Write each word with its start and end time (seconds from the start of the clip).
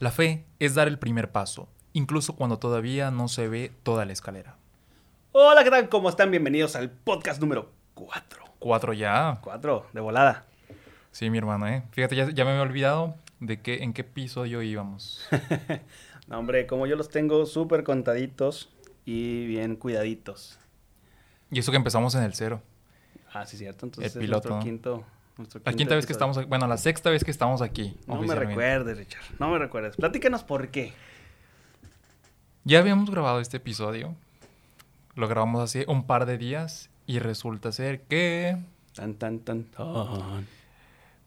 La 0.00 0.10
fe 0.10 0.46
es 0.58 0.74
dar 0.74 0.88
el 0.88 0.98
primer 0.98 1.30
paso, 1.30 1.68
incluso 1.92 2.34
cuando 2.34 2.58
todavía 2.58 3.10
no 3.10 3.28
se 3.28 3.48
ve 3.48 3.70
toda 3.82 4.06
la 4.06 4.14
escalera. 4.14 4.56
Hola, 5.32 5.62
¿qué 5.62 5.68
tal? 5.68 5.90
¿Cómo 5.90 6.08
están? 6.08 6.30
Bienvenidos 6.30 6.74
al 6.74 6.88
podcast 6.88 7.38
número 7.38 7.70
4. 7.92 8.44
Cuatro 8.58 8.94
ya. 8.94 9.40
4, 9.42 9.88
de 9.92 10.00
volada. 10.00 10.46
Sí, 11.12 11.28
mi 11.28 11.36
hermano, 11.36 11.68
¿eh? 11.68 11.82
Fíjate, 11.90 12.16
ya, 12.16 12.30
ya 12.30 12.46
me 12.46 12.52
había 12.52 12.62
olvidado 12.62 13.14
de 13.40 13.60
qué, 13.60 13.82
en 13.82 13.92
qué 13.92 14.00
episodio 14.00 14.62
íbamos. 14.62 15.28
No, 16.28 16.38
hombre, 16.38 16.66
como 16.68 16.86
yo 16.86 16.94
los 16.94 17.08
tengo 17.08 17.44
súper 17.44 17.82
contaditos 17.82 18.70
y 19.04 19.46
bien 19.48 19.74
cuidaditos. 19.74 20.60
Y 21.50 21.58
eso 21.58 21.72
que 21.72 21.76
empezamos 21.76 22.14
en 22.14 22.22
el 22.22 22.34
cero. 22.34 22.62
Ah, 23.34 23.44
sí, 23.44 23.56
cierto. 23.56 23.84
Entonces 23.84 24.14
El 24.14 24.22
es 24.22 24.26
piloto. 24.26 24.48
nuestro 24.48 24.64
quinto. 24.64 25.04
La 25.64 25.72
quinta 25.72 25.94
vez 25.94 26.06
que 26.06 26.12
estamos 26.12 26.36
aquí. 26.38 26.48
Bueno, 26.48 26.66
la 26.66 26.76
sexta 26.76 27.10
vez 27.10 27.24
que 27.24 27.30
estamos 27.30 27.62
aquí. 27.62 27.96
No 28.06 28.20
me 28.22 28.34
recuerdes, 28.34 28.98
Richard. 28.98 29.22
No 29.38 29.50
me 29.50 29.58
recuerdes. 29.58 29.96
Platícanos 29.96 30.44
por 30.44 30.68
qué. 30.68 30.92
Ya 32.64 32.78
habíamos 32.78 33.10
grabado 33.10 33.40
este 33.40 33.58
episodio. 33.58 34.14
Lo 35.14 35.28
grabamos 35.28 35.62
hace 35.62 35.84
un 35.88 36.06
par 36.06 36.26
de 36.26 36.38
días. 36.38 36.90
Y 37.06 37.18
resulta 37.18 37.72
ser 37.72 38.02
que. 38.02 38.56
Tan, 38.94 39.14
tan, 39.14 39.40
tan, 39.40 39.64
tan. 39.64 40.46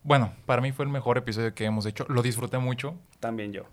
Bueno, 0.04 0.34
para 0.46 0.62
mí 0.62 0.72
fue 0.72 0.86
el 0.86 0.92
mejor 0.92 1.18
episodio 1.18 1.54
que 1.54 1.66
hemos 1.66 1.86
hecho. 1.86 2.06
Lo 2.10 2.22
disfruté 2.22 2.58
mucho. 2.58 2.96
También 3.20 3.52
yo. 3.52 3.64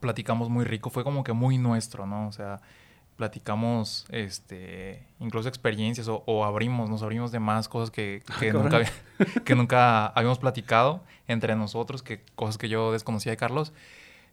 Platicamos 0.00 0.50
muy 0.50 0.64
rico. 0.64 0.90
Fue 0.90 1.04
como 1.04 1.24
que 1.24 1.32
muy 1.32 1.58
nuestro, 1.58 2.06
¿no? 2.06 2.28
O 2.28 2.32
sea, 2.32 2.60
platicamos, 3.16 4.06
este, 4.10 5.06
incluso 5.20 5.48
experiencias 5.48 6.08
o, 6.08 6.22
o 6.26 6.44
abrimos, 6.44 6.90
nos 6.90 7.02
abrimos 7.02 7.30
de 7.32 7.38
más 7.38 7.68
cosas 7.68 7.90
que, 7.90 8.22
que 8.40 8.50
Cabrón. 8.50 8.72
nunca, 8.72 8.90
que 9.44 9.54
nunca 9.54 10.06
habíamos 10.08 10.38
platicado 10.38 11.02
entre 11.28 11.54
nosotros, 11.56 12.02
que 12.02 12.20
cosas 12.34 12.58
que 12.58 12.68
yo 12.68 12.92
desconocía 12.92 13.30
de 13.30 13.36
Carlos. 13.36 13.72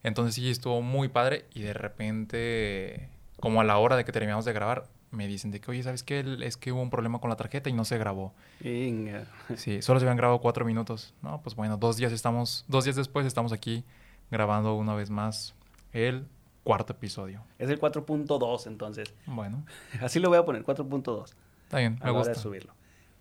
Entonces 0.04 0.36
sí, 0.36 0.50
estuvo 0.50 0.82
muy 0.82 1.10
padre 1.10 1.46
y 1.54 1.62
de 1.62 1.74
repente, 1.74 3.10
como 3.40 3.62
a 3.62 3.64
la 3.64 3.78
hora 3.78 3.96
de 3.96 4.04
que 4.04 4.12
terminamos 4.12 4.46
de 4.46 4.54
grabar, 4.54 4.86
me 5.12 5.28
dicen 5.28 5.52
de 5.52 5.60
que, 5.60 5.70
oye, 5.70 5.84
¿sabes 5.84 6.04
qué? 6.04 6.26
Es 6.42 6.58
que 6.58 6.72
hubo 6.72 6.82
un 6.82 6.90
problema 6.90 7.20
con 7.20 7.30
la 7.30 7.36
tarjeta 7.36 7.70
y 7.70 7.74
no 7.74 7.86
se 7.86 7.98
grabó. 7.98 8.34
Inga. 8.64 9.26
Sí, 9.58 9.82
solo 9.82 10.00
se 10.00 10.06
habían 10.06 10.18
grabado 10.18 10.40
cuatro 10.40 10.66
minutos. 10.66 11.14
No, 11.22 11.42
pues 11.42 11.56
bueno, 11.56 11.78
dos 11.78 11.98
días 11.98 12.12
estamos, 12.14 12.66
dos 12.68 12.86
días 12.86 12.96
después 12.96 13.26
estamos 13.26 13.52
aquí 13.52 13.84
grabando 14.32 14.74
una 14.76 14.96
vez 14.96 15.10
más 15.10 15.54
el 15.92 16.26
cuarto 16.64 16.94
episodio. 16.94 17.44
Es 17.60 17.70
el 17.70 17.80
4.2, 17.80 18.68
entonces. 18.68 19.14
Bueno, 19.26 19.66
Así 20.02 20.20
lo 20.20 20.30
voy 20.30 20.38
a 20.38 20.46
poner, 20.46 20.64
4.2. 20.64 21.34
está 21.64 21.78
bien, 21.80 21.98
a 22.02 22.06
me 22.06 22.12
hora 22.12 22.20
gusta. 22.20 22.34
de 22.34 22.40
subirlo. 22.40 22.74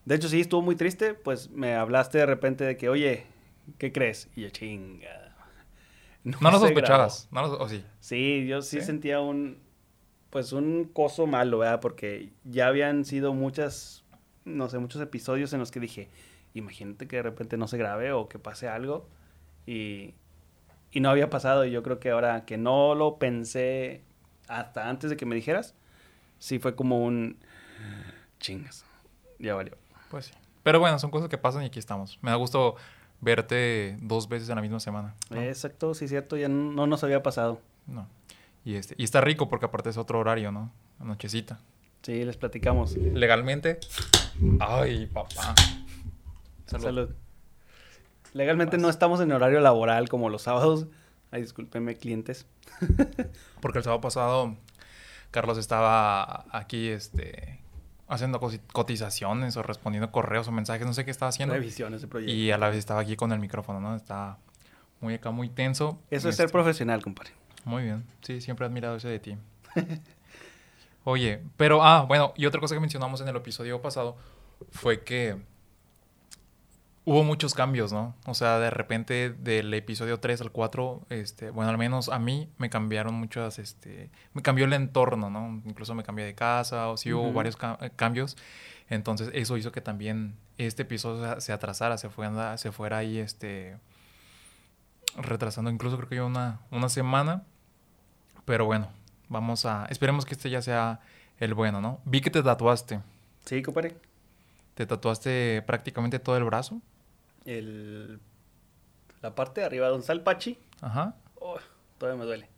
De 0.04 0.14
hecho, 0.14 0.28
sí, 0.28 0.40
estuvo 0.40 0.62
muy 0.62 0.76
triste, 0.76 1.14
pues 1.14 1.50
me 1.50 1.74
hablaste 1.74 2.18
de 2.18 2.26
repente 2.26 2.64
de 2.64 2.76
que, 2.76 2.88
oye, 2.88 3.26
¿qué 3.78 3.92
crees? 3.92 4.28
Y 4.36 4.42
yo, 4.42 4.50
chinga. 4.50 5.26
No 6.22 6.50
lo 6.50 6.58
sospechabas, 6.58 7.28
no 7.30 7.40
lo, 7.40 7.58
o 7.58 7.66
sí. 7.68 7.82
Sí, 8.00 8.46
yo 8.46 8.60
sí, 8.60 8.80
¿Sí? 8.80 8.86
sentía 8.86 9.20
un, 9.20 9.56
pues 10.28 10.52
un 10.52 10.84
coso 10.84 11.26
malo, 11.26 11.58
¿verdad? 11.60 11.80
Porque 11.80 12.28
ya 12.44 12.66
habían 12.66 13.06
sido 13.06 13.32
muchas, 13.32 14.04
no 14.44 14.68
sé, 14.68 14.78
muchos 14.78 15.00
episodios 15.00 15.54
en 15.54 15.60
los 15.60 15.70
que 15.70 15.80
dije, 15.80 16.10
imagínate 16.52 17.08
que 17.08 17.16
de 17.16 17.22
repente 17.22 17.56
no 17.56 17.66
se 17.68 17.78
grabe 17.78 18.12
o 18.12 18.28
que 18.28 18.38
pase 18.38 18.68
algo. 18.68 19.08
Y, 19.66 20.12
y 20.92 21.00
no 21.00 21.10
había 21.10 21.30
pasado. 21.30 21.64
Y 21.64 21.70
yo 21.70 21.82
creo 21.82 22.00
que 22.00 22.10
ahora 22.10 22.44
que 22.44 22.56
no 22.56 22.94
lo 22.94 23.18
pensé 23.18 24.02
hasta 24.48 24.88
antes 24.88 25.10
de 25.10 25.16
que 25.16 25.26
me 25.26 25.34
dijeras, 25.34 25.74
sí 26.38 26.58
fue 26.58 26.74
como 26.74 27.04
un, 27.04 27.38
chingas, 28.40 28.84
ya 29.38 29.54
valió. 29.54 29.76
Pues 30.10 30.26
sí. 30.26 30.32
Pero 30.62 30.80
bueno, 30.80 30.98
son 30.98 31.10
cosas 31.10 31.28
que 31.28 31.38
pasan 31.38 31.62
y 31.62 31.66
aquí 31.66 31.78
estamos. 31.78 32.18
Me 32.22 32.30
da 32.30 32.36
gusto 32.36 32.76
verte 33.20 33.96
dos 34.00 34.28
veces 34.28 34.48
en 34.48 34.56
la 34.56 34.62
misma 34.62 34.80
semana. 34.80 35.14
¿no? 35.30 35.40
Exacto, 35.40 35.94
sí, 35.94 36.08
cierto, 36.08 36.36
ya 36.36 36.48
no, 36.48 36.72
no 36.72 36.86
nos 36.86 37.04
había 37.04 37.22
pasado. 37.22 37.60
No. 37.86 38.06
Y, 38.64 38.74
este, 38.74 38.94
y 38.98 39.04
está 39.04 39.20
rico 39.20 39.48
porque 39.48 39.66
aparte 39.66 39.88
es 39.88 39.96
otro 39.96 40.18
horario, 40.18 40.52
¿no? 40.52 40.70
Nochecita. 40.98 41.60
Sí, 42.02 42.24
les 42.24 42.36
platicamos. 42.36 42.96
Legalmente. 42.96 43.78
Ay, 44.58 45.06
papá. 45.06 45.54
Salud. 46.66 46.84
Salud. 46.84 47.10
Legalmente 48.32 48.78
no 48.78 48.88
estamos 48.88 49.20
en 49.20 49.32
horario 49.32 49.60
laboral 49.60 50.08
como 50.08 50.28
los 50.28 50.42
sábados. 50.42 50.86
Ay, 51.30 51.42
discúlpenme, 51.42 51.96
clientes. 51.96 52.46
Porque 53.60 53.78
el 53.78 53.84
sábado 53.84 54.00
pasado 54.00 54.56
Carlos 55.30 55.58
estaba 55.58 56.46
aquí, 56.50 56.88
este, 56.88 57.60
haciendo 58.08 58.40
cotizaciones 58.72 59.56
o 59.56 59.62
respondiendo 59.62 60.10
correos 60.10 60.48
o 60.48 60.52
mensajes, 60.52 60.86
no 60.86 60.92
sé 60.92 61.04
qué 61.04 61.10
estaba 61.10 61.28
haciendo. 61.28 61.54
Revisiones 61.54 62.02
de 62.02 62.08
proyecto. 62.08 62.32
Y 62.32 62.50
a 62.50 62.58
la 62.58 62.68
vez 62.68 62.78
estaba 62.78 63.00
aquí 63.00 63.16
con 63.16 63.32
el 63.32 63.38
micrófono, 63.38 63.80
¿no? 63.80 63.94
Estaba 63.94 64.38
muy 65.00 65.14
acá, 65.14 65.30
muy 65.30 65.48
tenso. 65.48 66.00
Eso 66.10 66.28
es 66.28 66.34
Este, 66.34 66.44
ser 66.44 66.52
profesional, 66.52 67.02
compadre. 67.02 67.32
Muy 67.64 67.84
bien. 67.84 68.04
Sí, 68.22 68.40
siempre 68.40 68.66
he 68.66 68.68
admirado 68.68 68.96
eso 68.96 69.08
de 69.08 69.18
ti. 69.20 69.36
Oye, 71.04 71.42
pero, 71.56 71.82
ah, 71.82 72.02
bueno, 72.02 72.32
y 72.36 72.46
otra 72.46 72.60
cosa 72.60 72.74
que 72.74 72.80
mencionamos 72.80 73.20
en 73.20 73.28
el 73.28 73.36
episodio 73.36 73.80
pasado 73.80 74.16
fue 74.72 75.02
que 75.02 75.36
hubo 77.04 77.24
muchos 77.24 77.54
cambios, 77.54 77.92
¿no? 77.92 78.14
O 78.26 78.34
sea, 78.34 78.58
de 78.58 78.70
repente 78.70 79.30
del 79.30 79.72
episodio 79.74 80.20
3 80.20 80.40
al 80.42 80.52
4, 80.52 81.00
este, 81.08 81.50
bueno, 81.50 81.70
al 81.70 81.78
menos 81.78 82.08
a 82.08 82.18
mí 82.18 82.48
me 82.58 82.70
cambiaron 82.70 83.14
muchas, 83.14 83.58
este, 83.58 84.10
me 84.34 84.42
cambió 84.42 84.64
el 84.66 84.72
entorno, 84.72 85.30
¿no? 85.30 85.62
Incluso 85.64 85.94
me 85.94 86.02
cambié 86.02 86.24
de 86.24 86.34
casa, 86.34 86.88
o 86.88 86.96
sí 86.96 87.12
hubo 87.12 87.32
varios 87.32 87.56
ca- 87.56 87.78
eh, 87.80 87.90
cambios. 87.96 88.36
Entonces, 88.88 89.30
eso 89.34 89.56
hizo 89.56 89.72
que 89.72 89.80
también 89.80 90.34
este 90.58 90.82
episodio 90.82 91.34
se- 91.36 91.40
se 91.40 91.52
atrasara, 91.52 91.96
se 91.98 92.10
fuera, 92.10 92.56
se 92.58 92.70
fuera 92.72 92.98
ahí, 92.98 93.18
este, 93.18 93.76
retrasando 95.16 95.70
incluso 95.70 95.96
creo 95.96 96.08
que 96.08 96.16
yo 96.16 96.26
una, 96.26 96.60
una 96.70 96.88
semana. 96.88 97.42
Pero 98.44 98.64
bueno, 98.66 98.88
vamos 99.28 99.64
a... 99.66 99.86
Esperemos 99.90 100.24
que 100.24 100.34
este 100.34 100.50
ya 100.50 100.62
sea 100.62 101.00
el 101.38 101.54
bueno, 101.54 101.80
¿no? 101.80 102.00
Vi 102.04 102.20
que 102.20 102.30
te 102.30 102.42
tatuaste. 102.42 103.00
Sí, 103.44 103.62
compadre. 103.62 103.96
Te 104.74 104.86
tatuaste 104.86 105.62
prácticamente 105.66 106.18
todo 106.18 106.36
el 106.36 106.44
brazo. 106.44 106.80
El... 107.44 108.20
La 109.22 109.34
parte 109.34 109.60
de 109.60 109.66
arriba 109.66 109.88
donde 109.88 110.02
está 110.02 110.12
el 110.12 110.22
pachi. 110.22 110.58
Ajá. 110.80 111.14
oh, 111.40 111.58
todavía 111.98 112.18
me 112.18 112.26
duele. 112.26 112.48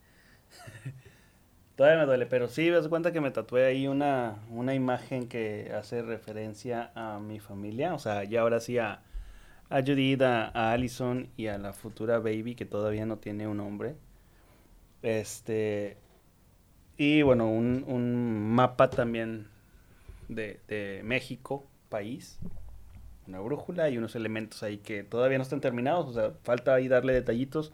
todavía 1.77 1.99
me 1.99 2.07
duele, 2.07 2.27
pero 2.27 2.49
sí, 2.49 2.71
ves 2.71 2.87
cuenta 2.89 3.13
que 3.13 3.21
me 3.21 3.31
tatué 3.31 3.67
ahí 3.67 3.89
una, 3.89 4.37
una 4.51 4.75
imagen 4.75 5.29
que 5.29 5.73
hace 5.75 6.03
referencia 6.03 6.93
a 6.95 7.19
mi 7.19 7.41
familia. 7.41 7.95
O 7.95 7.99
sea, 7.99 8.25
ya 8.25 8.43
ahora 8.43 8.61
sí 8.61 8.79
a, 8.79 9.03
a 9.71 9.81
Judith, 9.81 10.23
a, 10.23 10.49
a 10.55 10.73
Allison 10.73 11.29
y 11.37 11.49
a 11.49 11.59
la 11.59 11.73
futura 11.73 12.19
baby 12.19 12.55
que 12.55 12.65
todavía 12.65 13.07
no 13.07 13.19
tiene 13.19 13.49
un 13.49 13.57
nombre. 13.57 13.97
Este. 15.03 15.97
Y 16.97 17.23
bueno, 17.23 17.51
un, 17.51 17.85
un 17.89 18.55
mapa 18.55 18.91
también 18.91 19.49
de, 20.29 20.61
de 20.69 21.01
México, 21.05 21.67
país. 21.89 22.39
Una 23.33 23.41
brújula 23.41 23.89
y 23.89 23.97
unos 23.97 24.15
elementos 24.15 24.63
ahí 24.63 24.77
que 24.77 25.05
todavía 25.05 25.39
no 25.39 25.43
están 25.43 25.63
terminados. 25.63 26.07
O 26.07 26.13
sea, 26.13 26.33
falta 26.43 26.75
ahí 26.75 26.87
darle 26.87 27.15
detallitos. 27.15 27.73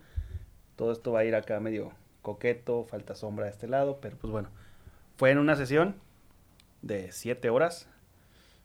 Todo 0.76 0.92
esto 0.92 1.10
va 1.10 1.18
a 1.20 1.24
ir 1.24 1.34
acá 1.34 1.58
medio 1.58 1.90
coqueto, 2.22 2.84
falta 2.84 3.16
sombra 3.16 3.46
de 3.46 3.50
este 3.50 3.66
lado, 3.66 3.98
pero 4.00 4.16
pues 4.16 4.30
bueno. 4.30 4.50
Fue 5.16 5.32
en 5.32 5.38
una 5.38 5.56
sesión 5.56 5.96
de 6.80 7.10
siete 7.10 7.50
horas. 7.50 7.88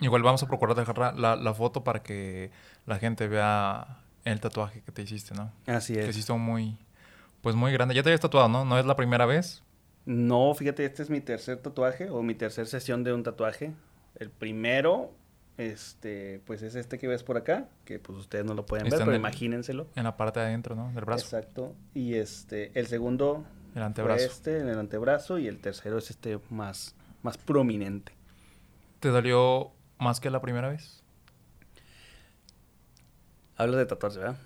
Igual 0.02 0.22
vamos 0.22 0.44
a 0.44 0.48
procurar 0.48 0.76
dejar 0.76 1.18
la, 1.18 1.54
foto 1.56 1.84
para 1.84 2.04
que 2.04 2.52
la 2.86 3.00
gente 3.00 3.28
vea 3.28 4.04
el 4.24 4.40
tatuaje 4.40 4.84
que 4.84 4.92
te 4.92 5.02
hiciste, 5.02 5.34
¿no? 5.34 5.52
Así 5.66 5.96
Que 5.96 6.10
es. 6.10 6.14
sí 6.14 6.20
estuvo 6.20 6.38
muy... 6.38 6.78
Pues 7.42 7.56
muy 7.56 7.72
grande. 7.72 7.96
Ya 7.96 8.04
te 8.04 8.10
habías 8.10 8.22
tatuado, 8.22 8.50
¿no? 8.50 8.66
No 8.66 8.78
es 8.78 8.86
la 8.86 8.96
primera 8.96 9.26
vez. 9.26 9.64
No, 10.06 10.54
fíjate, 10.54 10.86
este 10.86 11.02
es 11.02 11.10
mi 11.10 11.22
tercer 11.22 11.58
tatuaje 11.58 12.12
o 12.12 12.22
mi 12.22 12.36
tercer 12.36 12.68
sesión 12.68 13.04
de 13.04 13.14
un 13.14 13.24
tatuaje. 13.24 13.74
El 14.20 14.30
primero, 14.30 15.12
este, 15.58 16.42
pues 16.46 16.62
es 16.64 16.76
este 16.76 16.98
que 16.98 17.08
ves 17.08 17.24
por 17.24 17.38
acá, 17.38 17.68
que 17.86 18.00
pues 18.00 18.18
ustedes 18.18 18.46
no 18.46 18.54
lo 18.54 18.66
pueden 18.66 18.90
ver, 18.90 19.00
pero 19.00 19.12
el- 19.12 19.18
imagínenselo. 19.18 19.88
En 19.96 20.04
la 20.06 20.18
parte 20.18 20.40
de 20.40 20.48
adentro, 20.48 20.76
¿no? 20.76 20.92
Del 20.94 21.06
brazo. 21.06 21.24
Exacto. 21.26 21.76
Y 21.94 22.16
este, 22.16 22.72
el 22.80 22.88
segundo 22.88 23.46
El 23.76 23.84
antebrazo. 23.84 24.24
este 24.26 24.60
en 24.60 24.68
el 24.70 24.80
antebrazo 24.80 25.38
y 25.40 25.48
el 25.48 25.60
tercero 25.60 25.98
es 25.98 26.10
este 26.10 26.40
más, 26.50 26.96
más 27.22 27.38
prominente. 27.38 28.14
¿Te 29.00 29.10
dolió 29.10 29.72
más 30.00 30.20
que 30.20 30.30
la 30.30 30.42
primera 30.42 30.70
vez? 30.70 31.04
Hablas 33.56 33.78
de 33.78 33.86
tatuarse, 33.86 34.20
¿verdad? 34.20 34.38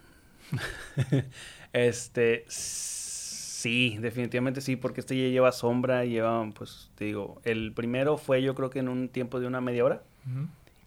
este, 1.74 2.46
sí, 2.48 3.98
definitivamente 4.00 4.62
sí, 4.62 4.76
porque 4.76 5.00
este 5.02 5.16
ya 5.16 5.30
lleva 5.30 5.52
sombra, 5.52 6.04
lleva, 6.06 6.48
pues, 6.54 6.92
te 6.96 7.06
digo, 7.06 7.40
el 7.44 7.74
primero 7.74 8.18
fue 8.18 8.42
yo 8.42 8.54
creo 8.56 8.70
que 8.70 8.80
en 8.80 8.90
un 8.90 9.10
tiempo 9.10 9.40
de 9.40 9.48
una 9.48 9.62
media 9.62 9.86
hora. 9.86 10.04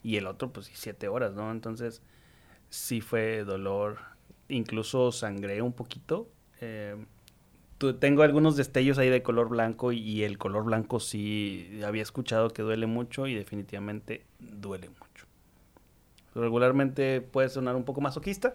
Y 0.02 0.16
el 0.16 0.26
otro, 0.26 0.52
pues, 0.52 0.70
siete 0.74 1.08
horas, 1.08 1.34
¿no? 1.34 1.50
Entonces, 1.50 2.02
sí 2.70 3.00
fue 3.00 3.44
dolor, 3.44 3.98
incluso 4.48 5.12
sangré 5.12 5.62
un 5.62 5.72
poquito. 5.72 6.28
eh, 6.60 6.96
tengo 7.98 8.22
algunos 8.22 8.56
destellos 8.56 8.98
ahí 8.98 9.08
de 9.08 9.22
color 9.22 9.48
blanco 9.48 9.90
y, 9.92 10.22
el 10.22 10.36
color 10.36 10.64
blanco 10.64 11.00
sí 11.00 11.80
había 11.84 12.02
escuchado 12.02 12.50
que 12.50 12.60
duele 12.62 12.86
mucho 12.86 13.26
y 13.26 13.34
definitivamente 13.34 14.26
duele 14.38 14.90
mucho. 14.90 15.26
Regularmente 16.34 17.22
puede 17.22 17.48
sonar 17.48 17.76
un 17.76 17.84
poco 17.84 18.02
masoquista, 18.02 18.54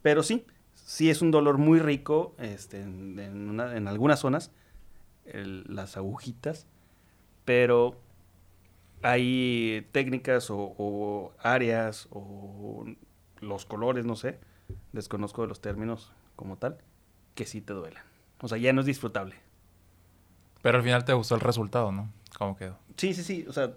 pero 0.00 0.22
sí, 0.22 0.46
sí 0.74 1.10
es 1.10 1.20
un 1.20 1.30
dolor 1.30 1.58
muy 1.58 1.80
rico 1.80 2.34
este, 2.38 2.80
en, 2.80 3.18
en 3.18 3.50
una- 3.50 3.76
en 3.76 3.88
algunas 3.88 4.20
zonas, 4.20 4.50
las 5.24 5.96
agujitas, 5.98 6.66
pero 7.44 8.00
hay 9.02 9.86
técnicas 9.92 10.50
o, 10.50 10.74
o 10.78 11.32
áreas 11.38 12.08
o 12.10 12.84
los 13.40 13.66
colores, 13.66 14.04
no 14.04 14.16
sé, 14.16 14.38
desconozco 14.92 15.42
de 15.42 15.48
los 15.48 15.60
términos 15.60 16.12
como 16.36 16.56
tal, 16.56 16.78
que 17.34 17.46
sí 17.46 17.60
te 17.60 17.72
duelen. 17.72 18.02
O 18.40 18.48
sea, 18.48 18.58
ya 18.58 18.72
no 18.72 18.80
es 18.80 18.86
disfrutable. 18.86 19.36
Pero 20.62 20.78
al 20.78 20.84
final 20.84 21.04
te 21.04 21.12
gustó 21.12 21.34
el 21.34 21.40
resultado, 21.40 21.92
¿no? 21.92 22.10
¿Cómo 22.38 22.56
quedó? 22.56 22.78
Sí, 22.96 23.14
sí, 23.14 23.22
sí, 23.24 23.44
o 23.48 23.52
sea, 23.52 23.72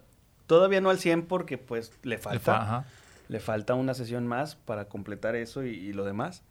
todavía 0.48 0.82
no 0.82 0.90
al 0.90 1.00
100 1.00 1.26
porque 1.26 1.58
pues 1.58 1.92
le 2.04 2.16
Le 2.16 2.18
falta. 2.20 2.40
fa- 2.40 2.62
ajá. 2.62 2.86
Le 3.28 3.40
falta 3.40 3.74
una 3.74 3.96
sesión 3.96 4.28
más 4.28 4.56
para 4.56 4.86
completar 4.88 5.36
eso 5.36 5.64
y, 5.64 5.70
y 5.70 5.94
lo 5.94 6.06
demás. 6.06 6.44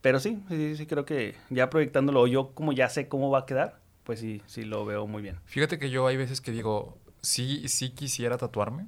Pero 0.00 0.20
sí, 0.20 0.40
sí, 0.48 0.56
sí, 0.56 0.76
sí, 0.76 0.86
creo 0.86 1.04
que 1.04 1.34
ya 1.50 1.70
proyectándolo, 1.70 2.20
o 2.20 2.26
yo 2.28 2.52
como 2.54 2.72
ya 2.72 2.88
sé 2.88 3.08
cómo 3.08 3.30
va 3.30 3.40
a 3.40 3.46
quedar, 3.46 3.80
pues 4.04 4.20
sí, 4.20 4.42
sí 4.46 4.62
lo 4.64 4.84
veo 4.84 5.06
muy 5.08 5.22
bien. 5.22 5.40
Fíjate 5.46 5.78
que 5.78 5.90
yo 5.90 6.06
hay 6.06 6.16
veces 6.16 6.40
que 6.40 6.52
digo, 6.52 6.98
sí, 7.24 7.68
sí 7.68 7.90
quisiera 7.90 8.38
tatuarme. 8.38 8.86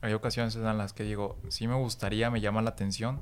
Hay 0.00 0.12
ocasiones 0.12 0.54
en 0.56 0.78
las 0.78 0.92
que 0.92 1.04
digo, 1.04 1.38
sí 1.48 1.66
me 1.68 1.74
gustaría, 1.74 2.30
me 2.30 2.40
llama 2.40 2.62
la 2.62 2.70
atención. 2.70 3.20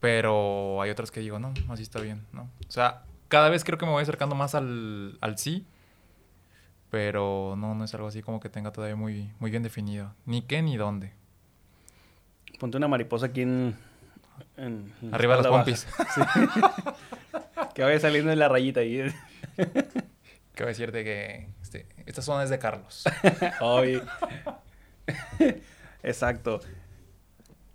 Pero 0.00 0.82
hay 0.82 0.90
otras 0.90 1.10
que 1.10 1.20
digo, 1.20 1.38
no, 1.38 1.54
así 1.70 1.82
está 1.82 2.00
bien, 2.00 2.26
¿no? 2.32 2.50
O 2.68 2.70
sea, 2.70 3.04
cada 3.28 3.48
vez 3.48 3.64
creo 3.64 3.78
que 3.78 3.86
me 3.86 3.92
voy 3.92 4.02
acercando 4.02 4.34
más 4.34 4.54
al, 4.54 5.16
al 5.20 5.38
sí. 5.38 5.66
Pero 6.90 7.54
no, 7.56 7.74
no 7.74 7.84
es 7.84 7.94
algo 7.94 8.06
así 8.06 8.22
como 8.22 8.38
que 8.38 8.48
tenga 8.48 8.70
todavía 8.70 8.96
muy, 8.96 9.32
muy 9.40 9.50
bien 9.50 9.62
definido. 9.62 10.14
Ni 10.26 10.42
qué 10.42 10.62
ni 10.62 10.76
dónde. 10.76 11.12
Ponte 12.60 12.76
una 12.76 12.88
mariposa 12.88 13.26
aquí 13.26 13.42
en... 13.42 13.76
Arriba 15.12 15.36
de 15.36 15.42
las 15.42 15.50
pompis. 15.50 15.86
Sí. 16.14 16.20
que 17.74 17.82
vaya 17.82 17.98
saliendo 17.98 18.30
de 18.30 18.36
la 18.36 18.48
rayita 18.48 18.80
ahí. 18.80 19.04
Que 20.54 20.62
voy 20.62 20.68
a 20.68 20.72
decirte 20.72 21.02
que 21.02 21.48
esta 22.06 22.22
zona 22.22 22.44
es 22.44 22.50
de 22.50 22.58
Carlos. 22.58 23.04
Oye. 23.60 24.02
Exacto. 26.02 26.60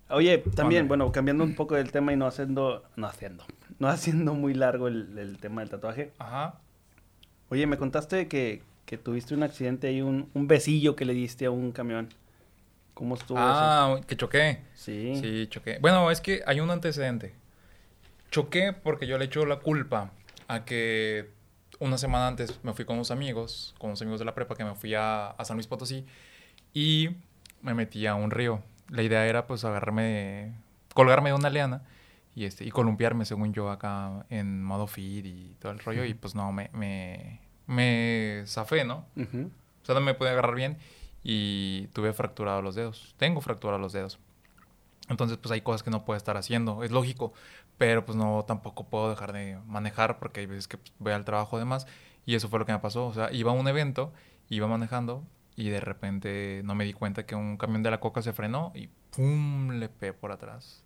Oye, 0.09 0.39
también, 0.55 0.87
bueno, 0.87 1.11
cambiando 1.11 1.43
un 1.43 1.55
poco 1.55 1.75
del 1.75 1.91
tema 1.91 2.11
y 2.13 2.15
no 2.15 2.25
haciendo, 2.25 2.83
no 2.95 3.07
haciendo, 3.07 3.45
no 3.77 3.87
haciendo 3.89 4.33
muy 4.33 4.53
largo 4.55 4.87
el, 4.87 5.17
el 5.17 5.37
tema 5.37 5.61
del 5.61 5.69
tatuaje. 5.69 6.11
Ajá. 6.17 6.55
Oye, 7.49 7.67
me 7.67 7.77
contaste 7.77 8.27
que, 8.27 8.63
que 8.85 8.97
tuviste 8.97 9.35
un 9.35 9.43
accidente 9.43 9.87
ahí, 9.87 10.01
un, 10.01 10.29
un 10.33 10.47
besillo 10.47 10.95
que 10.95 11.05
le 11.05 11.13
diste 11.13 11.45
a 11.45 11.51
un 11.51 11.71
camión. 11.71 12.09
¿Cómo 12.95 13.15
estuvo 13.15 13.37
Ah, 13.39 14.01
que 14.07 14.17
choqué. 14.17 14.61
Sí. 14.73 15.15
Sí, 15.21 15.47
choqué. 15.47 15.77
Bueno, 15.79 16.11
es 16.11 16.21
que 16.21 16.41
hay 16.45 16.59
un 16.59 16.69
antecedente. 16.69 17.33
Choqué 18.31 18.73
porque 18.73 19.07
yo 19.07 19.17
le 19.17 19.25
echo 19.25 19.45
la 19.45 19.57
culpa 19.57 20.11
a 20.47 20.65
que 20.65 21.29
una 21.79 21.97
semana 21.97 22.27
antes 22.27 22.59
me 22.63 22.73
fui 22.73 22.85
con 22.85 22.95
unos 22.95 23.11
amigos, 23.11 23.75
con 23.77 23.89
unos 23.89 24.01
amigos 24.01 24.19
de 24.19 24.25
la 24.25 24.33
prepa, 24.33 24.55
que 24.55 24.65
me 24.65 24.75
fui 24.75 24.93
a, 24.95 25.27
a 25.27 25.45
San 25.45 25.57
Luis 25.57 25.67
Potosí 25.67 26.05
y 26.73 27.09
me 27.61 27.73
metí 27.73 28.05
a 28.05 28.15
un 28.15 28.31
río. 28.31 28.61
La 28.89 29.03
idea 29.03 29.27
era 29.27 29.45
pues 29.47 29.63
agarrarme, 29.65 30.53
colgarme 30.93 31.29
de 31.29 31.35
una 31.35 31.49
liana 31.49 31.83
y, 32.35 32.45
este, 32.45 32.65
y 32.65 32.71
columpiarme 32.71 33.25
según 33.25 33.53
yo 33.53 33.69
acá 33.69 34.25
en 34.29 34.63
modo 34.63 34.87
feed 34.87 35.25
y 35.25 35.55
todo 35.59 35.71
el 35.71 35.79
rollo 35.79 36.05
y 36.05 36.13
pues 36.13 36.35
no, 36.35 36.51
me, 36.51 36.69
me, 36.73 37.41
me 37.67 38.43
zafé, 38.45 38.83
¿no? 38.83 39.05
O 39.15 39.85
sea, 39.85 39.95
no 39.95 40.01
me 40.01 40.13
pude 40.13 40.29
agarrar 40.29 40.55
bien 40.55 40.77
y 41.23 41.87
tuve 41.93 42.13
fracturados 42.13 42.63
los 42.63 42.75
dedos. 42.75 43.13
Tengo 43.17 43.41
fracturados 43.41 43.81
los 43.81 43.93
dedos. 43.93 44.19
Entonces, 45.09 45.37
pues 45.37 45.51
hay 45.51 45.61
cosas 45.61 45.83
que 45.83 45.89
no 45.89 46.05
puedo 46.05 46.17
estar 46.17 46.37
haciendo. 46.37 46.83
Es 46.83 46.91
lógico, 46.91 47.33
pero 47.79 48.05
pues 48.05 48.17
no, 48.17 48.43
tampoco 48.45 48.83
puedo 48.89 49.09
dejar 49.09 49.31
de 49.31 49.57
manejar 49.65 50.19
porque 50.19 50.41
hay 50.41 50.45
veces 50.47 50.67
que 50.67 50.77
pues, 50.77 50.93
voy 50.99 51.13
al 51.13 51.23
trabajo 51.23 51.55
además. 51.55 51.87
Y 52.25 52.35
eso 52.35 52.49
fue 52.49 52.59
lo 52.59 52.65
que 52.65 52.73
me 52.73 52.79
pasó. 52.79 53.07
O 53.07 53.13
sea, 53.13 53.31
iba 53.31 53.51
a 53.51 53.55
un 53.55 53.67
evento, 53.69 54.11
iba 54.49 54.67
manejando 54.67 55.23
y 55.55 55.69
de 55.69 55.79
repente 55.79 56.61
no 56.65 56.75
me 56.75 56.83
di 56.83 56.91
cuenta 56.91 57.25
que 57.25 57.35
un 57.35 57.55
camión 57.55 57.81
de 57.81 57.89
la 57.89 58.01
coca 58.01 58.21
se 58.21 58.33
frenó 58.33 58.73
y 58.75 58.89
¡pum! 59.15 59.79
le 59.79 59.87
pegué 59.87 60.11
por 60.13 60.33
atrás. 60.33 60.83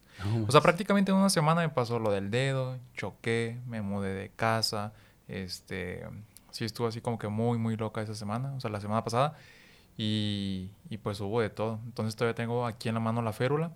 O 0.48 0.52
sea, 0.52 0.62
prácticamente 0.62 1.12
en 1.12 1.18
una 1.18 1.32
semana 1.32 1.62
me 1.62 1.70
pasó 1.70 1.98
lo 1.98 2.12
del 2.12 2.30
dedo, 2.30 2.78
choqué, 2.94 3.60
me 3.66 3.82
mudé 3.82 4.14
de 4.14 4.30
casa, 4.30 4.94
este, 5.28 6.06
sí 6.52 6.66
estuvo 6.66 6.86
así 6.86 7.02
como 7.02 7.18
que 7.18 7.28
muy, 7.28 7.58
muy 7.58 7.76
loca 7.76 8.04
esa 8.04 8.14
semana, 8.14 8.54
o 8.54 8.60
sea, 8.60 8.70
la 8.70 8.80
semana 8.80 9.04
pasada, 9.04 9.36
y, 9.98 10.70
y 10.92 10.98
pues 11.00 11.20
hubo 11.20 11.42
de 11.42 11.50
todo. 11.50 11.80
Entonces 11.86 12.16
todavía 12.16 12.36
tengo 12.36 12.68
aquí 12.68 12.90
en 12.90 12.94
la 12.94 13.02
mano 13.02 13.24
la 13.24 13.34
férula, 13.34 13.72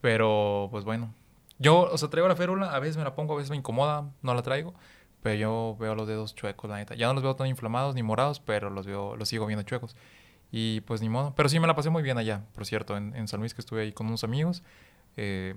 pero 0.00 0.68
pues 0.70 0.84
bueno, 0.84 1.12
yo, 1.58 1.82
o 1.90 1.98
sea, 1.98 2.08
traigo 2.10 2.28
la 2.28 2.36
férula, 2.36 2.74
a 2.74 2.78
veces 2.78 2.96
me 2.96 3.04
la 3.04 3.14
pongo, 3.14 3.34
a 3.34 3.36
veces 3.36 3.50
me 3.50 3.56
incomoda, 3.56 4.10
no 4.22 4.34
la 4.34 4.42
traigo, 4.42 4.74
pero 5.22 5.34
yo 5.36 5.76
veo 5.80 5.94
los 5.94 6.06
dedos 6.06 6.34
chuecos, 6.34 6.68
la 6.70 6.76
neta. 6.76 6.94
Ya 6.94 7.06
no 7.08 7.14
los 7.14 7.22
veo 7.22 7.36
tan 7.36 7.46
inflamados 7.46 7.94
ni 7.94 8.02
morados, 8.02 8.40
pero 8.40 8.70
los 8.70 8.86
veo, 8.86 9.16
los 9.16 9.28
sigo 9.28 9.46
viendo 9.46 9.62
chuecos. 9.64 9.96
Y 10.52 10.82
pues 10.82 11.00
ni 11.00 11.08
modo. 11.08 11.34
Pero 11.34 11.48
sí 11.48 11.58
me 11.58 11.66
la 11.66 11.74
pasé 11.74 11.90
muy 11.90 12.02
bien 12.02 12.18
allá, 12.18 12.44
por 12.54 12.66
cierto, 12.66 12.96
en, 12.96 13.14
en 13.16 13.26
San 13.28 13.40
Luis, 13.40 13.54
que 13.54 13.60
estuve 13.60 13.82
ahí 13.82 13.92
con 13.92 14.06
unos 14.06 14.24
amigos. 14.24 14.62
Eh, 15.16 15.54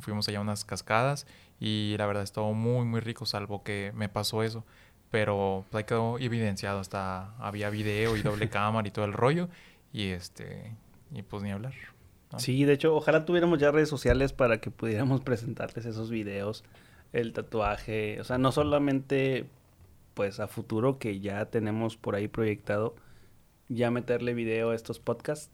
fuimos 0.00 0.28
allá 0.28 0.38
a 0.38 0.40
unas 0.40 0.64
cascadas 0.64 1.26
y 1.60 1.94
la 1.98 2.06
verdad 2.06 2.22
estuvo 2.22 2.54
muy, 2.54 2.84
muy 2.84 3.00
rico, 3.00 3.26
salvo 3.26 3.62
que 3.62 3.92
me 3.94 4.08
pasó 4.08 4.42
eso. 4.42 4.64
Pero 5.10 5.64
pues, 5.70 5.82
ahí 5.82 5.86
quedó 5.86 6.18
evidenciado, 6.18 6.80
hasta 6.80 7.36
había 7.36 7.70
video 7.70 8.16
y 8.16 8.22
doble 8.22 8.48
cámara 8.50 8.88
y 8.88 8.90
todo 8.90 9.04
el 9.04 9.12
rollo. 9.12 9.48
Y 9.92 10.08
este, 10.08 10.74
y 11.12 11.22
pues 11.22 11.42
ni 11.42 11.52
hablar. 11.52 11.74
Sí, 12.38 12.64
de 12.64 12.72
hecho, 12.72 12.94
ojalá 12.94 13.24
tuviéramos 13.24 13.58
ya 13.58 13.70
redes 13.70 13.88
sociales 13.88 14.32
para 14.32 14.60
que 14.60 14.70
pudiéramos 14.70 15.20
presentarles 15.24 15.86
esos 15.86 16.10
videos, 16.10 16.64
el 17.12 17.32
tatuaje, 17.32 18.20
o 18.20 18.24
sea, 18.24 18.38
no 18.38 18.52
solamente 18.52 19.46
pues 20.14 20.40
a 20.40 20.46
futuro 20.46 20.98
que 20.98 21.20
ya 21.20 21.46
tenemos 21.46 21.96
por 21.96 22.14
ahí 22.14 22.28
proyectado 22.28 22.94
ya 23.68 23.90
meterle 23.90 24.34
video 24.34 24.70
a 24.70 24.74
estos 24.74 24.98
podcasts, 24.98 25.50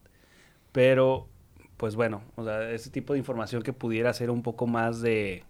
pero 0.73 1.29
pues 1.77 1.95
bueno, 1.95 2.23
o 2.35 2.45
sea, 2.45 2.71
ese 2.73 2.91
tipo 2.91 3.13
de 3.13 3.21
información 3.21 3.63
que 3.63 3.73
pudiera 3.73 4.13
ser 4.13 4.31
un 4.31 4.43
poco 4.43 4.67
más 4.67 5.01
de 5.01 5.45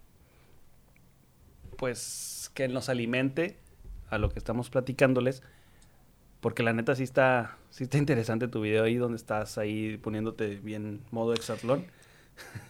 pues 1.77 2.51
que 2.53 2.67
nos 2.67 2.89
alimente 2.89 3.57
a 4.09 4.17
lo 4.17 4.29
que 4.29 4.39
estamos 4.39 4.69
platicándoles. 4.69 5.43
Porque 6.41 6.63
la 6.63 6.73
neta 6.73 6.95
sí 6.95 7.03
está, 7.03 7.57
sí 7.69 7.83
está 7.83 7.97
interesante 7.97 8.47
tu 8.47 8.61
video 8.61 8.85
ahí 8.85 8.95
donde 8.95 9.17
estás 9.17 9.57
ahí 9.57 9.97
poniéndote 9.97 10.55
bien 10.57 11.01
modo 11.11 11.33
exatlón. 11.33 11.85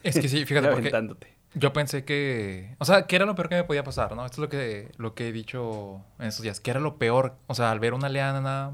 Es 0.04 0.20
que 0.20 0.28
sí, 0.28 0.46
fíjate, 0.48 0.68
aventándote. 0.68 1.28
yo 1.54 1.72
pensé 1.72 2.04
que, 2.04 2.76
o 2.80 2.86
sea, 2.86 3.06
que 3.06 3.16
era 3.16 3.26
lo 3.26 3.36
peor 3.36 3.50
que 3.50 3.56
me 3.56 3.64
podía 3.64 3.84
pasar, 3.84 4.16
¿no? 4.16 4.26
Esto 4.26 4.36
es 4.36 4.40
lo 4.40 4.50
que, 4.50 4.92
lo 4.98 5.14
que 5.14 5.30
he 5.30 5.32
dicho 5.32 6.02
en 6.18 6.28
estos 6.28 6.44
días, 6.44 6.60
que 6.60 6.72
era 6.72 6.80
lo 6.80 6.98
peor, 6.98 7.36
o 7.46 7.54
sea, 7.54 7.70
al 7.70 7.80
ver 7.80 7.94
una 7.94 8.10
liana, 8.10 8.72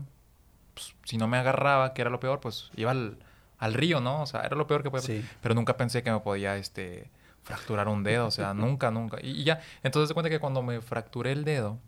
pues, 0.73 0.95
si 1.03 1.17
no 1.17 1.27
me 1.27 1.37
agarraba, 1.37 1.93
que 1.93 2.01
era 2.01 2.09
lo 2.09 2.21
peor, 2.21 2.39
pues 2.39 2.71
iba 2.77 2.91
al, 2.91 3.17
al 3.57 3.73
río, 3.73 3.99
¿no? 3.99 4.21
O 4.21 4.25
sea, 4.25 4.41
era 4.41 4.55
lo 4.55 4.65
peor 4.65 4.81
que 4.81 4.89
podía 4.89 5.01
pasar. 5.01 5.15
Sí. 5.17 5.25
Pero 5.41 5.55
nunca 5.55 5.75
pensé 5.75 6.03
que 6.03 6.11
me 6.11 6.21
podía, 6.21 6.55
este, 6.55 7.09
fracturar 7.43 7.89
un 7.89 8.03
dedo, 8.03 8.27
o 8.27 8.31
sea, 8.31 8.53
nunca, 8.55 8.91
nunca. 8.91 9.17
Y, 9.21 9.41
y 9.41 9.43
ya, 9.43 9.59
entonces 9.83 10.07
se 10.07 10.13
cuenta 10.13 10.29
que 10.29 10.39
cuando 10.39 10.61
me 10.61 10.79
fracturé 10.79 11.33
el 11.33 11.43
dedo, 11.43 11.79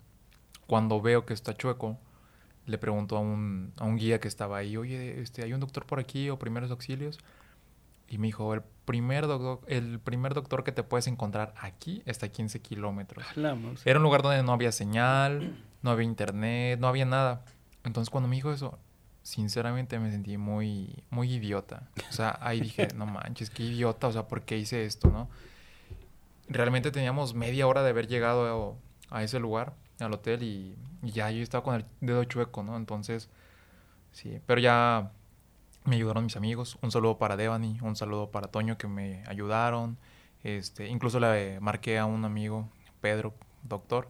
cuando 0.68 1.02
veo 1.02 1.26
que 1.26 1.34
está 1.34 1.54
chueco, 1.54 1.98
le 2.68 2.78
pregunto 2.78 3.18
a 3.18 3.20
un, 3.20 3.74
a 3.78 3.86
un 3.86 3.98
guía 3.98 4.20
que 4.20 4.28
estaba 4.28 4.58
ahí, 4.58 4.78
oye, 4.78 5.22
este, 5.22 5.42
¿hay 5.44 5.54
un 5.54 5.60
doctor 5.60 5.86
por 5.86 6.00
aquí 6.00 6.30
o 6.30 6.38
primeros 6.38 6.70
auxilios? 6.70 7.18
Y 8.10 8.18
me 8.18 8.28
dijo, 8.28 8.54
el 8.54 8.62
primer, 8.86 9.26
doctor, 9.26 9.60
el 9.68 10.00
primer 10.00 10.34
doctor 10.34 10.64
que 10.64 10.72
te 10.72 10.84
puedes 10.84 11.08
encontrar 11.08 11.54
aquí 11.58 12.04
está 12.06 12.28
a 12.28 12.30
15 12.30 12.62
kilómetros. 12.62 13.26
Era 13.86 14.00
un 14.00 14.04
lugar 14.04 14.22
donde 14.22 14.44
no 14.44 14.52
había 14.52 14.72
señal, 14.72 15.58
no 15.82 15.92
había 15.92 16.06
internet, 16.06 16.80
no 16.80 16.88
había 16.88 17.06
nada. 17.06 17.44
Entonces 17.84 18.10
cuando 18.10 18.28
me 18.28 18.36
dijo 18.36 18.52
eso, 18.52 18.78
sinceramente 19.24 19.98
me 20.00 20.12
sentí 20.12 20.38
muy, 20.38 21.04
muy 21.10 21.34
idiota. 21.34 21.90
O 22.10 22.14
sea, 22.14 22.38
ahí 22.42 22.62
dije, 22.62 22.90
no 22.96 23.06
manches, 23.06 23.50
qué 23.50 23.64
idiota, 23.64 24.08
o 24.08 24.12
sea, 24.12 24.28
¿por 24.28 24.44
qué 24.44 24.58
hice 24.58 24.86
esto, 24.86 25.10
no? 25.10 25.30
Realmente 26.50 26.92
teníamos 26.92 27.34
media 27.34 27.68
hora 27.68 27.84
de 27.84 27.90
haber 27.90 28.08
llegado 28.08 28.80
a, 29.10 29.18
a 29.18 29.24
ese 29.24 29.40
lugar, 29.40 29.74
al 30.00 30.14
hotel, 30.14 30.44
y, 30.44 30.76
ya 31.04 31.32
yo 31.32 31.42
estaba 31.44 31.64
con 31.64 31.76
el 31.76 31.86
dedo 32.02 32.24
chueco, 32.24 32.64
¿no? 32.64 32.78
Entonces, 32.78 33.30
sí, 34.12 34.40
pero 34.46 34.60
ya 34.62 35.12
me 35.86 35.96
ayudaron 35.96 36.26
mis 36.26 36.36
amigos. 36.36 36.78
Un 36.82 36.92
saludo 36.92 37.18
para 37.18 37.38
Devani, 37.38 37.80
un 37.82 37.96
saludo 37.96 38.32
para 38.32 38.48
Toño 38.50 38.78
que 38.78 38.88
me 38.88 39.24
ayudaron. 39.28 39.98
Este, 40.44 40.88
incluso 40.88 41.20
le 41.20 41.60
marqué 41.62 41.98
a 41.98 42.06
un 42.06 42.26
amigo, 42.26 42.70
Pedro, 43.02 43.34
doctor, 43.64 44.10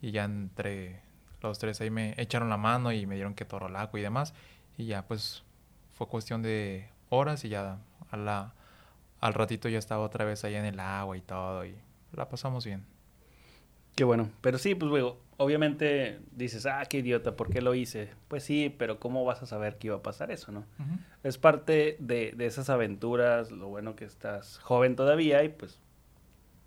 y 0.00 0.10
ya 0.10 0.24
entre 0.24 1.02
los 1.42 1.58
tres 1.58 1.80
ahí 1.80 1.90
me 1.90 2.14
echaron 2.18 2.48
la 2.48 2.56
mano 2.56 2.92
y 2.92 3.06
me 3.06 3.14
dieron 3.14 3.34
que 3.34 3.44
torolaco 3.44 3.98
y 3.98 4.02
demás. 4.02 4.34
Y 4.76 4.86
ya 4.86 5.06
pues 5.06 5.44
fue 5.94 6.08
cuestión 6.08 6.42
de 6.42 6.88
horas 7.10 7.44
y 7.44 7.48
ya 7.48 7.78
a 8.10 8.16
la, 8.16 8.54
al 9.20 9.34
ratito 9.34 9.68
ya 9.68 9.78
estaba 9.78 10.04
otra 10.04 10.24
vez 10.24 10.44
ahí 10.44 10.54
en 10.54 10.64
el 10.64 10.80
agua 10.80 11.16
y 11.16 11.20
todo 11.20 11.64
y 11.64 11.76
la 12.12 12.28
pasamos 12.28 12.64
bien. 12.64 12.97
Qué 13.98 14.04
bueno. 14.04 14.30
Pero 14.42 14.58
sí, 14.58 14.76
pues 14.76 14.88
luego, 14.88 15.18
obviamente 15.38 16.20
dices, 16.30 16.66
ah, 16.66 16.84
qué 16.88 16.98
idiota, 16.98 17.34
¿por 17.34 17.50
qué 17.50 17.60
lo 17.60 17.74
hice? 17.74 18.10
Pues 18.28 18.44
sí, 18.44 18.72
pero 18.78 19.00
¿cómo 19.00 19.24
vas 19.24 19.42
a 19.42 19.46
saber 19.46 19.76
que 19.76 19.88
iba 19.88 19.96
a 19.96 20.02
pasar 20.02 20.30
eso, 20.30 20.52
no? 20.52 20.64
Es 21.24 21.36
parte 21.36 21.96
de, 21.98 22.32
de 22.36 22.46
esas 22.46 22.70
aventuras, 22.70 23.50
lo 23.50 23.66
bueno 23.66 23.96
que 23.96 24.04
estás 24.04 24.58
joven 24.58 24.94
todavía 24.94 25.42
y 25.42 25.48
pues 25.48 25.80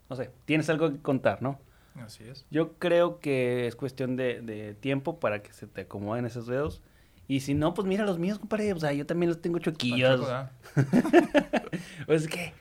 no 0.09 0.17
sé, 0.17 0.29
tienes 0.43 0.69
algo 0.69 0.91
que 0.91 0.99
contar, 0.99 1.41
¿no? 1.41 1.57
Así 1.95 2.25
es. 2.25 2.45
Yo 2.51 2.73
creo 2.73 3.21
que 3.21 3.65
es 3.65 3.77
cuestión 3.77 4.17
de, 4.17 4.41
de 4.41 4.73
tiempo 4.73 5.21
para 5.21 5.41
que 5.41 5.53
se 5.53 5.67
te 5.67 5.83
acomoden 5.83 6.25
esos 6.25 6.47
dedos. 6.47 6.81
Y 7.29 7.39
si 7.39 7.53
no, 7.53 7.73
pues 7.73 7.87
mira 7.87 8.03
los 8.03 8.19
míos, 8.19 8.39
compadre. 8.39 8.73
O 8.73 8.79
sea, 8.81 8.91
yo 8.91 9.05
también 9.05 9.29
los 9.29 9.41
tengo 9.41 9.59
choquillos. 9.59 10.27
Pues 12.05 12.27
que. 12.27 12.51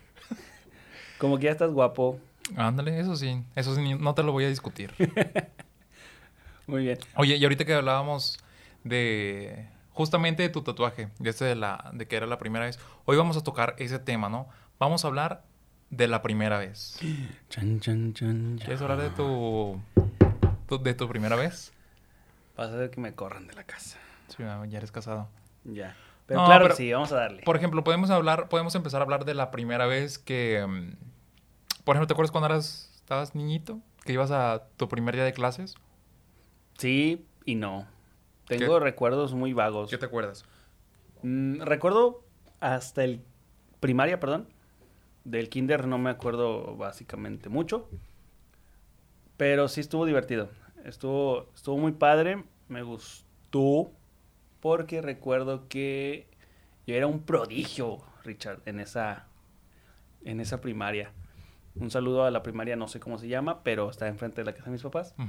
Como 1.18 1.38
que 1.38 1.46
ya 1.46 1.50
estás 1.50 1.72
guapo. 1.72 2.20
Ándale, 2.56 2.98
eso 3.00 3.16
sí. 3.16 3.42
Eso 3.54 3.74
sí, 3.74 3.94
no 3.94 4.14
te 4.14 4.22
lo 4.22 4.32
voy 4.32 4.44
a 4.44 4.48
discutir. 4.48 4.92
Muy 6.66 6.84
bien. 6.84 6.98
Oye, 7.16 7.36
y 7.36 7.42
ahorita 7.42 7.64
que 7.64 7.74
hablábamos 7.74 8.38
de 8.84 9.66
justamente 9.92 10.42
de 10.42 10.48
tu 10.48 10.62
tatuaje, 10.62 11.08
de 11.18 11.30
este 11.30 11.44
de 11.44 11.54
la 11.54 11.90
de 11.92 12.06
que 12.06 12.16
era 12.16 12.26
la 12.26 12.38
primera 12.38 12.64
vez. 12.64 12.78
Hoy 13.04 13.16
vamos 13.16 13.36
a 13.36 13.42
tocar 13.42 13.74
ese 13.78 13.98
tema, 13.98 14.28
¿no? 14.28 14.48
Vamos 14.78 15.04
a 15.04 15.08
hablar 15.08 15.42
de 15.90 16.06
la 16.08 16.22
primera 16.22 16.58
vez. 16.58 16.98
Chan, 17.50 17.80
chan, 17.80 18.14
chan, 18.14 18.58
¿Quieres 18.58 18.80
hablar 18.80 18.98
de 19.00 19.10
tu, 19.10 19.80
tu- 20.68 20.78
de 20.82 20.94
tu 20.94 21.08
primera 21.08 21.36
vez? 21.36 21.72
Vas 22.56 22.70
a 22.70 22.76
ver 22.76 22.90
que 22.90 23.00
me 23.00 23.14
corran 23.14 23.46
de 23.46 23.54
la 23.54 23.64
casa. 23.64 23.98
Sí, 24.28 24.42
ya 24.68 24.78
eres 24.78 24.92
casado. 24.92 25.28
Ya. 25.64 25.96
Pero 26.26 26.40
No, 26.40 26.46
claro 26.46 26.64
pero- 26.66 26.76
que 26.76 26.82
sí, 26.82 26.92
vamos 26.92 27.10
a 27.12 27.16
darle. 27.16 27.42
Por 27.42 27.56
ejemplo, 27.56 27.82
podemos 27.82 28.10
hablar, 28.10 28.48
podemos 28.48 28.74
empezar 28.76 29.00
a 29.00 29.04
hablar 29.04 29.24
de 29.24 29.34
la 29.34 29.50
primera 29.50 29.86
vez 29.86 30.18
que, 30.18 30.64
mm, 30.66 30.92
por 31.90 31.96
ejemplo, 31.96 32.06
¿te 32.06 32.12
acuerdas 32.12 32.30
cuando 32.30 32.46
eras, 32.46 32.88
estabas 32.94 33.34
niñito? 33.34 33.80
Que 34.04 34.12
ibas 34.12 34.30
a 34.30 34.68
tu 34.76 34.88
primer 34.88 35.16
día 35.16 35.24
de 35.24 35.32
clases. 35.32 35.74
Sí 36.78 37.26
y 37.44 37.56
no. 37.56 37.88
Tengo 38.46 38.78
recuerdos 38.78 39.34
muy 39.34 39.54
vagos. 39.54 39.90
¿Qué 39.90 39.98
te 39.98 40.06
acuerdas? 40.06 40.44
Mm, 41.24 41.62
recuerdo 41.62 42.22
hasta 42.60 43.02
el 43.02 43.24
primaria, 43.80 44.20
perdón. 44.20 44.46
Del 45.24 45.48
kinder 45.48 45.88
no 45.88 45.98
me 45.98 46.10
acuerdo 46.10 46.76
básicamente 46.76 47.48
mucho. 47.48 47.90
Pero 49.36 49.66
sí 49.66 49.80
estuvo 49.80 50.06
divertido. 50.06 50.48
Estuvo, 50.84 51.48
estuvo 51.56 51.76
muy 51.76 51.90
padre. 51.90 52.44
Me 52.68 52.84
gustó. 52.84 53.90
Porque 54.60 55.02
recuerdo 55.02 55.66
que 55.66 56.28
yo 56.86 56.94
era 56.94 57.08
un 57.08 57.24
prodigio, 57.24 57.98
Richard, 58.22 58.62
en 58.64 58.78
esa, 58.78 59.26
en 60.24 60.38
esa 60.38 60.60
primaria. 60.60 61.12
Un 61.76 61.90
saludo 61.90 62.24
a 62.24 62.30
la 62.30 62.42
primaria, 62.42 62.76
no 62.76 62.88
sé 62.88 63.00
cómo 63.00 63.18
se 63.18 63.28
llama, 63.28 63.62
pero 63.62 63.88
está 63.90 64.08
enfrente 64.08 64.40
de 64.40 64.44
la 64.44 64.52
casa 64.52 64.64
de 64.66 64.70
mis 64.72 64.82
papás. 64.82 65.14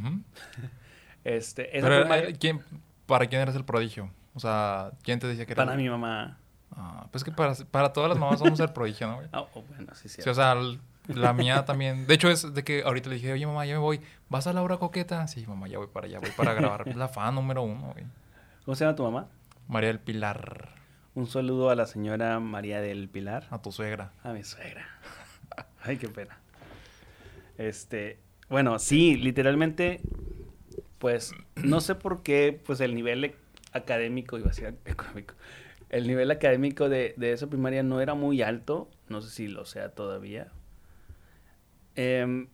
Este, 1.24 1.78
esa 1.78 1.88
Pero, 1.88 2.02
primaria- 2.02 2.30
eh, 2.30 2.36
¿quién, 2.40 2.62
¿Para 3.06 3.28
quién 3.28 3.42
eras 3.42 3.56
el 3.56 3.64
prodigio? 3.64 4.10
O 4.34 4.40
sea, 4.40 4.92
¿quién 5.04 5.20
te 5.20 5.28
decía 5.28 5.46
que 5.46 5.54
era? 5.54 5.66
para 5.66 5.78
mi 5.78 5.88
mamá. 5.90 6.38
Ah, 6.76 7.06
pues 7.12 7.24
que 7.24 7.32
para, 7.32 7.54
para 7.70 7.94
todas 7.94 8.10
las 8.10 8.18
mamás 8.18 8.40
somos 8.40 8.60
el 8.60 8.70
prodigio, 8.70 9.08
¿no, 9.08 9.16
güey? 9.18 9.28
Oh, 9.34 9.48
bueno, 9.70 9.94
sí, 9.94 10.10
sí. 10.10 10.22
Sí, 10.22 10.30
o 10.30 10.34
sea, 10.34 10.56
la 11.08 11.34
mía 11.34 11.64
también. 11.66 12.08
De 12.08 12.14
hecho, 12.16 12.30
es 12.30 12.54
de 12.54 12.64
que 12.64 12.84
ahorita 12.84 13.10
le 13.10 13.16
dije, 13.16 13.34
oye, 13.34 13.46
mamá, 13.46 13.66
ya 13.66 13.74
me 13.74 13.80
voy. 13.80 14.02
¿Vas 14.30 14.48
a 14.48 14.54
la 14.54 14.64
hora 14.64 14.78
coqueta? 14.78 15.28
Sí, 15.28 15.46
mamá, 15.46 15.68
ya 15.68 15.78
voy 15.78 15.88
para 15.88 16.08
allá. 16.08 16.20
Voy 16.20 16.32
para 16.32 16.54
grabar 16.54 16.88
la 16.96 17.08
fan 17.08 17.36
número 17.36 17.62
uno, 17.62 17.92
güey. 17.92 18.06
¿Cómo 18.66 18.74
se 18.76 18.86
llama 18.86 18.96
tu 18.96 19.04
mamá? 19.04 19.28
María 19.68 19.90
del 19.90 20.00
Pilar, 20.00 20.70
Un 21.14 21.28
saludo 21.28 21.70
a 21.70 21.76
la 21.76 21.86
señora 21.86 22.40
María 22.40 22.82
del 22.82 23.10
Pilar. 23.10 23.46
a 23.52 23.62
tu 23.62 23.72
suegra. 23.72 24.12
A 24.24 24.32
mi 24.34 24.44
suegra. 24.44 24.88
Ay, 25.82 25.98
qué 25.98 26.08
pena. 26.08 26.40
Este, 27.58 28.20
bueno, 28.50 28.80
sí, 28.80 29.16
literalmente, 29.18 30.02
pues, 30.98 31.34
no 31.56 31.82
sé 31.82 31.96
por 31.96 32.24
qué, 32.24 32.60
pues 32.66 32.82
el 32.82 32.96
nivel 32.96 33.36
académico, 33.72 34.38
iba 34.38 34.48
a 34.48 34.50
decir 34.50 34.76
económico, 34.86 35.36
el 35.90 36.08
nivel 36.08 36.32
académico 36.32 36.90
de, 36.90 37.14
de 37.18 37.34
esa 37.34 37.48
primaria 37.48 37.84
no 37.84 38.02
era 38.02 38.14
muy 38.14 38.42
alto, 38.42 38.90
no 39.10 39.22
sé 39.22 39.30
si 39.30 39.48
lo 39.48 39.66
sea 39.66 39.90
todavía. 39.90 40.52
Em, 41.96 42.48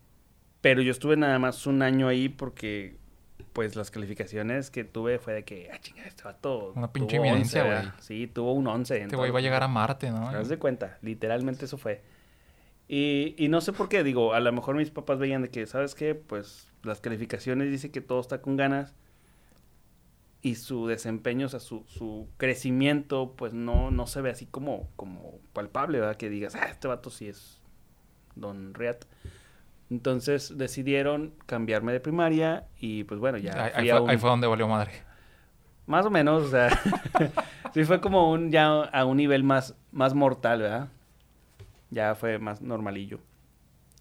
pero 0.62 0.82
yo 0.82 0.92
estuve 0.92 1.16
nada 1.18 1.38
más 1.40 1.68
un 1.68 1.82
año 1.82 2.08
ahí 2.08 2.30
porque, 2.30 2.98
pues, 3.54 3.76
las 3.76 3.92
calificaciones 3.92 4.72
que 4.72 4.84
tuve 4.84 5.20
fue 5.20 5.34
de 5.34 5.46
que, 5.46 5.70
ah, 5.72 5.80
chinga, 5.80 6.04
este 6.04 6.24
vato. 6.24 6.74
Una 6.76 6.92
pinche 6.92 7.20
11, 7.20 7.62
güey. 7.62 7.78
Sí, 8.00 8.28
tuvo 8.28 8.54
un 8.54 8.68
11. 8.68 8.98
en 8.98 9.04
Este 9.04 9.16
güey 9.16 9.32
va 9.32 9.40
a 9.40 9.42
llegar 9.42 9.64
a 9.64 9.68
Marte, 9.68 10.10
¿no? 10.10 10.30
Haz 10.30 10.50
de 10.50 10.58
cuenta, 10.58 10.98
literalmente 11.02 11.66
eso 11.66 11.78
fue. 11.78 12.02
Y, 12.90 13.36
y 13.38 13.50
no 13.50 13.60
sé 13.62 13.74
por 13.74 13.90
qué, 13.90 14.04
digo, 14.04 14.34
a 14.34 14.40
lo 14.40 14.52
mejor 14.54 14.76
mis 14.76 14.92
papás 14.92 15.20
veían 15.20 15.42
de 15.42 15.50
que, 15.50 15.66
¿sabes 15.68 15.94
qué? 15.96 16.16
Pues 16.16 16.72
las 16.84 17.02
calificaciones 17.02 17.70
dice 17.70 17.92
que 17.92 18.02
todo 18.02 18.20
está 18.22 18.42
con 18.42 18.56
ganas 18.56 18.94
y 20.42 20.56
su 20.56 20.88
desempeño, 20.88 21.48
o 21.48 21.50
sea, 21.50 21.60
su, 21.60 21.84
su 21.88 22.28
crecimiento, 22.38 23.34
pues 23.36 23.54
no, 23.54 23.92
no 23.92 24.08
se 24.08 24.22
ve 24.22 24.30
así 24.30 24.46
como, 24.46 24.88
como 24.96 25.40
palpable, 25.54 26.00
¿verdad? 26.00 26.16
Que 26.16 26.30
digas, 26.30 26.56
ah, 26.56 26.68
este 26.70 26.88
vato 26.88 27.10
sí 27.10 27.28
es 27.28 27.60
Don 28.36 28.74
Riat. 28.74 29.04
Entonces 29.90 30.58
decidieron 30.58 31.34
cambiarme 31.46 31.92
de 31.94 32.00
primaria 32.00 32.66
y 32.80 33.04
pues 33.06 33.20
bueno, 33.20 33.38
ya 33.38 33.52
ahí, 33.76 33.90
fue, 33.90 34.00
un- 34.02 34.10
ahí 34.10 34.18
fue 34.18 34.30
donde 34.30 34.48
valió 34.48 34.68
madre. 34.68 34.92
más 35.88 36.06
o 36.06 36.10
menos, 36.10 36.44
o 36.44 36.50
sea, 36.50 36.70
sí 37.74 37.84
fue 37.86 38.00
como 38.02 38.32
un 38.32 38.52
ya 38.52 38.68
a 38.84 39.06
un 39.06 39.18
nivel 39.18 39.44
más, 39.44 39.76
más 39.92 40.14
mortal, 40.14 40.62
¿verdad? 40.62 40.90
Ya 41.90 42.16
fue 42.16 42.40
más 42.40 42.62
normalillo. 42.62 43.20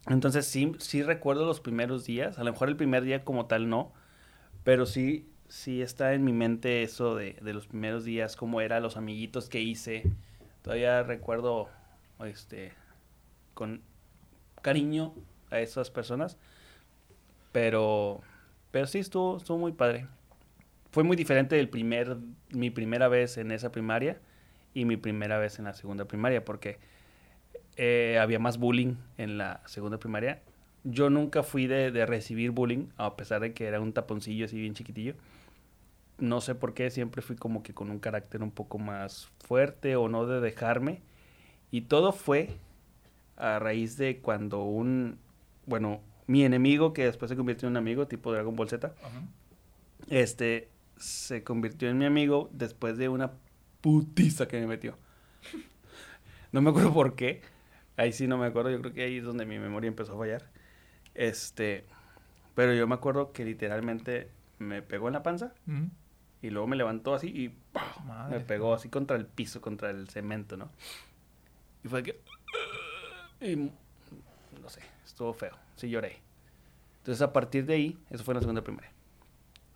Entonces 0.07 0.45
sí, 0.45 0.73
sí 0.79 1.03
recuerdo 1.03 1.45
los 1.45 1.59
primeros 1.59 2.05
días, 2.05 2.39
a 2.39 2.43
lo 2.43 2.51
mejor 2.51 2.69
el 2.69 2.77
primer 2.77 3.03
día 3.03 3.23
como 3.23 3.45
tal 3.47 3.69
no, 3.69 3.93
pero 4.63 4.85
sí, 4.85 5.29
sí 5.49 5.81
está 5.81 6.13
en 6.13 6.23
mi 6.23 6.31
mente 6.31 6.83
eso 6.83 7.15
de, 7.15 7.37
de 7.41 7.53
los 7.53 7.67
primeros 7.67 8.05
días, 8.05 8.35
cómo 8.35 8.61
eran 8.61 8.83
los 8.83 8.95
amiguitos 8.95 9.49
que 9.49 9.61
hice. 9.61 10.03
Todavía 10.61 11.03
recuerdo, 11.03 11.69
este, 12.25 12.71
con 13.53 13.81
cariño 14.61 15.13
a 15.51 15.59
esas 15.59 15.91
personas, 15.91 16.37
pero, 17.51 18.21
pero 18.71 18.87
sí 18.87 18.99
estuvo, 18.99 19.37
estuvo 19.37 19.57
muy 19.57 19.73
padre 19.73 20.07
fue 20.97 21.03
muy 21.03 21.15
diferente 21.15 21.55
del 21.55 21.69
primer, 21.69 22.17
mi 22.49 22.69
primera 22.69 23.07
vez 23.07 23.37
en 23.37 23.51
esa 23.51 23.71
primaria 23.71 24.19
y 24.73 24.85
mi 24.85 24.97
primera 24.97 25.37
vez 25.37 25.59
en 25.59 25.65
la 25.65 25.73
segunda 25.73 26.05
primaria, 26.05 26.43
porque 26.43 26.79
eh, 27.77 28.17
había 28.19 28.39
más 28.39 28.57
bullying 28.57 28.95
en 29.17 29.37
la 29.37 29.61
segunda 29.65 29.99
primaria. 29.99 30.41
Yo 30.83 31.09
nunca 31.09 31.43
fui 31.43 31.67
de, 31.67 31.91
de 31.91 32.05
recibir 32.05 32.51
bullying, 32.51 32.87
a 32.97 33.15
pesar 33.15 33.41
de 33.41 33.53
que 33.53 33.65
era 33.65 33.79
un 33.79 33.93
taponcillo 33.93 34.45
así 34.45 34.59
bien 34.59 34.73
chiquitillo. 34.73 35.15
No 36.17 36.41
sé 36.41 36.55
por 36.55 36.73
qué, 36.73 36.89
siempre 36.89 37.21
fui 37.21 37.35
como 37.35 37.61
que 37.61 37.73
con 37.73 37.91
un 37.91 37.99
carácter 37.99 38.41
un 38.41 38.51
poco 38.51 38.79
más 38.79 39.29
fuerte 39.39 39.95
o 39.95 40.09
no 40.09 40.25
de 40.25 40.41
dejarme. 40.41 41.01
Y 41.69 41.81
todo 41.81 42.11
fue 42.11 42.49
a 43.35 43.59
raíz 43.59 43.97
de 43.97 44.19
cuando 44.19 44.63
un, 44.63 45.19
bueno, 45.65 46.01
mi 46.25 46.43
enemigo, 46.43 46.93
que 46.93 47.05
después 47.05 47.29
se 47.29 47.37
convirtió 47.37 47.67
en 47.67 47.73
un 47.73 47.77
amigo, 47.77 48.07
tipo 48.07 48.31
Dragon 48.31 48.55
Ball 48.55 48.69
Z, 48.69 48.93
este 50.09 50.69
se 50.97 51.43
convirtió 51.43 51.89
en 51.89 51.97
mi 51.97 52.05
amigo 52.05 52.49
después 52.51 52.97
de 52.97 53.09
una 53.09 53.31
putiza 53.81 54.47
que 54.47 54.59
me 54.59 54.67
metió. 54.67 54.97
No 56.53 56.61
me 56.61 56.69
acuerdo 56.69 56.93
por 56.93 57.15
qué. 57.15 57.41
Ahí 57.97 58.13
sí 58.13 58.27
no 58.27 58.37
me 58.37 58.45
acuerdo. 58.45 58.71
Yo 58.71 58.79
creo 58.79 58.93
que 58.93 59.03
ahí 59.03 59.17
es 59.17 59.23
donde 59.23 59.45
mi 59.45 59.59
memoria 59.59 59.87
empezó 59.87 60.13
a 60.13 60.17
fallar. 60.17 60.49
Este, 61.15 61.85
pero 62.55 62.73
yo 62.73 62.87
me 62.87 62.95
acuerdo 62.95 63.33
que 63.33 63.43
literalmente 63.43 64.31
me 64.59 64.81
pegó 64.81 65.07
en 65.07 65.13
la 65.13 65.23
panza 65.23 65.53
y 66.41 66.49
luego 66.49 66.67
me 66.67 66.75
levantó 66.75 67.13
así 67.13 67.27
y 67.27 67.53
me 68.29 68.39
pegó 68.39 68.73
así 68.73 68.89
contra 68.89 69.17
el 69.17 69.25
piso, 69.25 69.61
contra 69.61 69.89
el 69.89 70.07
cemento, 70.09 70.57
¿no? 70.57 70.69
Y 71.83 71.87
fue 71.87 72.03
que 72.03 72.21
y, 73.41 73.55
no 73.55 74.69
sé, 74.69 74.81
estuvo 75.05 75.33
feo. 75.33 75.55
Sí 75.75 75.89
lloré. 75.89 76.17
Entonces 76.99 77.21
a 77.21 77.33
partir 77.33 77.65
de 77.65 77.73
ahí, 77.75 77.97
eso 78.09 78.23
fue 78.23 78.33
en 78.33 78.37
la 78.37 78.41
segunda 78.41 78.63
primaria. 78.63 78.91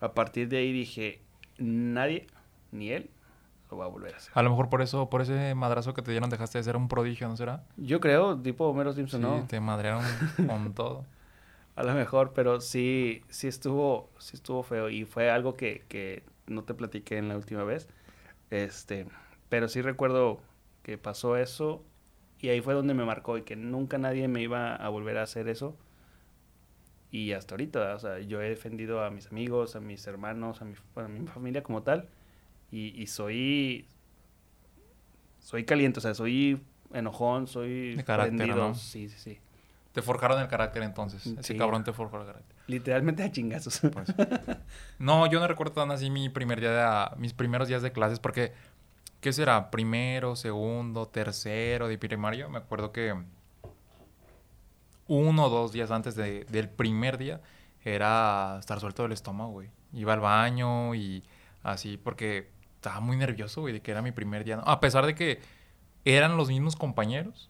A 0.00 0.14
partir 0.14 0.48
de 0.48 0.58
ahí 0.58 0.72
dije, 0.72 1.20
nadie, 1.58 2.26
ni 2.72 2.90
él, 2.90 3.10
lo 3.72 3.78
va 3.78 3.86
a 3.86 3.88
volver 3.88 4.12
a 4.14 4.18
hacer. 4.18 4.30
A 4.34 4.42
lo 4.42 4.50
mejor 4.50 4.68
por 4.68 4.82
eso, 4.82 5.08
por 5.08 5.22
ese 5.22 5.54
madrazo 5.54 5.94
que 5.94 6.02
te 6.02 6.10
dieron, 6.10 6.28
dejaste 6.28 6.58
de 6.58 6.64
ser 6.64 6.76
un 6.76 6.88
prodigio, 6.88 7.26
¿no 7.26 7.36
será? 7.38 7.64
Yo 7.78 8.00
creo, 8.00 8.38
tipo 8.38 8.66
Homero 8.66 8.92
Simpson, 8.92 9.20
Sí, 9.22 9.26
¿no? 9.26 9.46
te 9.48 9.60
madrearon 9.60 10.04
con 10.46 10.74
todo. 10.74 11.06
A 11.74 11.82
lo 11.82 11.94
mejor, 11.94 12.34
pero 12.34 12.60
sí, 12.60 13.22
sí 13.30 13.48
estuvo, 13.48 14.10
sí 14.18 14.36
estuvo 14.36 14.62
feo 14.62 14.90
y 14.90 15.06
fue 15.06 15.30
algo 15.30 15.54
que, 15.54 15.86
que 15.88 16.22
no 16.46 16.64
te 16.64 16.74
platiqué 16.74 17.16
en 17.16 17.28
la 17.28 17.36
última 17.36 17.64
vez. 17.64 17.88
Este, 18.50 19.06
pero 19.48 19.68
sí 19.68 19.80
recuerdo 19.80 20.40
que 20.82 20.98
pasó 20.98 21.38
eso 21.38 21.82
y 22.40 22.50
ahí 22.50 22.60
fue 22.60 22.74
donde 22.74 22.92
me 22.92 23.06
marcó 23.06 23.38
y 23.38 23.42
que 23.42 23.56
nunca 23.56 23.96
nadie 23.96 24.28
me 24.28 24.42
iba 24.42 24.74
a 24.76 24.88
volver 24.90 25.16
a 25.16 25.22
hacer 25.22 25.48
eso. 25.48 25.74
Y 27.10 27.32
hasta 27.32 27.54
ahorita, 27.54 27.94
o 27.94 27.98
sea, 27.98 28.18
yo 28.20 28.40
he 28.42 28.48
defendido 28.48 29.02
a 29.04 29.10
mis 29.10 29.28
amigos, 29.28 29.76
a 29.76 29.80
mis 29.80 30.06
hermanos, 30.06 30.60
a 30.62 30.64
mi, 30.66 30.74
a 30.96 31.08
mi 31.08 31.26
familia 31.26 31.62
como 31.62 31.82
tal. 31.82 32.08
Y, 32.72 33.00
y 33.00 33.06
soy, 33.06 33.86
soy 35.40 35.64
caliente, 35.64 35.98
o 35.98 36.02
sea, 36.02 36.14
soy 36.14 36.60
enojón, 36.92 37.46
soy 37.46 37.94
De 37.94 38.04
carácter. 38.04 38.48
¿no? 38.48 38.74
Sí, 38.74 39.08
sí, 39.08 39.16
sí. 39.18 39.38
Te 39.92 40.00
forjaron 40.02 40.40
el 40.40 40.48
carácter 40.48 40.82
entonces. 40.82 41.26
Ese 41.26 41.42
Sí. 41.42 41.56
cabrón 41.56 41.84
te 41.84 41.92
forjó 41.92 42.18
el 42.20 42.26
carácter. 42.26 42.56
Literalmente 42.66 43.22
a 43.22 43.30
chingazos. 43.30 43.80
Pues. 43.92 44.08
No, 44.98 45.26
yo 45.26 45.38
no 45.38 45.46
recuerdo 45.46 45.72
tan 45.74 45.90
así 45.90 46.08
mi 46.10 46.28
primer 46.30 46.60
día 46.60 46.70
de, 47.10 47.16
mis 47.20 47.34
primeros 47.34 47.68
días 47.68 47.82
de 47.82 47.92
clases 47.92 48.18
porque 48.18 48.52
¿qué 49.20 49.32
será? 49.32 49.70
Primero, 49.70 50.34
segundo, 50.34 51.06
tercero 51.08 51.88
de 51.88 51.98
primario. 51.98 52.48
Me 52.48 52.58
acuerdo 52.58 52.90
que 52.90 53.14
uno 55.08 55.44
o 55.46 55.50
dos 55.50 55.72
días 55.72 55.90
antes 55.90 56.14
de, 56.14 56.44
del 56.46 56.68
primer 56.70 57.18
día 57.18 57.40
era 57.84 58.56
estar 58.60 58.80
suelto 58.80 59.02
del 59.02 59.12
estómago, 59.12 59.50
güey. 59.52 59.68
Iba 59.92 60.14
al 60.14 60.20
baño 60.20 60.94
y 60.94 61.22
así 61.62 61.96
porque 61.98 62.50
estaba 62.82 62.98
muy 62.98 63.16
nervioso, 63.16 63.60
güey, 63.60 63.72
de 63.72 63.80
que 63.80 63.92
era 63.92 64.02
mi 64.02 64.10
primer 64.10 64.42
día. 64.42 64.60
A 64.64 64.80
pesar 64.80 65.06
de 65.06 65.14
que 65.14 65.40
eran 66.04 66.36
los 66.36 66.48
mismos 66.48 66.74
compañeros, 66.74 67.48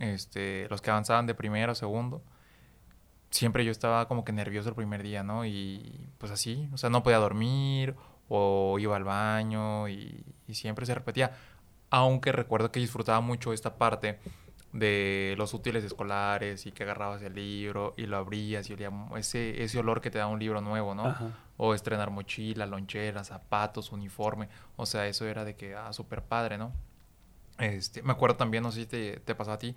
este, 0.00 0.66
los 0.68 0.82
que 0.82 0.90
avanzaban 0.90 1.26
de 1.28 1.34
primero 1.34 1.70
a 1.70 1.74
segundo, 1.76 2.20
siempre 3.30 3.64
yo 3.64 3.70
estaba 3.70 4.08
como 4.08 4.24
que 4.24 4.32
nervioso 4.32 4.68
el 4.68 4.74
primer 4.74 5.04
día, 5.04 5.22
¿no? 5.22 5.46
Y 5.46 6.10
pues 6.18 6.32
así, 6.32 6.68
o 6.72 6.78
sea, 6.78 6.90
no 6.90 7.04
podía 7.04 7.18
dormir 7.18 7.94
o 8.28 8.76
iba 8.80 8.96
al 8.96 9.04
baño 9.04 9.88
y, 9.88 10.24
y 10.48 10.54
siempre 10.54 10.84
se 10.84 10.94
repetía. 10.96 11.36
Aunque 11.90 12.32
recuerdo 12.32 12.72
que 12.72 12.80
disfrutaba 12.80 13.20
mucho 13.20 13.52
esta 13.52 13.76
parte 13.78 14.18
de 14.72 15.34
los 15.38 15.54
útiles 15.54 15.84
escolares 15.84 16.66
y 16.66 16.72
que 16.72 16.82
agarrabas 16.82 17.22
el 17.22 17.34
libro 17.34 17.94
y 17.96 18.06
lo 18.06 18.16
abrías 18.18 18.68
y 18.68 18.74
olía 18.74 18.90
ese, 19.16 19.62
ese 19.62 19.78
olor 19.78 20.00
que 20.00 20.10
te 20.10 20.18
da 20.18 20.26
un 20.26 20.38
libro 20.38 20.60
nuevo, 20.60 20.94
¿no? 20.94 21.06
Ajá. 21.06 21.30
O 21.56 21.72
estrenar 21.74 22.10
mochila, 22.10 22.66
lonchera, 22.66 23.24
zapatos, 23.24 23.90
uniforme. 23.92 24.48
O 24.76 24.84
sea, 24.84 25.06
eso 25.06 25.26
era 25.26 25.44
de 25.44 25.56
que, 25.56 25.74
ah, 25.74 25.92
súper 25.94 26.22
padre, 26.22 26.58
¿no? 26.58 26.72
Este, 27.58 28.02
me 28.02 28.12
acuerdo 28.12 28.36
también, 28.36 28.62
no 28.62 28.70
sé 28.72 28.80
si 28.80 28.86
te, 28.86 29.20
te 29.20 29.34
pasó 29.34 29.52
a 29.52 29.58
ti, 29.58 29.74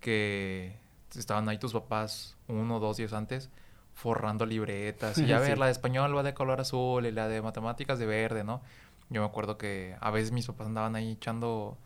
que 0.00 0.76
estaban 1.16 1.48
ahí 1.48 1.58
tus 1.58 1.72
papás 1.72 2.36
uno 2.48 2.76
o 2.76 2.80
dos 2.80 2.96
días 2.98 3.12
antes 3.14 3.48
forrando 3.94 4.44
libretas. 4.44 5.16
Y 5.18 5.32
a 5.32 5.38
ver, 5.40 5.54
Sí. 5.54 5.58
la 5.58 5.66
de 5.66 5.72
español 5.72 6.14
va 6.16 6.22
de 6.22 6.34
color 6.34 6.60
azul 6.60 7.06
y 7.06 7.10
la 7.12 7.28
de 7.28 7.40
matemáticas 7.40 7.98
de 7.98 8.06
verde, 8.06 8.44
¿no? 8.44 8.60
Yo 9.08 9.20
me 9.22 9.26
acuerdo 9.26 9.56
que 9.56 9.96
a 10.00 10.10
veces 10.10 10.32
mis 10.32 10.46
papás 10.46 10.66
andaban 10.66 10.96
ahí 10.96 11.12
echando 11.12 11.78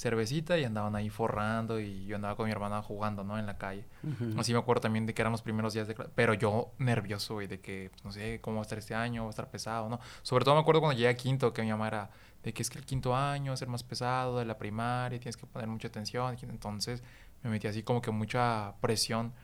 cervecita 0.00 0.56
y 0.58 0.64
andaban 0.64 0.96
ahí 0.96 1.10
forrando 1.10 1.78
y 1.78 2.06
yo 2.06 2.16
andaba 2.16 2.34
con 2.34 2.46
mi 2.46 2.52
hermana 2.52 2.82
jugando, 2.82 3.22
¿no? 3.22 3.38
En 3.38 3.44
la 3.44 3.58
calle. 3.58 3.84
Ujú. 4.02 4.40
Así 4.40 4.52
me 4.52 4.58
acuerdo 4.58 4.80
también 4.80 5.04
de 5.04 5.12
que 5.12 5.20
eran 5.20 5.32
los 5.32 5.42
primeros 5.42 5.74
días 5.74 5.86
de 5.88 5.94
clase. 5.94 6.10
Pero 6.14 6.32
yo 6.32 6.72
nervioso, 6.78 7.34
güey, 7.34 7.46
de 7.46 7.60
que, 7.60 7.90
no 8.02 8.10
sé, 8.10 8.40
cómo 8.40 8.56
va 8.56 8.62
a 8.62 8.62
estar 8.62 8.78
este 8.78 8.94
año, 8.94 9.24
va 9.24 9.28
a 9.28 9.30
estar 9.30 9.50
pesado, 9.50 9.90
¿no? 9.90 10.00
Sobre 10.22 10.44
todo 10.44 10.54
me 10.54 10.62
acuerdo 10.62 10.80
cuando 10.80 10.96
llegué 10.96 11.08
a 11.08 11.16
quinto, 11.16 11.52
que 11.52 11.62
mi 11.62 11.70
mamá 11.70 11.88
era 11.88 12.10
de 12.42 12.54
que 12.54 12.62
es 12.62 12.70
que 12.70 12.78
el 12.78 12.86
quinto 12.86 13.14
año 13.14 13.50
va 13.50 13.54
a 13.54 13.56
ser 13.58 13.68
más 13.68 13.82
pesado 13.82 14.38
de 14.38 14.46
la 14.46 14.56
primaria, 14.56 15.20
tienes 15.20 15.36
que 15.36 15.46
poner 15.46 15.68
mucha 15.68 15.88
atención. 15.88 16.34
Entonces 16.40 17.02
me 17.42 17.50
metí 17.50 17.66
así 17.66 17.82
como 17.82 18.00
que 18.00 18.10
mucha 18.10 18.74
presión 18.80 19.34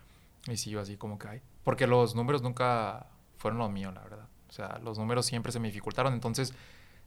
y 0.49 0.57
sí, 0.57 0.71
yo 0.71 0.81
así 0.81 0.97
como 0.97 1.19
que, 1.19 1.29
ay. 1.29 1.43
Porque 1.65 1.87
los 1.87 2.15
números 2.15 2.41
nunca 2.41 3.07
fueron 3.37 3.59
lo 3.59 3.69
mío, 3.69 3.93
la 3.93 4.03
verdad. 4.03 4.27
O 4.49 4.53
sea, 4.53 4.79
los 4.83 4.99
números 4.99 5.27
siempre 5.27 5.53
se 5.53 5.61
me 5.61 5.69
dificultaron. 5.69 6.15
Entonces, 6.15 6.55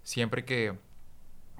siempre 0.03 0.45
que 0.45 0.77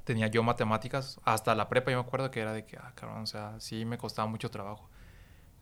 tenía 0.10 0.26
yo 0.26 0.42
matemáticas, 0.42 1.20
hasta 1.24 1.54
la 1.54 1.70
prepa 1.70 1.92
yo 1.92 1.98
me 1.98 2.08
acuerdo 2.08 2.32
que 2.32 2.40
era 2.40 2.52
de 2.52 2.66
que, 2.66 2.78
ah, 2.78 2.94
cabrón, 2.96 3.22
o 3.22 3.26
sea, 3.28 3.60
sí 3.60 3.86
me 3.86 4.00
costaba 4.00 4.28
mucho 4.28 4.50
trabajo. 4.50 4.90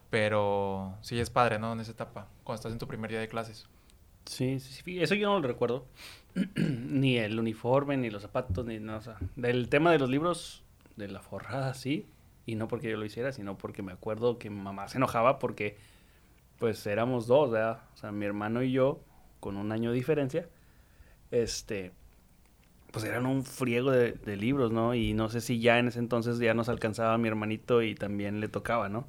Pero 0.09 0.95
sí 1.01 1.19
es 1.19 1.29
padre, 1.29 1.59
¿no? 1.59 1.73
En 1.73 1.81
esa 1.81 1.91
etapa, 1.91 2.29
cuando 2.45 2.55
estás 2.55 2.71
en 2.71 2.79
tu 2.79 2.87
primer 2.87 3.11
día 3.11 3.19
de 3.19 3.27
clases. 3.27 3.67
Sí, 4.23 4.61
sí, 4.61 4.81
sí, 4.81 5.01
eso 5.01 5.15
yo 5.15 5.27
no 5.27 5.41
lo 5.41 5.47
recuerdo. 5.49 5.85
ni 6.55 7.17
el 7.17 7.37
uniforme, 7.37 7.97
ni 7.97 8.09
los 8.09 8.21
zapatos, 8.21 8.65
ni 8.65 8.79
nada. 8.79 8.99
O 8.99 9.01
sea, 9.01 9.17
del 9.35 9.67
tema 9.67 9.91
de 9.91 9.99
los 9.99 10.09
libros, 10.09 10.63
de 10.95 11.09
la 11.09 11.21
forrada, 11.21 11.73
sí. 11.73 12.07
Y 12.45 12.55
no 12.55 12.69
porque 12.69 12.89
yo 12.89 12.95
lo 12.95 13.03
hiciera, 13.03 13.33
sino 13.33 13.57
porque 13.57 13.81
me 13.81 13.91
acuerdo 13.91 14.39
que 14.39 14.49
mi 14.49 14.61
mamá 14.61 14.87
se 14.87 14.95
enojaba 14.95 15.39
porque, 15.39 15.75
pues, 16.57 16.87
éramos 16.87 17.27
dos, 17.27 17.51
¿verdad? 17.51 17.81
O 17.95 17.97
sea, 17.97 18.13
mi 18.13 18.25
hermano 18.25 18.63
y 18.63 18.71
yo, 18.71 19.01
con 19.41 19.57
un 19.57 19.73
año 19.73 19.89
de 19.89 19.97
diferencia, 19.97 20.47
este, 21.31 21.91
pues 22.99 23.09
eran 23.11 23.25
un 23.25 23.43
friego 23.43 23.91
de, 23.91 24.13
de 24.13 24.35
libros, 24.37 24.71
¿no? 24.71 24.93
Y 24.95 25.13
no 25.13 25.29
sé 25.29 25.41
si 25.41 25.59
ya 25.59 25.79
en 25.79 25.87
ese 25.87 25.99
entonces 25.99 26.39
ya 26.39 26.53
nos 26.53 26.69
alcanzaba 26.69 27.17
mi 27.17 27.27
hermanito 27.27 27.81
y 27.81 27.95
también 27.95 28.39
le 28.39 28.47
tocaba, 28.47 28.89
¿no? 28.89 29.05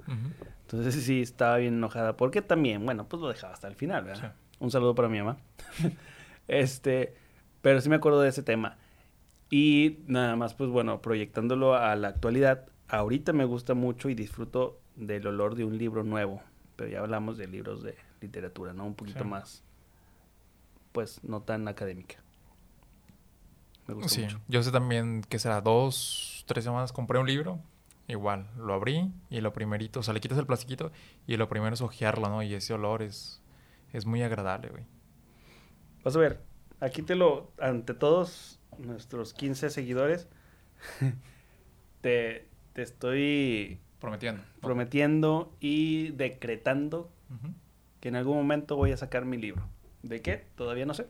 Entonces 0.63 1.03
sí, 1.05 1.21
estaba 1.23 1.57
bien 1.57 1.75
enojada. 1.75 2.17
Porque 2.17 2.43
también, 2.43 2.85
bueno, 2.85 3.09
pues 3.09 3.21
lo 3.23 3.29
dejaba 3.29 3.55
hasta 3.55 3.69
el 3.69 3.75
final, 3.75 4.05
¿verdad? 4.05 4.35
Un 4.61 4.71
saludo 4.71 4.95
para 4.95 5.09
mi 5.09 5.19
mamá. 5.19 5.39
este, 6.49 7.15
pero 7.63 7.81
sí 7.81 7.89
me 7.89 7.97
acuerdo 7.97 8.21
de 8.21 8.29
ese 8.29 8.43
tema. 8.43 8.77
Y 9.51 10.01
nada 10.07 10.37
más, 10.37 10.55
pues 10.55 10.69
bueno, 10.71 11.01
proyectándolo 11.01 11.75
a 11.75 11.97
la 11.97 12.09
actualidad, 12.09 12.67
ahorita 12.89 13.33
me 13.33 13.45
gusta 13.45 13.75
mucho 13.75 14.09
y 14.11 14.15
disfruto 14.15 14.79
del 14.97 15.27
olor 15.27 15.55
de 15.55 15.65
un 15.65 15.79
libro 15.79 16.05
nuevo. 16.05 16.43
Pero 16.77 16.91
ya 16.91 17.01
hablamos 17.01 17.39
de 17.39 17.47
libros 17.49 17.83
de 17.83 17.97
literatura, 18.21 18.73
¿no? 18.73 18.85
Un 18.85 18.95
poquito 18.95 19.25
Sí. 19.25 19.31
más, 19.31 19.63
pues 20.93 21.23
no 21.25 21.41
tan 21.43 21.67
académica. 21.69 22.17
Me 23.97 24.09
Sí, 24.09 24.23
mucho. 24.23 24.41
yo 24.49 24.63
sé 24.63 24.71
también 24.73 25.23
que 25.29 25.39
será 25.39 25.61
dos, 25.61 26.45
tres 26.47 26.65
semanas 26.65 26.93
compré 26.93 27.19
un 27.19 27.27
libro. 27.27 27.61
Igual, 28.07 28.49
lo 28.57 28.73
abrí 28.73 29.13
y 29.29 29.41
lo 29.43 29.53
primerito, 29.53 30.01
o 30.01 30.03
sea, 30.03 30.15
le 30.15 30.21
quitas 30.21 30.39
el 30.39 30.47
plastiquito 30.47 30.91
y 31.27 31.37
lo 31.37 31.49
primero 31.49 31.75
es 31.75 31.83
ojearlo, 31.83 32.29
¿no? 32.31 32.43
Y 32.43 32.55
ese 32.55 32.73
olor 32.73 33.03
es, 33.03 33.43
es 33.93 34.07
muy 34.07 34.23
agradable, 34.23 34.69
güey. 34.71 34.85
Vas 36.05 36.17
a 36.17 36.19
ver, 36.19 36.41
aquí 36.81 37.03
te 37.03 37.15
lo, 37.17 37.53
ante 37.61 37.93
todos 37.93 38.61
nuestros 38.79 39.35
15 39.35 39.69
seguidores, 39.69 40.27
te, 42.01 42.49
te 42.73 42.83
estoy 42.83 43.79
Prometiendo. 44.01 44.43
prometiendo 44.61 45.53
y 45.61 46.11
decretando 46.13 47.11
que 48.01 48.09
en 48.09 48.17
algún 48.17 48.37
momento 48.37 48.77
voy 48.77 48.93
a 48.93 48.97
sacar 48.97 49.25
mi 49.25 49.37
libro. 49.37 49.69
¿De 50.03 50.23
qué? 50.23 50.47
Todavía 50.57 50.87
no 50.87 50.95
sé. 50.95 51.09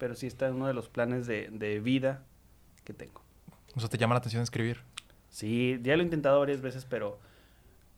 Pero 0.00 0.16
sí 0.16 0.26
está 0.26 0.48
en 0.48 0.54
uno 0.54 0.66
de 0.66 0.74
los 0.74 0.88
planes 0.88 1.28
de, 1.28 1.48
de 1.52 1.78
vida 1.78 2.24
que 2.82 2.92
tengo. 2.92 3.22
O 3.76 3.80
sea, 3.80 3.88
te 3.88 3.98
llama 3.98 4.14
la 4.14 4.18
atención 4.18 4.42
escribir. 4.42 4.78
Sí, 5.28 5.78
ya 5.82 5.94
lo 5.94 6.02
he 6.02 6.04
intentado 6.04 6.40
varias 6.40 6.60
veces, 6.60 6.84
pero 6.84 7.20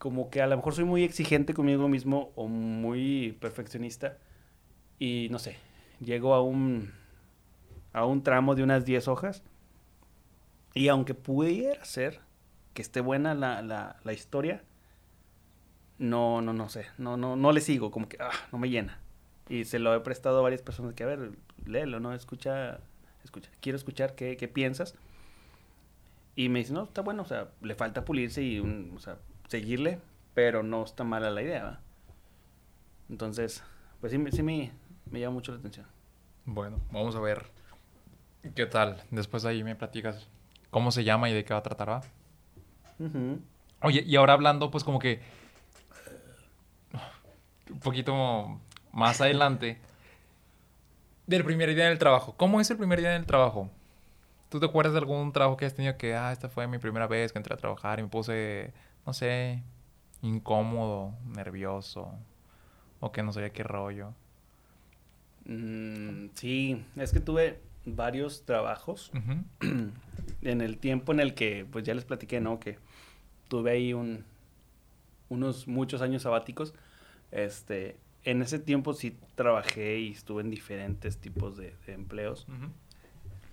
como 0.02 0.30
que 0.30 0.42
a 0.42 0.48
lo 0.48 0.56
mejor 0.56 0.74
soy 0.74 0.84
muy 0.84 1.04
exigente 1.04 1.54
conmigo 1.54 1.88
mismo 1.88 2.32
o 2.34 2.48
muy 2.48 3.38
perfeccionista 3.40 4.18
y 4.98 5.28
no 5.30 5.38
sé, 5.38 5.56
llego 6.00 6.34
a 6.34 6.42
un 6.42 6.92
a 7.92 8.04
un 8.04 8.24
tramo 8.24 8.56
de 8.56 8.64
unas 8.64 8.84
10 8.84 9.06
hojas 9.06 9.44
y 10.74 10.88
aunque 10.88 11.14
pudiera 11.14 11.84
ser 11.84 12.20
que 12.74 12.82
esté 12.82 13.00
buena 13.00 13.34
la, 13.34 13.62
la, 13.62 14.00
la 14.02 14.12
historia, 14.12 14.64
no, 15.98 16.42
no, 16.42 16.52
no 16.52 16.68
sé, 16.68 16.86
no, 16.98 17.16
no, 17.16 17.36
no 17.36 17.52
le 17.52 17.60
sigo, 17.60 17.92
como 17.92 18.08
que 18.08 18.16
ah, 18.20 18.32
no 18.50 18.58
me 18.58 18.70
llena. 18.70 18.98
Y 19.48 19.64
se 19.64 19.78
lo 19.78 19.94
he 19.94 20.00
prestado 20.00 20.38
a 20.38 20.42
varias 20.42 20.62
personas 20.62 20.94
que, 20.94 21.04
a 21.04 21.06
ver, 21.06 21.32
léelo, 21.66 22.00
¿no? 22.00 22.14
Escucha, 22.14 22.80
escucha, 23.24 23.50
quiero 23.60 23.76
escuchar 23.76 24.14
qué, 24.14 24.36
qué 24.36 24.48
piensas. 24.48 24.94
Y 26.36 26.48
me 26.48 26.60
dice, 26.60 26.72
no, 26.72 26.84
está 26.84 27.02
bueno, 27.02 27.22
o 27.22 27.26
sea, 27.26 27.48
le 27.60 27.74
falta 27.74 28.04
pulirse 28.04 28.42
y, 28.42 28.58
un- 28.60 28.92
o 28.96 29.00
sea, 29.00 29.18
seguirle, 29.48 29.98
pero 30.34 30.62
no 30.62 30.84
está 30.84 31.04
mala 31.04 31.30
la 31.30 31.42
idea, 31.42 31.64
¿va? 31.64 31.80
Entonces, 33.10 33.62
pues 34.00 34.12
sí, 34.12 34.18
me- 34.18 34.32
sí 34.32 34.42
me, 34.42 34.72
me 35.10 35.20
llama 35.20 35.34
mucho 35.34 35.52
la 35.52 35.58
atención. 35.58 35.86
Bueno, 36.46 36.80
vamos 36.90 37.14
a 37.16 37.20
ver 37.20 37.44
qué 38.54 38.64
tal. 38.66 39.02
Después 39.10 39.44
ahí 39.44 39.62
me 39.62 39.76
platicas 39.76 40.26
cómo 40.70 40.90
se 40.90 41.04
llama 41.04 41.28
y 41.28 41.34
de 41.34 41.44
qué 41.44 41.52
va 41.52 41.60
a 41.60 41.62
tratar, 41.62 41.90
¿va? 41.90 42.02
Oye, 43.82 44.02
y 44.06 44.16
ahora 44.16 44.32
hablando, 44.32 44.70
pues 44.70 44.84
como 44.84 44.98
que 44.98 45.20
un 47.70 47.80
poquito 47.80 48.60
más 48.92 49.20
adelante 49.20 49.78
del 51.26 51.44
primer 51.44 51.74
día 51.74 51.86
en 51.86 51.92
el 51.92 51.98
trabajo. 51.98 52.34
¿Cómo 52.36 52.60
es 52.60 52.70
el 52.70 52.76
primer 52.76 53.00
día 53.00 53.14
en 53.14 53.20
el 53.20 53.26
trabajo? 53.26 53.70
¿Tú 54.48 54.60
te 54.60 54.66
acuerdas 54.66 54.92
de 54.92 54.98
algún 54.98 55.32
trabajo 55.32 55.56
que 55.56 55.64
has 55.64 55.74
tenido 55.74 55.96
que, 55.96 56.14
ah, 56.14 56.30
esta 56.30 56.48
fue 56.48 56.66
mi 56.66 56.78
primera 56.78 57.06
vez 57.06 57.32
que 57.32 57.38
entré 57.38 57.54
a 57.54 57.56
trabajar 57.56 57.98
y 57.98 58.02
me 58.02 58.08
puse, 58.08 58.72
no 59.06 59.14
sé, 59.14 59.62
incómodo, 60.20 61.14
nervioso, 61.24 62.12
o 63.00 63.12
que 63.12 63.22
no 63.22 63.32
sabía 63.32 63.50
qué 63.50 63.62
rollo? 63.62 64.12
Mm, 65.46 66.26
sí, 66.34 66.84
es 66.96 67.12
que 67.12 67.20
tuve 67.20 67.60
varios 67.86 68.44
trabajos 68.44 69.10
en 70.42 70.60
el 70.60 70.78
tiempo 70.78 71.12
en 71.12 71.20
el 71.20 71.34
que, 71.34 71.66
pues 71.70 71.84
ya 71.84 71.94
les 71.94 72.04
platiqué, 72.04 72.40
¿no? 72.40 72.60
Que 72.60 72.78
tuve 73.48 73.72
ahí 73.72 73.94
un, 73.94 74.24
unos 75.30 75.66
muchos 75.66 76.02
años 76.02 76.22
sabáticos. 76.22 76.74
Este, 77.30 77.96
en 78.24 78.42
ese 78.42 78.58
tiempo 78.58 78.94
sí 78.94 79.16
trabajé 79.34 79.98
y 79.98 80.12
estuve 80.12 80.42
en 80.42 80.50
diferentes 80.50 81.18
tipos 81.18 81.56
de, 81.56 81.74
de 81.86 81.92
empleos. 81.92 82.46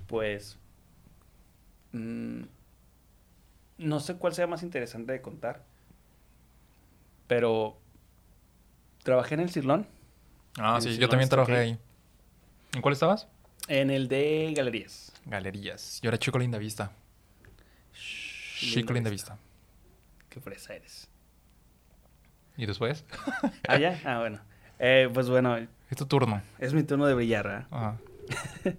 Pues 0.07 0.57
mm, 1.91 2.41
no 3.79 3.99
sé 3.99 4.15
cuál 4.15 4.33
sea 4.33 4.47
más 4.47 4.63
interesante 4.63 5.11
de 5.11 5.21
contar, 5.21 5.63
pero 7.27 7.77
trabajé 9.03 9.35
en 9.35 9.41
el 9.41 9.49
Cirlón, 9.49 9.87
Ah, 10.57 10.79
sí, 10.81 10.97
yo 10.97 11.07
también 11.07 11.29
trabajé 11.29 11.55
ahí. 11.55 11.77
¿En 12.73 12.81
cuál 12.81 12.93
estabas? 12.93 13.27
en 13.67 13.91
el 13.91 14.07
de 14.07 14.51
galerías. 14.55 15.13
Galerías. 15.25 15.99
Yo 16.01 16.09
era 16.09 16.17
chico 16.17 16.39
linda 16.39 16.57
vista. 16.57 16.91
Chico 17.93 18.93
linda 18.93 19.11
vista. 19.11 19.37
Qué 20.29 20.39
fresa 20.39 20.73
eres. 20.73 21.07
¿Y 22.57 22.65
después? 22.65 23.05
Ah, 23.67 23.77
ya, 23.77 24.01
ah, 24.05 24.19
bueno. 24.19 24.39
Eh, 24.79 25.09
pues 25.13 25.29
bueno, 25.29 25.57
Es 25.89 25.97
tu 25.97 26.05
turno. 26.05 26.41
es 26.57 26.73
mi 26.73 26.83
turno 26.83 27.05
de 27.05 27.13
brillar, 27.13 27.45
¿verdad? 27.45 27.67
Ajá. 27.71 27.97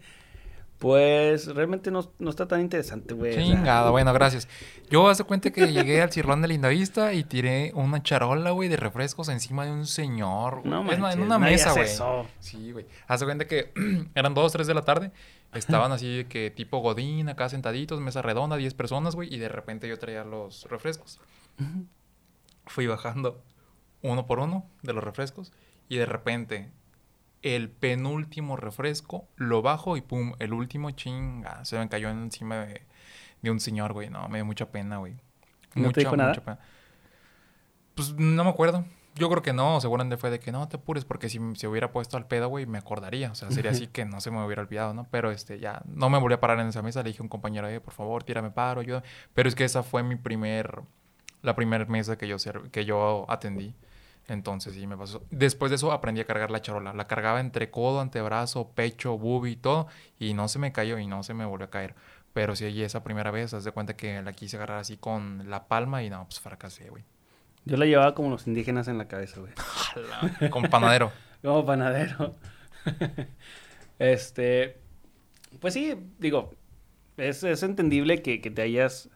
Pues 0.79 1.47
realmente 1.55 1.91
no, 1.91 2.11
no 2.19 2.31
está 2.31 2.49
tan 2.49 2.63
interesante, 2.63 3.13
güey. 3.13 3.33
o 3.33 3.35
sea, 3.35 3.43
Chingada, 3.45 3.91
bueno, 3.91 4.15
gracias. 4.15 4.49
Yo 4.89 5.11
hace 5.11 5.25
cuenta 5.25 5.51
que 5.51 5.71
llegué 5.71 6.01
al 6.01 6.11
cirlón 6.11 6.41
de 6.41 6.49
Lindavista 6.49 7.13
y 7.13 7.23
tiré 7.23 7.71
una 7.75 8.03
charola, 8.03 8.53
güey, 8.53 8.71
de 8.71 8.79
refrescos 8.79 9.29
encima 9.29 9.67
de 9.67 9.73
un 9.73 9.85
señor. 9.85 10.61
güey. 10.61 10.71
No 10.71 10.91
es 10.91 10.99
manches, 10.99 11.19
en 11.19 11.23
una 11.23 11.39
mesa, 11.39 11.75
güey. 11.75 11.87
Sí, 12.39 12.73
güey. 12.73 12.87
Hace 13.07 13.27
cuenta 13.27 13.47
que 13.47 13.75
eran 14.15 14.33
dos, 14.33 14.53
tres 14.53 14.67
de 14.67 14.73
la 14.73 14.81
tarde. 14.81 15.13
Estaban 15.53 15.93
así 15.93 16.25
que 16.31 16.51
tipo 16.51 16.79
Godín, 16.79 17.29
acá 17.29 17.51
sentaditos, 17.51 18.01
mesa 18.01 18.23
redonda, 18.23 18.57
10 18.57 18.73
personas, 18.73 19.15
güey. 19.15 19.35
Y 19.35 19.37
de 19.39 19.51
repente 19.51 19.87
yo 19.87 19.99
traía 19.99 20.25
los 20.25 20.65
refrescos. 20.71 21.21
Fui 22.65 22.87
bajando 22.87 23.43
uno 24.01 24.25
por 24.27 24.39
uno 24.39 24.65
de 24.81 24.95
los 24.95 25.05
refrescos. 25.05 25.53
Y 25.90 25.96
de 25.96 26.07
repente, 26.07 26.70
el 27.42 27.68
penúltimo 27.68 28.57
refresco, 28.57 29.29
lo 29.35 29.61
bajo 29.61 29.96
y 29.96 30.00
pum, 30.00 30.35
el 30.38 30.53
último 30.53 30.92
chinga. 30.92 31.64
Se 31.64 31.76
me 31.76 31.88
cayó 31.88 32.11
encima 32.11 32.64
de, 32.64 32.83
de 33.42 33.50
un 33.50 33.59
señor, 33.59 33.92
güey. 33.92 34.09
No, 34.09 34.29
me 34.29 34.38
dio 34.38 34.44
mucha 34.44 34.70
pena, 34.70 34.98
güey. 34.98 35.16
¿No 35.74 35.90
te 35.90 36.00
dijo 36.00 36.16
nada? 36.16 36.33
pena. 36.33 36.61
Pues 37.96 38.14
no 38.14 38.44
me 38.44 38.50
acuerdo. 38.50 38.85
Yo 39.16 39.29
creo 39.29 39.42
que 39.42 39.53
no, 39.53 39.81
seguramente 39.81 40.16
fue 40.16 40.31
de 40.31 40.38
que 40.38 40.53
no 40.53 40.68
te 40.68 40.76
apures, 40.76 41.05
porque 41.05 41.29
si 41.29 41.40
se 41.57 41.66
hubiera 41.66 41.90
puesto 41.90 42.16
al 42.16 42.29
pedo, 42.29 42.46
güey, 42.46 42.66
me 42.66 42.79
acordaría. 42.79 43.33
O 43.33 43.35
sea, 43.35 43.50
sería 43.50 43.72
así 43.72 43.88
que 43.88 44.05
no 44.05 44.20
se 44.20 44.31
me 44.31 44.44
hubiera 44.46 44.62
olvidado, 44.62 44.94
¿no? 44.94 45.09
Pero 45.11 45.33
este, 45.33 45.59
ya, 45.59 45.83
no 45.87 46.09
me 46.09 46.18
volví 46.18 46.35
a 46.35 46.40
parar 46.40 46.61
en 46.61 46.68
esa 46.68 46.83
mesa. 46.83 47.03
Le 47.03 47.09
dije 47.09 47.20
a 47.20 47.24
un 47.24 47.29
compañero, 47.29 47.68
eh, 47.68 47.81
por 47.81 47.94
favor, 47.94 48.22
tírame 48.22 48.53
paro, 48.53 48.81
ayúdame. 48.81 49.05
Pero 49.35 49.48
es 49.48 49.57
que 49.57 49.64
esa 49.64 49.83
fue 49.83 50.05
mi 50.05 50.14
primer, 50.14 50.83
la 51.42 51.57
primera 51.57 51.85
mesa 51.87 52.16
que 52.16 52.29
yo, 52.29 52.37
que 52.70 52.85
yo 52.85 53.26
atendí. 53.29 53.74
Entonces 54.31 54.75
sí 54.75 54.87
me 54.87 54.97
pasó. 54.97 55.25
Después 55.31 55.71
de 55.71 55.75
eso 55.75 55.90
aprendí 55.90 56.21
a 56.21 56.25
cargar 56.25 56.53
la 56.53 56.62
charola. 56.62 56.93
La 56.93 57.09
cargaba 57.09 57.40
entre 57.40 57.69
codo, 57.69 58.01
antebrazo, 58.01 58.69
pecho, 58.69 59.19
bubi 59.19 59.51
y 59.51 59.57
todo. 59.57 59.88
Y 60.21 60.35
no 60.35 60.47
se 60.47 60.61
me 60.61 60.71
cayó 60.71 61.01
y 61.01 61.09
no 61.09 61.25
se 61.25 61.35
me 61.35 61.45
volvió 61.45 61.66
a 61.66 61.71
caer. 61.71 61.97
Pero 62.33 62.55
sí, 62.55 62.66
y 62.66 62.83
esa 62.83 63.03
primera 63.03 63.33
vez, 63.33 63.53
haz 63.55 63.64
de 63.64 63.73
cuenta 63.73 63.97
que 63.97 64.23
la 64.23 64.33
quise 64.33 64.57
agarrar 64.57 64.79
así 64.79 64.97
con 64.97 65.51
la 65.51 65.66
palma 65.66 66.05
y 66.05 66.11
no, 66.11 66.25
pues 66.27 66.38
fracasé, 66.38 66.90
güey. 66.90 67.03
Yo 67.64 67.77
la 67.77 67.87
llevaba 67.87 68.14
como 68.14 68.31
los 68.31 68.47
indígenas 68.47 68.87
en 68.87 68.99
la 68.99 69.09
cabeza, 69.09 69.40
güey. 69.40 69.53
Con 70.51 70.62
panadero. 70.62 71.11
Como 71.43 71.66
panadero. 71.66 72.37
este. 73.99 74.79
Pues 75.59 75.75
sí, 75.75 75.97
digo. 76.21 76.55
Es, 77.16 77.43
es 77.43 77.64
entendible 77.64 78.23
que, 78.23 78.40
que 78.40 78.53
te 78.53 78.62
hayas 78.62 79.11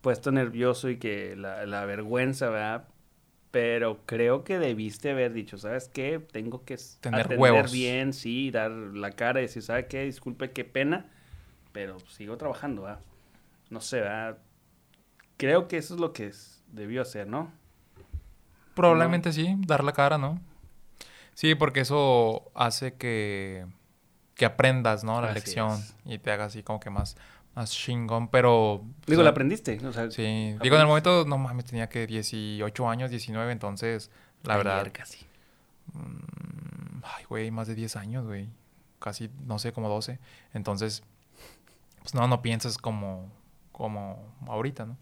puesto 0.00 0.32
nervioso 0.32 0.88
y 0.88 0.96
que 0.96 1.36
la, 1.36 1.66
la 1.66 1.84
vergüenza, 1.84 2.48
¿verdad? 2.48 2.88
Pero 3.50 4.04
creo 4.06 4.44
que 4.44 4.58
debiste 4.58 5.10
haber 5.12 5.32
dicho, 5.32 5.58
¿sabes 5.58 5.88
qué? 5.88 6.18
Tengo 6.20 6.64
que 6.64 6.76
Tener 7.00 7.26
atender 7.26 7.38
huevos. 7.38 7.70
bien, 7.70 8.12
sí, 8.12 8.50
dar 8.50 8.70
la 8.70 9.12
cara 9.12 9.40
y 9.40 9.44
decir, 9.44 9.62
¿sabes 9.62 9.86
qué? 9.86 10.04
Disculpe, 10.04 10.52
qué 10.52 10.64
pena, 10.64 11.06
pero 11.72 11.98
sigo 12.08 12.36
trabajando, 12.38 12.82
¿verdad? 12.82 13.00
No 13.70 13.80
sé, 13.82 14.00
¿verdad? 14.02 14.38
Creo 15.38 15.68
que 15.68 15.78
eso 15.78 15.94
es 15.94 16.00
lo 16.00 16.12
que 16.12 16.32
debió 16.72 17.02
hacer, 17.02 17.26
¿no? 17.28 17.52
Probablemente 18.74 19.32
sí, 19.32 19.56
dar 19.66 19.82
la 19.84 19.92
cara, 19.92 20.18
¿no? 20.18 20.40
Sí, 21.34 21.54
porque 21.54 21.80
eso 21.80 22.50
hace 22.54 22.96
que, 22.96 23.66
que 24.36 24.46
aprendas, 24.46 25.04
¿no? 25.04 25.22
La 25.22 25.30
Así 25.30 25.32
lección 25.32 25.86
es. 25.86 25.94
y 26.04 26.18
te 26.18 26.32
haga 26.32 26.46
así 26.46 26.62
como 26.62 26.80
que 26.80 26.90
más, 26.90 27.16
más 27.58 27.70
chingón, 27.72 28.28
pero... 28.28 28.74
o 28.74 28.84
Digo, 29.06 29.18
sea, 29.18 29.24
la 29.24 29.30
aprendiste, 29.30 29.78
o 29.84 29.92
sea, 29.92 30.10
Sí, 30.10 30.56
digo, 30.62 30.76
en 30.76 30.80
el 30.82 30.86
momento, 30.86 31.24
no 31.26 31.38
mames, 31.38 31.64
tenía 31.64 31.88
que 31.88 32.06
18 32.06 32.88
años, 32.88 33.10
19, 33.10 33.50
entonces, 33.52 34.10
la 34.44 34.54
ayer 34.54 34.64
verdad... 34.66 34.92
casi. 34.92 35.26
mm, 35.92 37.02
Ay, 37.02 37.24
güey, 37.28 37.50
más 37.50 37.66
de 37.68 37.74
10 37.74 37.96
años, 37.96 38.26
güey. 38.26 38.48
Casi, 38.98 39.30
no 39.46 39.58
sé, 39.58 39.72
como 39.72 39.88
12. 39.88 40.18
Entonces, 40.54 41.02
pues 42.00 42.14
no, 42.14 42.26
no 42.28 42.42
piensas 42.42 42.76
como, 42.78 43.30
como 43.72 44.34
ahorita, 44.46 44.86
¿no? 44.86 44.96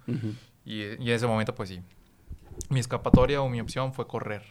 Y, 0.65 0.83
y 0.83 0.93
en 0.93 1.09
ese 1.09 1.27
momento, 1.27 1.55
pues 1.55 1.69
sí. 1.71 1.83
Mi 2.71 2.81
escapatoria 2.81 3.41
o 3.43 3.49
mi 3.49 3.61
opción 3.61 3.93
fue 3.93 4.07
correr. 4.07 4.43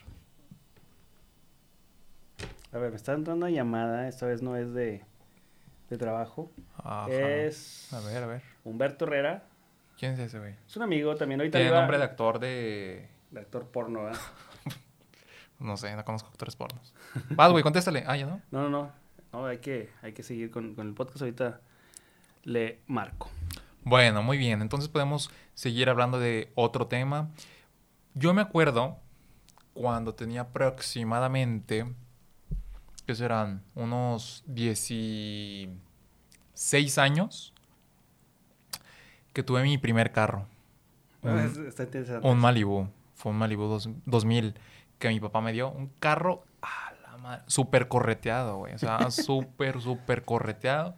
A 2.72 2.78
ver, 2.78 2.90
me 2.92 2.98
está 2.98 3.14
entrando 3.14 3.46
una 3.46 3.56
llamada, 3.56 4.08
esta 4.08 4.26
vez 4.26 4.42
no 4.42 4.58
es 4.58 4.74
de, 4.74 5.04
de 5.90 5.98
trabajo. 5.98 6.52
Ajá. 6.78 7.10
Es 7.12 7.92
A 7.94 8.00
ver, 8.02 8.24
a 8.24 8.28
ver. 8.28 8.42
Humberto 8.64 9.06
Herrera. 9.06 9.44
¿Quién 9.98 10.14
es 10.14 10.20
ese, 10.20 10.40
güey? 10.40 10.56
Es 10.68 10.76
un 10.76 10.84
amigo 10.84 11.16
también. 11.16 11.40
Ahorita 11.40 11.58
Tiene 11.58 11.70
iba- 11.72 11.80
nombre 11.80 11.98
de 11.98 12.04
actor 12.04 12.40
de... 12.40 13.08
de 13.32 13.40
actor 13.40 13.68
porno, 13.70 14.04
¿verdad? 14.04 14.20
No 15.58 15.78
sé, 15.78 15.96
no 15.96 16.04
conozco 16.04 16.28
actores 16.30 16.56
pornos. 16.58 16.94
Vas, 17.30 17.50
güey, 17.52 17.64
contéstale. 17.64 18.04
Ah, 18.08 18.18
ya 18.18 18.26
no. 18.26 18.42
No, 18.52 18.64
no, 18.64 18.70
no. 18.70 18.92
No, 19.32 19.46
hay 19.46 19.60
que, 19.60 19.90
hay 20.02 20.12
que 20.12 20.22
seguir 20.22 20.52
con, 20.52 20.76
con 20.76 20.86
el 20.86 20.94
podcast. 20.94 21.22
Ahorita 21.22 21.62
le 22.44 22.82
marco. 22.88 23.30
Bueno, 23.86 24.22
muy 24.22 24.38
bien. 24.38 24.62
Entonces 24.62 24.90
podemos 24.90 25.32
seguir 25.54 25.90
hablando 25.90 26.20
de 26.20 26.52
otro 26.56 26.88
tema. 26.88 27.30
Yo 28.16 28.34
me 28.34 28.42
acuerdo 28.42 28.98
cuando 29.74 30.14
tenía 30.14 30.42
aproximadamente, 30.42 31.86
¿qué 33.06 33.16
serán? 33.16 33.64
Unos 33.76 34.44
16 34.48 36.98
años, 36.98 37.54
que 39.34 39.44
tuve 39.44 39.64
mi 39.64 39.78
primer 39.78 40.12
carro. 40.12 40.48
Un, 41.22 41.40
Es- 41.40 41.58
está 41.58 41.84
interesante. 41.84 42.28
un 42.28 42.38
Malibu. 42.40 42.88
Fue 43.16 43.32
un 43.32 43.38
Malibu 43.38 43.64
dos- 43.66 43.90
2000 44.06 44.56
que 45.00 45.10
mi 45.10 45.20
papá 45.20 45.42
me 45.42 45.52
dio. 45.54 45.70
Un 45.72 45.88
carro, 46.00 46.44
a 46.62 46.94
la 47.04 47.18
madre, 47.18 47.44
súper 47.48 47.88
correteado, 47.88 48.58
güey. 48.58 48.74
O 48.74 48.78
sea, 48.78 48.98
súper, 49.12 49.82
súper 49.82 50.24
correteado. 50.24 50.96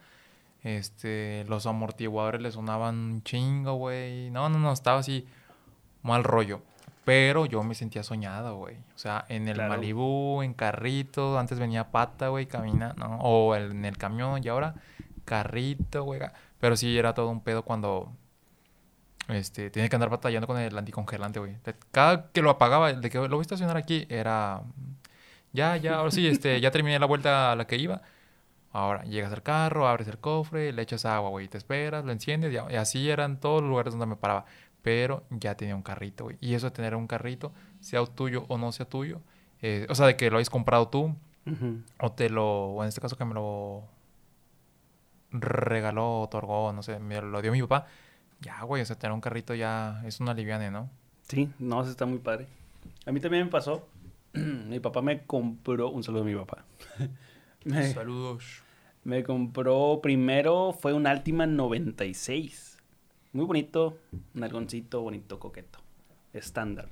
Este, 0.64 1.46
los 1.48 1.66
amortiguadores 1.66 2.42
le 2.42 2.52
sonaban 2.52 2.96
un 2.96 3.24
chingo, 3.24 3.76
güey. 3.76 4.30
No, 4.32 4.50
no, 4.50 4.60
no, 4.60 4.72
estaba 4.74 5.00
así 5.00 5.26
mal 6.02 6.24
rollo. 6.24 6.62
Pero 7.08 7.46
yo 7.46 7.64
me 7.64 7.74
sentía 7.74 8.04
soñado, 8.04 8.58
güey. 8.58 8.76
O 8.94 8.98
sea, 8.98 9.24
en 9.30 9.48
el 9.48 9.54
Claro. 9.54 9.70
Malibu, 9.70 10.42
en 10.42 10.54
carrito, 10.54 11.40
antes 11.40 11.58
venía 11.58 11.90
pata, 11.90 12.28
güey, 12.28 12.48
camina, 12.48 12.96
¿no? 12.98 13.20
O 13.22 13.56
en 13.56 13.86
el 13.86 13.98
camión 13.98 14.42
y 14.44 14.50
ahora 14.50 14.76
carrito, 15.24 16.04
güey. 16.04 16.20
Pero 16.60 16.76
sí, 16.76 16.98
era 16.98 17.14
todo 17.14 17.30
un 17.30 17.40
pedo 17.40 17.64
cuando 17.64 18.12
este, 19.30 19.70
tenía 19.70 19.88
que 19.88 19.96
andar 19.96 20.10
batallando 20.10 20.48
con 20.48 20.60
el 20.60 20.78
anticongelante, 20.78 21.40
güey. 21.40 21.56
Cada 21.92 22.30
que 22.30 22.42
lo 22.42 22.50
apagaba, 22.50 22.92
de 22.92 23.10
que 23.10 23.20
lo 23.20 23.30
voy 23.30 23.40
a 23.40 23.42
estacionar 23.42 23.78
aquí, 23.78 24.06
era... 24.10 24.64
Ya, 25.54 25.78
ya, 25.78 25.96
ahora 26.00 26.12
sí, 26.12 26.28
este, 26.28 26.60
ya 26.60 26.72
terminé 26.72 27.00
la 27.00 27.06
vuelta 27.06 27.54
a 27.54 27.56
la 27.56 27.66
que 27.68 27.78
iba. 27.78 28.02
Ahora, 28.74 29.04
llegas 29.06 29.32
al 29.32 29.44
carro, 29.44 29.88
abres 29.88 30.10
el 30.10 30.18
cofre, 30.18 30.74
le 30.74 30.82
echas 30.82 31.06
agua, 31.06 31.30
güey, 31.30 31.48
te 31.48 31.58
esperas, 31.58 32.04
lo 32.04 32.12
enciendes, 32.12 32.54
y 32.54 32.76
así 32.76 33.10
eran 33.10 33.40
todos 33.40 33.62
los 33.62 33.70
lugares 33.70 33.94
donde 33.94 34.08
me 34.08 34.18
paraba. 34.18 34.44
Pero 34.88 35.26
ya 35.32 35.58
tenía 35.58 35.76
un 35.76 35.82
carrito, 35.82 36.24
güey. 36.24 36.38
Y 36.40 36.54
eso 36.54 36.68
de 36.68 36.72
tener 36.72 36.96
un 36.96 37.08
carrito, 37.08 37.52
sea 37.82 38.06
tuyo 38.06 38.46
o 38.48 38.58
no 38.58 38.72
sea 38.72 38.88
tuyo, 38.88 39.20
eh, 39.62 39.86
o 39.90 39.96
sea, 39.96 40.06
de 40.06 40.16
que 40.16 40.32
lo 40.32 40.38
hayas 40.38 40.50
comprado 40.50 40.88
tú, 40.88 41.14
o 42.00 42.12
te 42.14 42.30
lo, 42.30 42.68
o 42.68 42.84
en 42.84 42.88
este 42.88 43.02
caso 43.02 43.18
que 43.18 43.26
me 43.26 43.34
lo 43.34 43.84
regaló, 45.32 46.22
otorgó, 46.22 46.72
no 46.72 46.84
sé, 46.84 47.00
me 47.00 47.22
lo 47.22 47.42
dio 47.42 47.52
mi 47.52 47.62
papá. 47.64 47.88
Ya, 48.40 48.62
güey, 48.62 48.82
o 48.82 48.86
sea, 48.86 48.98
tener 48.98 49.14
un 49.14 49.20
carrito 49.20 49.54
ya 49.54 50.02
es 50.06 50.22
una 50.22 50.34
liviane, 50.34 50.72
¿no? 50.72 50.90
Sí, 51.24 51.50
no, 51.60 51.82
eso 51.82 51.92
está 51.92 52.06
muy 52.06 52.20
padre. 52.20 52.48
A 53.06 53.12
mí 53.12 53.20
también 53.20 53.44
me 53.44 53.52
pasó. 53.52 53.86
mi 54.34 54.80
papá 54.80 55.02
me 55.02 55.26
compró. 55.26 55.90
Un 55.90 56.02
saludo 56.02 56.22
a 56.22 56.26
mi 56.26 56.36
papá. 56.36 56.64
me, 57.66 57.92
Saludos. 57.92 58.64
me 59.04 59.22
compró 59.26 60.00
primero, 60.02 60.72
fue 60.72 60.94
un 60.94 61.08
Altima 61.08 61.46
96. 61.46 62.67
Muy 63.34 63.46
bonito, 63.46 63.98
un 64.36 64.44
algoncito 64.44 65.02
bonito, 65.02 65.40
coqueto. 65.40 65.80
Estándar. 66.34 66.90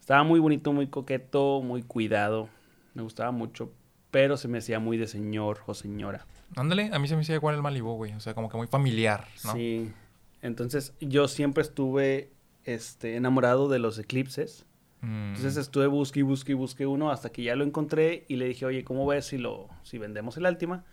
Estaba 0.00 0.22
muy 0.24 0.40
bonito, 0.40 0.72
muy 0.72 0.86
coqueto, 0.86 1.60
muy 1.62 1.82
cuidado. 1.82 2.48
Me 2.94 3.02
gustaba 3.02 3.30
mucho, 3.30 3.70
pero 4.10 4.36
se 4.36 4.48
me 4.48 4.58
hacía 4.58 4.78
muy 4.78 4.96
de 4.96 5.06
señor 5.06 5.60
o 5.66 5.74
señora. 5.74 6.26
Ándale, 6.56 6.90
a 6.92 6.98
mí 6.98 7.08
se 7.08 7.14
me 7.14 7.22
hacía 7.22 7.34
igual 7.34 7.54
el 7.54 7.62
Malibu, 7.62 7.92
güey. 7.94 8.12
O 8.14 8.20
sea, 8.20 8.34
como 8.34 8.48
que 8.48 8.56
muy 8.56 8.66
familiar, 8.66 9.26
¿no? 9.44 9.52
Sí. 9.52 9.92
Entonces, 10.40 10.94
yo 11.00 11.28
siempre 11.28 11.62
estuve 11.62 12.30
este, 12.64 13.16
enamorado 13.16 13.68
de 13.68 13.78
los 13.78 13.98
eclipses. 13.98 14.64
Mm, 15.00 15.28
Entonces 15.28 15.56
estuve 15.56 15.86
busque 15.86 16.20
y 16.20 16.22
busque 16.22 16.52
y 16.52 16.54
busque 16.54 16.86
uno 16.86 17.10
hasta 17.10 17.30
que 17.30 17.42
ya 17.42 17.54
lo 17.54 17.64
encontré 17.64 18.24
y 18.28 18.36
le 18.36 18.46
dije, 18.46 18.66
oye, 18.66 18.84
¿cómo 18.84 19.06
ves 19.06 19.26
si 19.26 19.38
lo, 19.38 19.68
si 19.82 19.98
vendemos 19.98 20.36
el 20.36 20.46
Altima? 20.46 20.84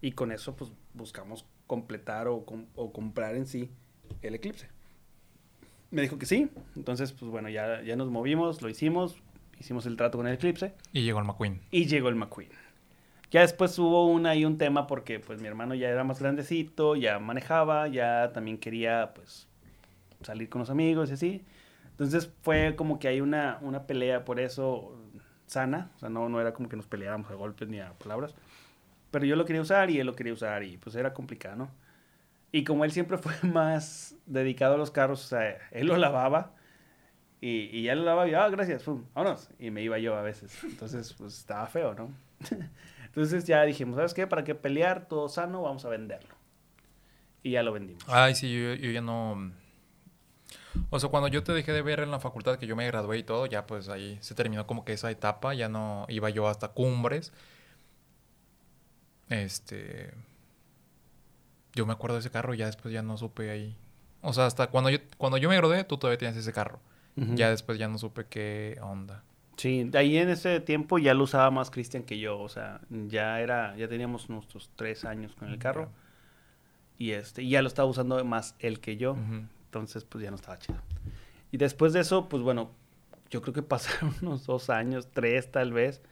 Y 0.00 0.12
con 0.12 0.32
eso, 0.32 0.54
pues, 0.56 0.70
buscamos 0.94 1.44
completar 1.66 2.28
o, 2.28 2.44
com- 2.44 2.66
o 2.76 2.92
comprar 2.92 3.34
en 3.34 3.46
sí 3.46 3.70
el 4.22 4.34
Eclipse. 4.34 4.68
Me 5.90 6.02
dijo 6.02 6.18
que 6.18 6.26
sí. 6.26 6.50
Entonces, 6.76 7.12
pues 7.12 7.30
bueno, 7.30 7.48
ya, 7.48 7.82
ya 7.82 7.96
nos 7.96 8.10
movimos, 8.10 8.62
lo 8.62 8.68
hicimos, 8.68 9.16
hicimos 9.58 9.86
el 9.86 9.96
trato 9.96 10.18
con 10.18 10.26
el 10.26 10.34
Eclipse 10.34 10.74
y 10.92 11.02
llegó 11.02 11.18
el 11.18 11.24
McQueen. 11.24 11.60
y 11.70 11.86
llegó 11.86 12.08
el 12.08 12.14
McQueen. 12.14 12.50
Ya 13.30 13.42
después 13.42 13.78
hubo 13.78 14.06
una 14.06 14.34
y 14.34 14.44
un 14.46 14.56
tema 14.56 14.86
porque 14.86 15.20
pues 15.20 15.40
mi 15.40 15.48
hermano 15.48 15.74
ya 15.74 15.88
era 15.88 16.02
más 16.04 16.20
grandecito, 16.20 16.96
ya 16.96 17.18
manejaba, 17.18 17.86
ya 17.88 18.32
también 18.32 18.56
quería 18.58 19.12
pues 19.14 19.46
salir 20.22 20.48
con 20.48 20.60
los 20.60 20.70
amigos 20.70 21.10
y 21.10 21.14
así. 21.14 21.42
Entonces 21.90 22.30
fue 22.42 22.74
como 22.76 22.98
que 22.98 23.08
hay 23.08 23.20
una, 23.20 23.58
una 23.60 23.82
pelea 23.86 24.24
por 24.24 24.40
eso 24.40 24.94
sana, 25.46 25.90
o 25.96 25.98
sea, 25.98 26.08
no, 26.08 26.28
no 26.30 26.40
era 26.40 26.54
como 26.54 26.68
que 26.70 26.76
nos 26.76 26.86
peleáramos 26.86 27.30
a 27.30 27.34
golpes 27.34 27.68
ni 27.68 27.80
a 27.80 27.92
palabras. 27.94 28.34
Pero 29.10 29.24
yo 29.24 29.36
lo 29.36 29.44
quería 29.44 29.62
usar 29.62 29.90
y 29.90 30.00
él 30.00 30.06
lo 30.06 30.14
quería 30.14 30.32
usar 30.32 30.62
y 30.62 30.76
pues 30.76 30.94
era 30.96 31.14
complicado, 31.14 31.56
¿no? 31.56 31.70
Y 32.52 32.64
como 32.64 32.84
él 32.84 32.92
siempre 32.92 33.18
fue 33.18 33.34
más 33.48 34.14
dedicado 34.26 34.74
a 34.74 34.78
los 34.78 34.90
carros, 34.90 35.24
o 35.24 35.28
sea, 35.28 35.58
él 35.70 35.86
lo 35.86 35.96
lavaba 35.96 36.54
y, 37.40 37.70
y 37.76 37.82
ya 37.82 37.94
lo 37.94 38.02
lavaba 38.02 38.28
y, 38.28 38.34
ah, 38.34 38.48
gracias, 38.48 38.82
pum, 38.82 39.04
vámonos. 39.14 39.48
Y 39.58 39.70
me 39.70 39.82
iba 39.82 39.98
yo 39.98 40.16
a 40.16 40.22
veces. 40.22 40.56
Entonces, 40.64 41.14
pues 41.14 41.38
estaba 41.38 41.66
feo, 41.66 41.94
¿no? 41.94 42.12
Entonces 43.06 43.44
ya 43.44 43.62
dijimos, 43.62 43.96
¿sabes 43.96 44.14
qué? 44.14 44.26
¿Para 44.26 44.44
qué 44.44 44.54
pelear? 44.54 45.06
Todo 45.06 45.28
sano, 45.28 45.62
vamos 45.62 45.84
a 45.84 45.88
venderlo. 45.88 46.34
Y 47.42 47.52
ya 47.52 47.62
lo 47.62 47.72
vendimos. 47.72 48.04
Ay, 48.08 48.34
sí, 48.34 48.52
yo, 48.52 48.74
yo 48.74 48.90
ya 48.90 49.00
no... 49.00 49.52
O 50.90 51.00
sea, 51.00 51.08
cuando 51.10 51.28
yo 51.28 51.42
te 51.42 51.52
dejé 51.52 51.72
de 51.72 51.82
ver 51.82 52.00
en 52.00 52.10
la 52.10 52.20
facultad, 52.20 52.58
que 52.58 52.66
yo 52.66 52.76
me 52.76 52.86
gradué 52.86 53.18
y 53.18 53.22
todo, 53.22 53.46
ya 53.46 53.66
pues 53.66 53.88
ahí 53.88 54.18
se 54.20 54.34
terminó 54.34 54.66
como 54.66 54.84
que 54.84 54.92
esa 54.92 55.10
etapa, 55.10 55.54
ya 55.54 55.68
no 55.68 56.06
iba 56.08 56.30
yo 56.30 56.48
hasta 56.48 56.68
cumbres. 56.68 57.32
Este... 59.30 60.12
Yo 61.74 61.86
me 61.86 61.92
acuerdo 61.92 62.16
de 62.16 62.20
ese 62.20 62.30
carro 62.30 62.54
y 62.54 62.58
ya 62.58 62.66
después 62.66 62.92
ya 62.92 63.02
no 63.02 63.16
supe 63.16 63.50
ahí. 63.50 63.76
O 64.22 64.32
sea, 64.32 64.46
hasta 64.46 64.68
cuando 64.68 64.90
yo, 64.90 64.98
cuando 65.16 65.38
yo 65.38 65.48
me 65.48 65.56
gradué, 65.56 65.84
tú 65.84 65.96
todavía 65.96 66.18
tienes 66.18 66.36
ese 66.36 66.52
carro. 66.52 66.80
Ya 67.34 67.50
después 67.50 67.78
ya 67.78 67.88
no 67.88 67.98
supe 67.98 68.26
qué 68.26 68.78
onda. 68.80 69.24
Sí, 69.56 69.82
de 69.82 69.98
ahí 69.98 70.16
en 70.18 70.28
ese 70.28 70.60
tiempo 70.60 70.98
ya 70.98 71.14
lo 71.14 71.24
usaba 71.24 71.50
más 71.50 71.68
Cristian 71.68 72.04
que 72.04 72.20
yo, 72.20 72.38
o 72.38 72.48
sea, 72.48 72.80
ya 72.90 73.40
era, 73.40 73.76
ya 73.76 73.88
teníamos 73.88 74.30
nuestros 74.30 74.70
tres 74.76 75.04
años 75.04 75.34
con 75.34 75.48
el 75.48 75.58
carro 75.58 75.90
y 76.96 77.10
este, 77.10 77.42
y 77.42 77.50
ya 77.50 77.62
lo 77.62 77.66
estaba 77.66 77.88
usando 77.88 78.24
más 78.24 78.54
él 78.60 78.78
que 78.78 78.96
yo, 78.96 79.16
entonces 79.64 80.04
pues 80.04 80.22
ya 80.22 80.30
no 80.30 80.36
estaba 80.36 80.60
chido. 80.60 80.78
Y 81.50 81.56
después 81.56 81.92
de 81.92 82.00
eso, 82.00 82.28
pues 82.28 82.40
bueno, 82.40 82.70
yo 83.30 83.42
creo 83.42 83.52
que 83.52 83.62
pasaron 83.64 84.14
unos 84.22 84.46
dos 84.46 84.70
años, 84.70 85.08
tres 85.12 85.50
tal 85.50 85.72
vez, 85.72 86.02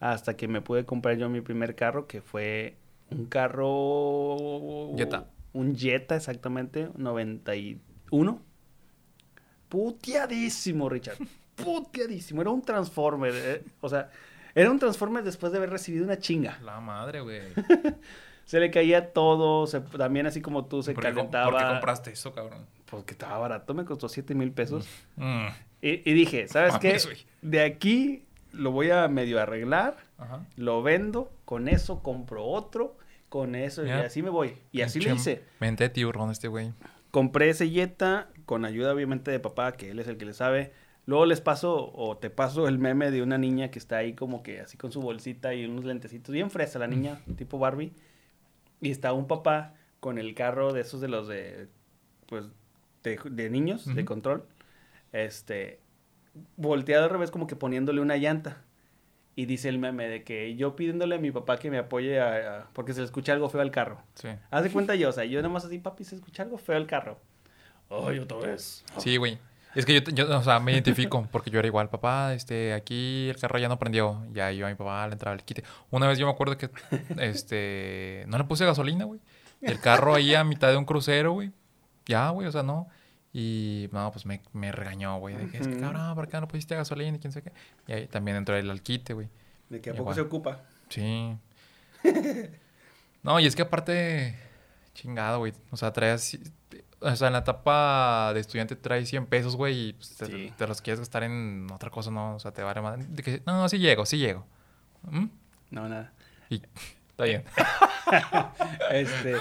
hasta 0.00 0.36
que 0.36 0.48
me 0.48 0.60
pude 0.60 0.84
comprar 0.84 1.16
yo 1.16 1.28
mi 1.28 1.40
primer 1.40 1.74
carro, 1.74 2.06
que 2.06 2.20
fue 2.20 2.76
un 3.10 3.26
carro... 3.26 4.94
Jetta. 4.96 5.26
Un 5.52 5.74
Jetta, 5.76 6.16
exactamente, 6.16 6.88
91. 6.96 8.42
Puteadísimo, 9.68 10.88
Richard. 10.88 11.16
Puteadísimo. 11.56 12.40
Era 12.42 12.50
un 12.50 12.62
Transformer. 12.62 13.32
eh, 13.34 13.64
O 13.80 13.88
sea, 13.88 14.10
era 14.54 14.70
un 14.70 14.78
Transformer 14.78 15.24
después 15.24 15.52
de 15.52 15.58
haber 15.58 15.70
recibido 15.70 16.04
una 16.04 16.18
chinga. 16.18 16.58
La 16.62 16.80
madre, 16.80 17.20
güey. 17.20 17.40
Se 18.44 18.60
le 18.60 18.70
caía 18.70 19.12
todo. 19.12 19.66
se- 19.66 19.80
también 19.80 20.26
así 20.26 20.40
como 20.40 20.66
tú, 20.66 20.80
se 20.82 20.92
¿Por 20.94 21.02
calentaba. 21.02 21.50
por 21.50 21.58
qué 21.60 21.66
compraste 21.66 22.12
eso, 22.12 22.32
cabrón? 22.32 22.64
Porque 22.88 23.12
estaba 23.14 23.38
barato. 23.38 23.74
Me 23.74 23.84
costó 23.84 24.08
7 24.08 24.36
mil 24.36 24.52
pesos. 24.52 24.86
Mm. 25.16 25.46
Y, 25.82 26.08
y 26.08 26.14
dije, 26.14 26.46
¿sabes 26.46 26.78
qué? 26.78 26.96
De 27.42 27.62
aquí 27.62 28.24
lo 28.56 28.70
voy 28.72 28.90
a 28.90 29.06
medio 29.08 29.40
arreglar. 29.40 29.96
Ajá. 30.18 30.46
Lo 30.56 30.82
vendo. 30.82 31.30
Con 31.44 31.68
eso 31.68 32.02
compro 32.02 32.44
otro. 32.44 32.96
Con 33.28 33.54
eso. 33.54 33.84
Y 33.84 33.90
así 33.90 34.22
me 34.22 34.30
voy. 34.30 34.56
Y 34.72 34.82
así 34.82 35.00
lo 35.00 35.14
hice. 35.14 35.44
Mente 35.60 35.88
tiburón 35.88 36.30
este 36.30 36.48
güey. 36.48 36.72
compré 37.10 37.50
ese 37.50 37.70
Jetta 37.70 38.28
con 38.44 38.64
ayuda 38.64 38.92
obviamente 38.92 39.30
de 39.30 39.40
papá, 39.40 39.72
que 39.72 39.90
él 39.90 39.98
es 39.98 40.08
el 40.08 40.16
que 40.16 40.24
le 40.24 40.34
sabe. 40.34 40.72
Luego 41.06 41.24
les 41.26 41.40
paso 41.40 41.92
o 41.94 42.16
te 42.16 42.30
paso 42.30 42.66
el 42.66 42.78
meme 42.78 43.10
de 43.10 43.22
una 43.22 43.38
niña 43.38 43.70
que 43.70 43.78
está 43.78 43.98
ahí 43.98 44.14
como 44.14 44.42
que 44.42 44.60
así 44.60 44.76
con 44.76 44.90
su 44.90 45.00
bolsita 45.00 45.54
y 45.54 45.64
unos 45.64 45.84
lentecitos, 45.84 46.32
bien 46.32 46.50
fresa 46.50 46.78
la 46.78 46.88
niña, 46.88 47.20
tipo 47.36 47.58
Barbie. 47.58 47.92
Y 48.80 48.90
está 48.90 49.12
un 49.12 49.26
papá 49.26 49.74
con 50.00 50.18
el 50.18 50.34
carro 50.34 50.72
de 50.72 50.80
esos 50.80 51.00
de 51.00 51.08
los 51.08 51.28
de 51.28 51.68
pues 52.26 52.46
de, 53.02 53.18
de 53.30 53.50
niños, 53.50 53.86
de 53.94 54.04
control. 54.04 54.44
Este 55.12 55.80
volteado 56.56 57.04
al 57.04 57.10
revés 57.10 57.30
como 57.30 57.46
que 57.46 57.56
poniéndole 57.56 58.00
una 58.00 58.16
llanta. 58.16 58.58
Y 59.38 59.44
dice 59.44 59.68
el 59.68 59.78
meme 59.78 60.08
de 60.08 60.24
que 60.24 60.56
yo 60.56 60.76
pidiéndole 60.76 61.16
a 61.16 61.18
mi 61.18 61.30
papá 61.30 61.58
que 61.58 61.70
me 61.70 61.76
apoye 61.78 62.18
a- 62.20 62.60
a- 62.60 62.66
porque 62.72 62.94
se 62.94 63.00
le 63.00 63.04
escucha 63.06 63.32
algo 63.34 63.50
feo 63.50 63.60
al 63.60 63.70
carro. 63.70 64.00
Sí. 64.14 64.28
Haz 64.50 64.62
de 64.64 64.70
cuenta 64.70 64.94
yo, 64.94 65.10
o 65.10 65.12
sea, 65.12 65.24
yo 65.24 65.40
nada 65.42 65.52
más 65.52 65.64
así, 65.66 65.78
papi, 65.78 66.04
se 66.04 66.14
escucha 66.14 66.42
algo 66.42 66.56
feo 66.56 66.76
el 66.78 66.86
carro. 66.86 67.18
Ay, 67.90 68.18
otra 68.18 68.38
vez. 68.38 68.82
Sí, 68.98 69.16
güey. 69.18 69.38
Es 69.74 69.84
que 69.84 70.00
yo, 70.00 70.10
yo, 70.10 70.38
o 70.38 70.42
sea, 70.42 70.58
me 70.58 70.72
identifico 70.72 71.28
porque 71.30 71.50
yo 71.50 71.58
era 71.58 71.68
igual. 71.68 71.90
Papá, 71.90 72.32
este, 72.32 72.72
aquí 72.72 73.28
el 73.28 73.36
carro 73.36 73.58
ya 73.58 73.68
no 73.68 73.78
prendió. 73.78 74.24
Ya 74.32 74.50
iba 74.52 74.68
mi 74.70 74.74
papá, 74.74 75.06
le 75.06 75.12
entraba 75.12 75.36
el 75.36 75.42
quite. 75.42 75.64
Una 75.90 76.08
vez 76.08 76.16
yo 76.18 76.24
me 76.24 76.32
acuerdo 76.32 76.56
que, 76.56 76.70
este, 77.18 78.24
no 78.28 78.38
le 78.38 78.44
puse 78.44 78.64
gasolina, 78.64 79.04
güey. 79.04 79.20
El 79.60 79.78
carro 79.80 80.14
ahí 80.14 80.34
a 80.34 80.44
mitad 80.44 80.70
de 80.70 80.76
un 80.78 80.84
crucero, 80.86 81.32
güey. 81.32 81.50
Ya, 82.06 82.30
güey, 82.30 82.46
o 82.46 82.52
sea, 82.52 82.62
no. 82.62 82.88
Y, 83.38 83.90
no, 83.92 84.10
pues 84.12 84.24
me, 84.24 84.40
me 84.54 84.72
regañó, 84.72 85.18
güey. 85.18 85.36
De 85.36 85.48
que, 85.48 85.58
es 85.58 85.68
que, 85.68 85.78
cabrón, 85.78 86.14
¿por 86.14 86.26
qué 86.26 86.40
no 86.40 86.48
pusiste 86.48 86.74
gasolina 86.74 87.18
y 87.18 87.20
quién 87.20 87.34
sabe 87.34 87.50
qué? 87.50 87.52
Y 87.86 87.92
ahí 87.92 88.06
también 88.06 88.38
entró 88.38 88.56
el 88.56 88.70
al 88.70 88.80
quite, 88.80 89.12
güey. 89.12 89.28
¿De 89.68 89.78
que 89.82 89.90
a 89.90 89.92
Igual. 89.92 90.04
poco 90.04 90.14
se 90.14 90.20
ocupa? 90.22 90.60
Sí. 90.88 91.36
No, 93.22 93.40
y 93.40 93.46
es 93.46 93.56
que 93.56 93.62
aparte, 93.62 94.36
chingado, 94.94 95.38
güey. 95.40 95.52
O 95.72 95.76
sea, 95.76 95.92
traes, 95.92 96.38
o 97.00 97.16
sea, 97.16 97.26
en 97.26 97.32
la 97.32 97.40
etapa 97.40 98.30
de 98.32 98.38
estudiante 98.40 98.76
traes 98.76 99.08
100 99.08 99.26
pesos, 99.26 99.56
güey, 99.56 99.88
y 99.88 99.92
pues, 99.94 100.14
te, 100.16 100.26
Sí. 100.26 100.52
te 100.56 100.66
los 100.68 100.80
quieres 100.80 101.00
gastar 101.00 101.24
en 101.24 101.66
otra 101.72 101.90
cosa, 101.90 102.12
¿no? 102.12 102.36
O 102.36 102.38
sea, 102.38 102.52
te 102.52 102.62
vale 102.62 102.80
más. 102.80 103.16
De 103.16 103.22
que, 103.24 103.42
no, 103.44 103.68
sí 103.68 103.78
llego, 103.80 104.06
sí 104.06 104.18
llego. 104.18 104.46
¿Mm? 105.10 105.26
No, 105.72 105.88
nada. 105.88 106.12
Y 106.48 106.62
está 107.10 107.24
bien. 107.24 107.44
Este. 108.92 109.34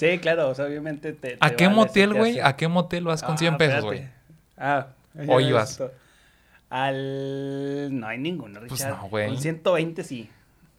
Sí, 0.00 0.18
claro, 0.18 0.48
o 0.48 0.54
sea, 0.54 0.64
obviamente 0.64 1.12
te. 1.12 1.36
¿A 1.40 1.50
qué 1.50 1.68
motel, 1.68 2.14
güey? 2.14 2.40
¿A 2.40 2.56
qué 2.56 2.68
motel 2.68 3.04
vas 3.04 3.22
con 3.22 3.34
Ah, 3.34 3.38
100 3.38 3.56
pesos, 3.58 3.84
güey? 3.84 4.08
Ah. 4.56 4.86
¿O 5.28 5.40
ya 5.40 5.48
ibas? 5.48 5.82
Al. 6.70 7.88
No 7.98 8.06
hay 8.06 8.18
ninguno, 8.18 8.60
Pues 8.60 8.72
Richard. 8.72 8.96
no, 8.96 9.08
güey. 9.08 9.26
Con 9.28 9.38
120 9.38 10.04
sí. 10.04 10.30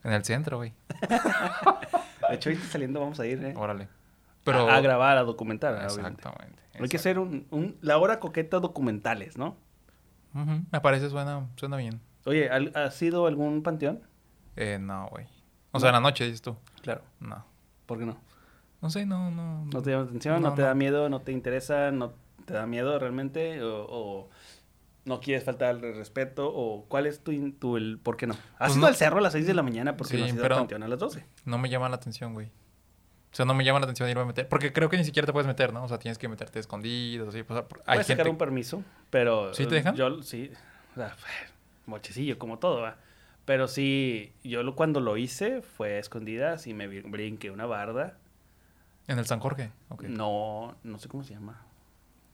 En 0.03 0.13
el 0.13 0.23
centro, 0.23 0.57
güey. 0.57 0.73
De 2.29 2.35
hecho, 2.35 2.49
ahorita 2.49 2.65
saliendo 2.67 2.99
vamos 2.99 3.19
a 3.19 3.25
ir, 3.25 3.43
¿eh? 3.43 3.53
Órale. 3.57 3.87
Pero... 4.43 4.69
A, 4.69 4.77
a 4.77 4.81
grabar, 4.81 5.17
a 5.17 5.23
documentar, 5.23 5.73
obviamente. 5.73 6.21
Exactamente. 6.21 6.61
Hay 6.79 6.87
que 6.89 6.97
hacer 6.97 7.19
un, 7.19 7.45
un- 7.51 7.77
La 7.81 7.97
hora 7.97 8.19
coqueta 8.19 8.59
documentales, 8.59 9.37
¿no? 9.37 9.55
Me 10.33 10.79
parece, 10.81 11.09
suena, 11.09 11.45
suena 11.57 11.75
bien. 11.77 11.99
Oye, 12.25 12.49
¿al- 12.49 12.71
¿has 12.73 12.99
ido 13.01 13.25
a 13.25 13.29
algún 13.29 13.61
panteón? 13.61 13.99
Eh, 14.55 14.77
no, 14.79 15.07
güey. 15.09 15.27
O 15.73 15.79
sea, 15.79 15.89
en 15.89 15.95
la 15.95 15.99
noche, 16.01 16.23
dices 16.25 16.41
tú. 16.41 16.55
Claro. 16.81 17.01
No. 17.19 17.45
¿Por 17.85 17.99
qué 17.99 18.05
no? 18.05 18.17
No 18.81 18.89
sé, 18.89 19.05
no, 19.05 19.29
no. 19.31 19.65
¿No 19.65 19.81
te 19.81 19.91
llama 19.91 20.03
la 20.03 20.09
atención? 20.09 20.41
¿No, 20.41 20.49
No, 20.49 20.55
te 20.55 20.61
no. 20.61 20.67
da 20.67 20.73
miedo? 20.73 21.09
¿No 21.09 21.21
te 21.21 21.31
interesa? 21.31 21.91
¿No 21.91 22.13
te 22.45 22.53
da 22.53 22.65
miedo 22.65 22.97
realmente? 22.97 23.61
¿O, 23.63 23.85
o 23.89 24.29
no 25.05 25.19
quieres 25.19 25.43
faltar 25.43 25.75
el 25.75 25.95
respeto? 25.95 26.51
¿O 26.53 26.85
cuál 26.87 27.05
es 27.05 27.23
tu, 27.23 27.51
tu 27.53 27.77
el 27.77 27.99
por 28.01 28.17
qué 28.17 28.27
no? 28.27 28.33
¿Has 28.57 28.69
Pues 28.69 28.71
ido 28.73 28.81
no. 28.81 28.87
al 28.87 28.95
cerro 28.95 29.17
a 29.19 29.21
las 29.21 29.33
6 29.33 29.45
de 29.45 29.53
la 29.53 29.63
mañana 29.63 29.97
porque 29.97 30.13
Sí, 30.15 30.19
no 30.19 30.25
has 30.25 30.33
ido 30.33 30.41
pero- 30.41 30.55
al 30.55 30.61
panteón 30.61 30.83
a 30.83 30.87
las 30.87 30.99
12? 30.99 31.25
No 31.45 31.57
me 31.57 31.69
llama 31.69 31.89
la 31.89 31.95
atención, 31.95 32.33
güey. 32.33 32.47
O 32.47 33.35
sea, 33.35 33.45
no 33.45 33.53
me 33.53 33.63
llama 33.63 33.79
la 33.79 33.85
atención 33.85 34.09
irme 34.09 34.23
a 34.23 34.25
meter. 34.25 34.49
Porque 34.49 34.73
creo 34.73 34.89
que 34.89 34.97
ni 34.97 35.05
siquiera 35.05 35.25
te 35.25 35.31
puedes 35.31 35.47
meter, 35.47 35.71
¿no? 35.71 35.83
O 35.83 35.87
sea, 35.87 35.97
tienes 35.99 36.17
que 36.17 36.27
meterte 36.27 36.59
escondido, 36.59 37.29
así. 37.29 37.43
pues, 37.43 37.59
hay 37.59 37.65
Puedes 37.95 38.07
gente... 38.07 38.21
sacar 38.23 38.29
un 38.29 38.37
permiso, 38.37 38.83
pero... 39.09 39.53
¿Sí 39.53 39.65
te 39.67 39.75
dejan? 39.75 39.95
Yo, 39.95 40.21
sí. 40.21 40.51
O 40.93 40.95
sea, 40.95 41.15
mochecillo, 41.85 42.37
como 42.37 42.59
todo, 42.59 42.81
¿va? 42.81 42.97
Pero 43.45 43.67
sí, 43.67 44.33
yo 44.43 44.63
lo- 44.63 44.75
cuando 44.75 44.99
lo 44.99 45.15
hice 45.17 45.61
fue 45.61 45.95
a 45.95 45.99
escondidas 45.99 46.67
y 46.67 46.73
me 46.73 46.89
brin- 46.89 47.09
brinqué 47.09 47.51
una 47.51 47.65
barda. 47.65 48.17
En 49.07 49.19
el 49.19 49.25
San 49.25 49.39
Jorge. 49.39 49.71
ok. 49.89 50.03
No, 50.03 50.75
no 50.83 50.97
sé 50.99 51.07
cómo 51.09 51.23
se 51.23 51.33
llama. 51.33 51.65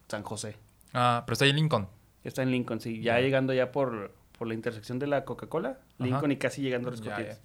San 0.07 0.23
José. 0.23 0.55
Ah, 0.93 1.23
pero 1.25 1.33
está 1.33 1.45
ahí 1.45 1.53
Lincoln. 1.53 1.87
Está 2.23 2.43
en 2.43 2.51
Lincoln, 2.51 2.79
sí. 2.81 3.01
Ya 3.01 3.19
llegando 3.19 3.53
ya 3.53 3.71
por, 3.71 4.13
por 4.37 4.47
la 4.47 4.53
intersección 4.53 4.99
de 4.99 5.07
la 5.07 5.25
Coca-Cola. 5.25 5.79
Lincoln 5.99 6.31
y 6.31 6.37
casi 6.37 6.61
llegando 6.61 6.89
a 6.89 6.91
los 6.91 7.01
Ya, 7.01 7.11
Corrientes. 7.11 7.41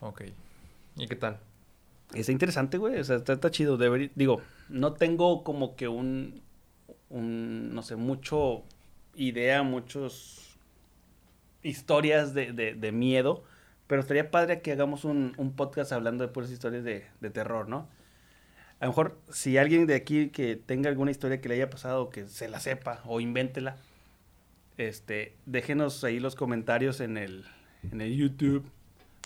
Ok. 0.00 0.22
¿Y 0.96 1.06
qué 1.06 1.16
tal? 1.16 1.38
Está 2.14 2.32
interesante, 2.32 2.78
güey. 2.78 2.98
O 2.98 3.04
sea, 3.04 3.16
está, 3.16 3.34
está 3.34 3.50
chido. 3.50 3.78
Digo, 4.14 4.40
no 4.68 4.92
tengo 4.94 5.44
como 5.44 5.76
que 5.76 5.88
un, 5.88 6.40
un, 7.10 7.74
no 7.74 7.82
sé, 7.82 7.96
mucho 7.96 8.64
idea, 9.14 9.62
muchos 9.62 10.56
historias 11.62 12.34
de, 12.34 12.52
de, 12.52 12.74
de 12.74 12.92
miedo. 12.92 13.44
Pero 13.86 14.00
estaría 14.02 14.30
padre 14.30 14.60
que 14.60 14.72
hagamos 14.72 15.04
un, 15.04 15.34
un 15.38 15.52
podcast 15.52 15.92
hablando 15.92 16.26
de 16.26 16.32
puras 16.32 16.50
historias 16.50 16.84
de, 16.84 17.06
de 17.20 17.30
terror, 17.30 17.68
¿no? 17.68 17.88
A 18.80 18.84
lo 18.86 18.92
mejor, 18.92 19.18
si 19.30 19.58
alguien 19.58 19.86
de 19.86 19.94
aquí 19.96 20.28
que 20.28 20.54
tenga 20.56 20.88
alguna 20.88 21.10
historia 21.10 21.40
que 21.40 21.48
le 21.48 21.56
haya 21.56 21.68
pasado, 21.70 22.10
que 22.10 22.26
se 22.28 22.48
la 22.48 22.60
sepa 22.60 23.00
o 23.06 23.20
invéntela, 23.20 23.76
este, 24.76 25.34
déjenos 25.46 26.04
ahí 26.04 26.20
los 26.20 26.34
comentarios 26.36 27.00
en 27.00 27.16
el, 27.16 27.44
en 27.90 28.00
el 28.00 28.16
YouTube 28.16 28.64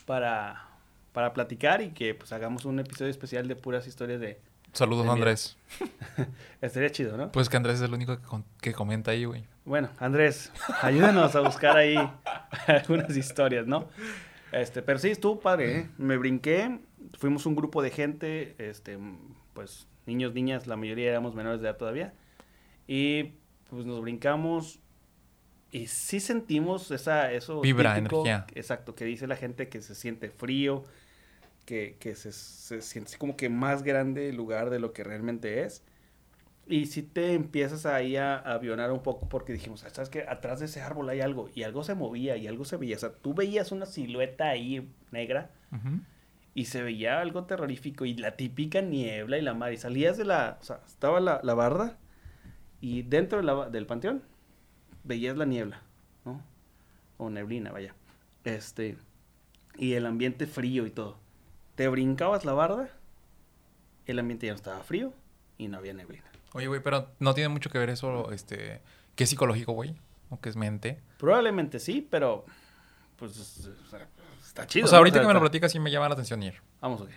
para, 0.07 0.69
para 1.13 1.35
platicar 1.35 1.83
y 1.83 1.91
que 1.91 2.15
pues 2.15 2.33
hagamos 2.33 2.65
un 2.65 2.79
episodio 2.81 3.11
especial 3.11 3.47
de 3.49 3.57
puras 3.57 3.87
historias 3.87 4.21
de... 4.21 4.41
Saludos, 4.73 5.01
De 5.05 5.11
miedo. 5.11 5.17
Andrés. 5.17 5.59
Estaría 6.63 6.91
chido, 6.91 7.19
¿no? 7.19 7.31
Pues 7.31 7.51
que 7.51 7.59
Andrés 7.59 7.77
es 7.77 7.83
el 7.83 7.93
único 7.93 8.17
que, 8.17 8.23
con- 8.27 8.47
que 8.63 8.73
comenta 8.73 9.11
ahí, 9.11 9.27
güey. 9.27 9.45
Bueno, 9.67 9.91
Andrés, 9.99 10.51
ayúdanos 10.81 11.37
a 11.37 11.41
buscar 11.41 11.77
ahí 11.77 11.95
algunas 12.67 13.15
historias, 13.15 13.67
¿no? 13.67 13.89
Este, 14.51 14.81
pero 14.81 14.99
sí, 14.99 15.11
estuvo 15.11 15.39
padre, 15.41 15.79
¿eh? 15.79 15.89
Me 15.99 16.17
brinqué, 16.17 16.79
fuimos 17.19 17.45
un 17.45 17.55
grupo 17.55 17.83
de 17.83 17.91
gente, 17.91 18.55
este, 18.59 18.99
pues 19.55 19.87
niños, 20.07 20.35
niñas, 20.35 20.67
la 20.67 20.77
mayoría 20.77 21.11
éramos 21.11 21.35
menores 21.35 21.61
de 21.61 21.69
edad 21.69 21.77
todavía, 21.77 22.15
y 22.87 23.35
pues 23.71 23.87
nos 23.87 24.01
brincamos 24.01 24.81
y 25.71 25.87
sí 25.87 26.21
sentimos 26.21 26.91
esa, 26.91 27.33
eso 27.33 27.63
Vibra, 27.63 27.95
típico, 27.95 28.21
energía. 28.21 28.47
exacto, 28.55 28.95
que 28.95 29.07
dice 29.07 29.27
la 29.27 29.37
gente 29.37 29.69
que 29.69 29.81
se 29.81 29.95
siente 29.95 30.29
frío, 30.29 30.85
que, 31.65 31.97
que 31.99 32.15
se, 32.15 32.33
se 32.33 32.83
siente 32.83 33.17
como 33.17 33.37
que 33.37 33.49
más 33.49 33.83
grande 33.83 34.29
el 34.29 34.37
lugar 34.37 34.69
de 34.69 34.79
lo 34.79 34.93
que 34.93 35.03
realmente 35.03 35.63
es. 35.63 35.83
Y 36.67 36.87
si 36.87 37.03
te 37.03 37.33
empiezas 37.33 37.87
ahí 37.87 38.17
a, 38.17 38.37
avionar 38.37 38.93
un 38.93 39.03
poco 39.03 39.29
porque 39.29 39.53
dijimos, 39.53 39.85
"Ah, 39.85 39.91
¿sabes 39.91 40.11
que 40.11 40.23
Atrás 40.29 40.61
de 40.61 40.67
ese 40.67 40.81
árbol 40.81 41.09
hay 41.09 41.21
algo. 41.21 41.51
Y 41.55 41.65
algo 41.65 41.83
se 41.83 41.95
movía 41.95 42.37
y 42.37 42.47
algo 42.47 42.65
se 42.65 42.77
veía. 42.77 42.97
O 42.97 43.01
sea, 43.01 43.13
tú 43.13 43.35
veías 43.35 43.73
una 43.73 43.87
silueta 43.87 44.51
ahí 44.51 44.89
negra 45.11 45.51
Ujú. 45.73 46.01
Y 46.55 46.67
se 46.67 46.83
veía 46.83 47.21
algo 47.21 47.45
terrorífico. 47.45 48.05
Y 48.05 48.15
la 48.15 48.37
típica 48.37 48.81
niebla 48.81 49.39
y 49.39 49.43
la 49.43 49.55
mar. 49.55 49.73
Y 49.73 49.77
salías 49.79 50.17
de 50.17 50.25
la... 50.25 50.59
O 50.61 50.65
sea, 50.65 50.81
estaba 50.87 51.21
la, 51.21 51.41
la 51.43 51.55
barda 51.55 51.97
y 52.81 53.03
dentro 53.03 53.39
de 53.39 53.45
la- 53.45 53.69
del 53.71 53.87
panteón 53.87 54.23
veías 55.05 55.37
la 55.37 55.45
niebla, 55.47 55.83
¿no? 56.25 56.43
O 57.19 57.31
neblina, 57.31 57.71
vaya. 57.73 57.95
Este... 58.45 58.97
Y 59.79 59.95
el 59.95 60.05
ambiente 60.05 60.47
frío 60.47 60.85
y 60.87 60.91
todo. 60.91 61.17
Te 61.77 61.89
brincabas 61.89 62.45
la 62.45 62.53
barda, 62.53 62.91
el 64.05 64.19
ambiente 64.19 64.47
ya 64.47 64.53
no 64.53 64.57
estaba 64.57 64.83
frío 64.83 65.15
y 65.57 65.69
no 65.69 65.79
había 65.79 65.95
neblina. 65.95 66.25
Oye, 66.53 66.67
güey, 66.67 66.83
pero 66.83 67.09
no 67.21 67.33
tiene 67.33 67.49
mucho 67.49 67.71
que 67.71 67.79
ver 67.79 67.89
eso, 67.89 68.31
este, 68.33 68.83
que 69.17 69.25
es 69.25 69.31
psicológico, 69.31 69.73
güey, 69.73 69.95
o 70.29 70.39
que 70.41 70.51
es 70.51 70.57
mente. 70.57 71.01
Probablemente 71.19 71.79
sí, 71.79 72.07
pero 72.11 72.45
pues 73.17 73.39
o 73.39 73.89
sea, 73.89 74.07
está 74.53 74.67
chido. 74.67 74.85
o 74.87 74.89
sea, 74.89 74.97
¿no? 74.97 74.99
ahorita 74.99 75.21
que 75.21 75.27
me 75.27 75.35
lo 75.35 75.41
platicas 75.41 75.73
sí 75.73 75.81
me 75.81 75.91
llama 75.91 76.09
la 76.09 76.15
atención 76.15 76.43
ir. 76.43 76.55
Vamos, 76.81 77.01
ok. 77.01 77.11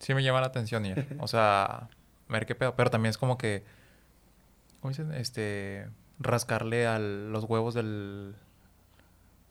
Sí 0.00 0.14
me 0.14 0.22
llama 0.22 0.40
la 0.40 0.46
atención 0.48 0.84
ir. 0.86 1.06
O 1.18 1.26
sea, 1.28 1.88
ver 2.28 2.46
qué 2.46 2.54
pedo. 2.54 2.74
Pero 2.76 2.90
también 2.90 3.10
es 3.10 3.18
como 3.18 3.36
que, 3.38 3.64
¿cómo 4.80 4.90
dicen? 4.90 5.12
Este, 5.14 5.88
rascarle 6.18 6.86
a 6.86 6.98
los 6.98 7.44
huevos 7.44 7.74
del, 7.74 8.34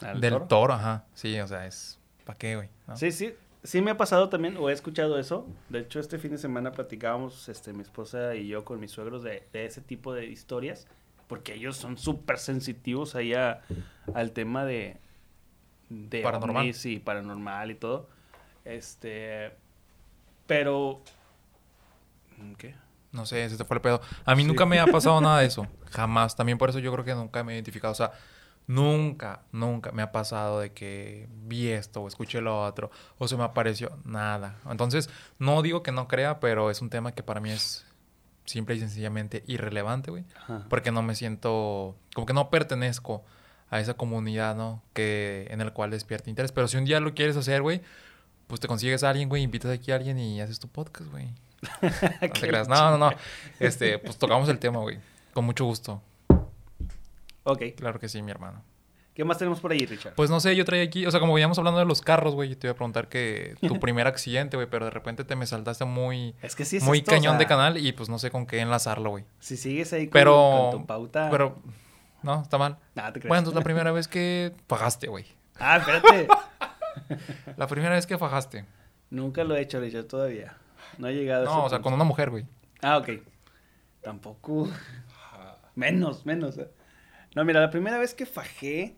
¿Al 0.02 0.22
del 0.22 0.34
toro? 0.34 0.46
toro? 0.48 0.74
ajá. 0.74 1.06
Sí, 1.14 1.40
o 1.40 1.48
sea, 1.48 1.66
es, 1.66 2.00
¿para 2.26 2.38
qué, 2.38 2.56
güey? 2.56 2.70
¿No? 2.88 2.96
Sí, 2.98 3.12
sí. 3.12 3.34
Sí 3.62 3.82
me 3.82 3.92
ha 3.92 3.98
pasado 3.98 4.30
también, 4.30 4.56
o 4.58 4.70
he 4.70 4.74
escuchado 4.74 5.20
eso. 5.20 5.46
De 5.68 5.80
hecho, 5.80 6.00
este 6.00 6.18
fin 6.18 6.32
de 6.32 6.38
semana 6.38 6.72
platicábamos, 6.72 7.50
este, 7.50 7.74
mi 7.74 7.82
esposa 7.82 8.34
y 8.36 8.48
yo 8.48 8.64
con 8.64 8.80
mis 8.80 8.92
suegros 8.92 9.22
de, 9.22 9.46
de 9.52 9.66
ese 9.66 9.82
tipo 9.82 10.14
de 10.14 10.28
historias, 10.28 10.88
porque 11.28 11.56
ellos 11.56 11.76
son 11.76 11.98
súper 11.98 12.38
sensitivos 12.40 13.16
ahí 13.16 13.34
a- 13.34 13.60
al 14.14 14.32
tema 14.32 14.64
de, 14.64 14.96
de 15.90 16.22
Paranormal. 16.22 16.62
ovnis 16.64 16.86
y 16.86 17.00
paranormal 17.00 17.72
y 17.72 17.76
todo. 17.76 18.08
Este, 18.66 19.52
pero, 20.48 21.02
¿qué? 22.58 22.76
No 23.12 23.26
sé, 23.26 23.50
se 23.50 23.58
te 23.58 23.66
fue 23.66 23.78
el 23.78 23.82
pedo. 23.82 24.02
A 24.26 24.36
mí 24.36 24.44
Sí. 24.44 24.48
nunca 24.48 24.66
me 24.66 24.80
ha 24.80 24.86
pasado 24.86 25.20
nada 25.22 25.40
de 25.40 25.48
eso. 25.48 25.68
Jamás. 25.92 26.36
También 26.36 26.58
por 26.58 26.70
eso 26.70 26.80
yo 26.80 26.92
creo 26.94 27.04
que 27.06 27.16
nunca 27.16 27.44
me 27.44 27.54
he 27.54 27.56
identificado. 27.56 27.92
O 27.92 27.96
sea, 27.96 28.12
nunca, 28.68 29.42
nunca 29.52 29.92
me 29.92 30.04
ha 30.04 30.12
pasado 30.12 30.60
de 30.60 30.72
que 30.74 31.28
vi 31.46 31.70
esto 31.70 32.02
o 32.04 32.08
escuché 32.08 32.40
lo 32.42 32.62
otro 32.64 32.92
o 33.18 33.28
se 33.28 33.36
me 33.36 33.44
apareció. 33.44 33.98
Nada. 34.06 34.60
Entonces, 34.70 35.10
no 35.40 35.62
digo 35.64 35.82
que 35.82 35.92
no 35.92 36.08
crea, 36.08 36.40
pero 36.40 36.70
es 36.70 36.82
un 36.82 36.90
tema 36.92 37.14
que 37.14 37.24
para 37.24 37.40
mí 37.40 37.50
es 37.50 37.86
simple 38.46 38.76
y 38.76 38.80
sencillamente 38.80 39.44
irrelevante, 39.48 40.12
güey. 40.12 40.26
Porque 40.70 40.92
no 40.92 41.02
me 41.02 41.16
siento, 41.16 41.96
como 42.14 42.28
que 42.28 42.34
no 42.34 42.50
pertenezco 42.52 43.24
a 43.70 43.80
esa 43.80 43.94
comunidad, 43.94 44.56
¿no? 44.56 44.82
Que 44.94 45.48
en 45.50 45.62
el 45.62 45.74
cual 45.74 45.92
despierta 45.92 46.30
interés. 46.30 46.52
Pero 46.52 46.68
si 46.68 46.78
un 46.78 46.86
día 46.86 47.00
lo 47.00 47.14
quieres 47.14 47.38
hacer, 47.38 47.62
güey, 47.62 47.82
pues 48.48 48.60
te 48.60 48.68
consigues 48.68 49.04
a 49.04 49.10
alguien, 49.10 49.30
güey, 49.30 49.44
invitas 49.44 49.72
aquí 49.72 49.92
a 49.92 49.96
alguien 49.96 50.20
y 50.20 50.42
haces 50.42 50.60
tu 50.60 50.68
podcast, 50.68 51.10
güey. 51.12 51.28
No 51.82 51.90
te 52.20 52.30
Qué 52.32 52.48
creas. 52.48 52.68
No, 52.68 52.92
no, 52.92 52.98
no. 52.98 53.12
Este, 53.60 54.00
pues 54.00 54.18
tocamos 54.18 54.48
el 54.50 54.60
tema, 54.60 54.80
güey. 54.80 54.98
Con 55.34 55.46
mucho 55.46 55.66
gusto. 55.66 56.02
Ok, 57.44 57.64
Claro 57.76 58.00
que 58.00 58.10
sí, 58.10 58.22
mi 58.22 58.32
hermano. 58.32 58.64
¿qué 59.20 59.26
más 59.26 59.38
tenemos 59.38 59.60
por 59.60 59.74
ahí, 59.74 59.86
Richard? 59.86 60.16
Pues 60.16 60.30
no 60.30 60.40
sé, 60.40 60.56
yo 60.56 60.64
traía 60.64 60.82
aquí, 60.82 61.06
o 61.06 61.12
sea, 61.12 61.20
como 61.20 61.34
veníamos 61.34 61.58
hablando 61.58 61.82
de 61.82 61.86
los 61.86 62.00
carros, 62.00 62.36
güey, 62.36 62.56
te 62.56 62.68
iba 62.68 62.72
a 62.72 62.76
preguntar 62.76 63.10
que 63.10 63.54
tu 63.60 63.78
primer 63.82 64.08
accidente, 64.08 64.56
güey, 64.56 64.70
pero 64.70 64.86
de 64.86 64.92
repente 64.92 65.26
te 65.26 65.36
me 65.36 65.46
saltaste 65.46 65.84
muy, 65.84 66.36
es 66.42 66.56
que 66.56 66.64
sí 66.64 66.78
es 66.78 66.84
muy 66.84 67.00
esto, 67.00 67.12
o 67.12 67.16
cañón 67.16 67.38
de 67.38 67.46
canal 67.46 67.78
y 67.78 67.92
pues 67.92 68.08
no 68.08 68.18
sé 68.18 68.32
con 68.32 68.46
qué 68.46 68.60
enlazarlo, 68.60 69.10
güey. 69.10 69.26
Si 69.42 69.58
sigues 69.58 69.92
ahí 69.92 70.06
con, 70.06 70.14
Pero, 70.14 70.70
con 70.72 70.80
tu 70.80 70.88
pauta... 70.88 71.28
pero, 71.30 71.58
no, 72.24 72.42
está 72.42 72.58
mal. 72.58 72.78
Nada, 72.96 73.14
te 73.14 73.20
creas. 73.20 73.30
Bueno, 73.30 73.40
entonces 73.40 73.56
la 73.60 73.64
primera 73.64 73.92
vez 73.92 74.08
que 74.08 74.54
fajaste, 74.68 75.08
güey. 75.08 75.26
Ah, 75.60 75.78
espérate. 75.78 76.28
La 77.58 77.68
primera 77.68 77.96
vez 77.96 78.06
que 78.08 78.18
fajaste. 78.18 78.66
Nunca 79.10 79.44
lo 79.44 79.56
he 79.56 79.62
hecho, 79.62 79.80
Richard, 79.80 80.06
todavía. 80.06 80.56
No 80.98 81.08
he 81.08 81.14
llegado 81.14 81.42
a 81.42 81.46
ese 81.46 81.54
No, 81.54 81.66
o 81.66 81.70
sea, 81.70 81.78
punto. 81.78 81.84
con 81.84 81.94
una 81.94 82.04
mujer, 82.04 82.30
güey. 82.30 82.46
Ah, 82.82 82.98
ok. 82.98 83.10
Tampoco. 84.02 84.70
Menos, 85.76 86.26
menos. 86.26 86.58
eh. 86.58 86.70
No, 87.36 87.46
mira, 87.46 87.62
la 87.62 87.70
primera 87.70 87.98
vez 87.98 88.14
que 88.14 88.26
fajé 88.26 88.96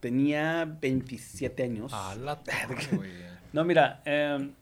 tenía 0.00 0.64
27 0.66 1.62
años. 1.62 1.92
A 1.94 2.14
la 2.16 2.36
torre, 2.42 2.76
güey. 2.92 3.12
No, 3.54 3.62
mira, 3.64 4.02
em, 4.04 4.52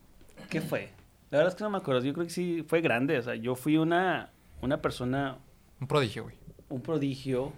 ¿qué 0.51 0.61
fue? 0.61 0.90
La 1.31 1.38
verdad 1.38 1.53
es 1.55 1.57
que 1.57 1.64
no 1.64 1.71
me 1.71 1.79
acuerdo. 1.79 2.03
Yo 2.05 2.12
creo 2.12 2.27
que 2.27 2.33
sí 2.33 2.62
fue 2.68 2.83
grande. 2.83 3.18
O 3.18 3.23
sea, 3.23 3.35
yo 3.35 3.55
fui 3.55 3.79
una, 3.79 4.29
una 4.61 4.83
persona, 4.83 5.38
Un 5.81 5.87
prodigio, 5.88 6.25
güey. 6.25 6.37
Un 6.73 6.83
prodigio 6.83 7.53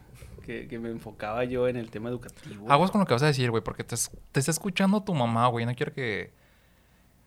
que, 0.44 0.68
que 0.68 0.78
me 0.78 0.90
enfocaba 0.90 1.44
yo 1.44 1.68
en 1.68 1.76
el 1.76 1.90
tema 1.90 2.08
educativo. 2.10 2.70
Aguas 2.70 2.90
con 2.90 3.00
lo 3.00 3.06
que 3.06 3.14
vas 3.14 3.22
a 3.22 3.26
decir, 3.26 3.50
güey, 3.50 3.62
porque 3.62 3.84
te, 3.84 3.96
te 4.32 4.40
está 4.40 4.50
escuchando 4.50 5.02
tu 5.02 5.14
mamá, 5.14 5.46
güey. 5.48 5.64
No 5.66 5.74
quiero 5.74 5.92
que... 5.92 6.32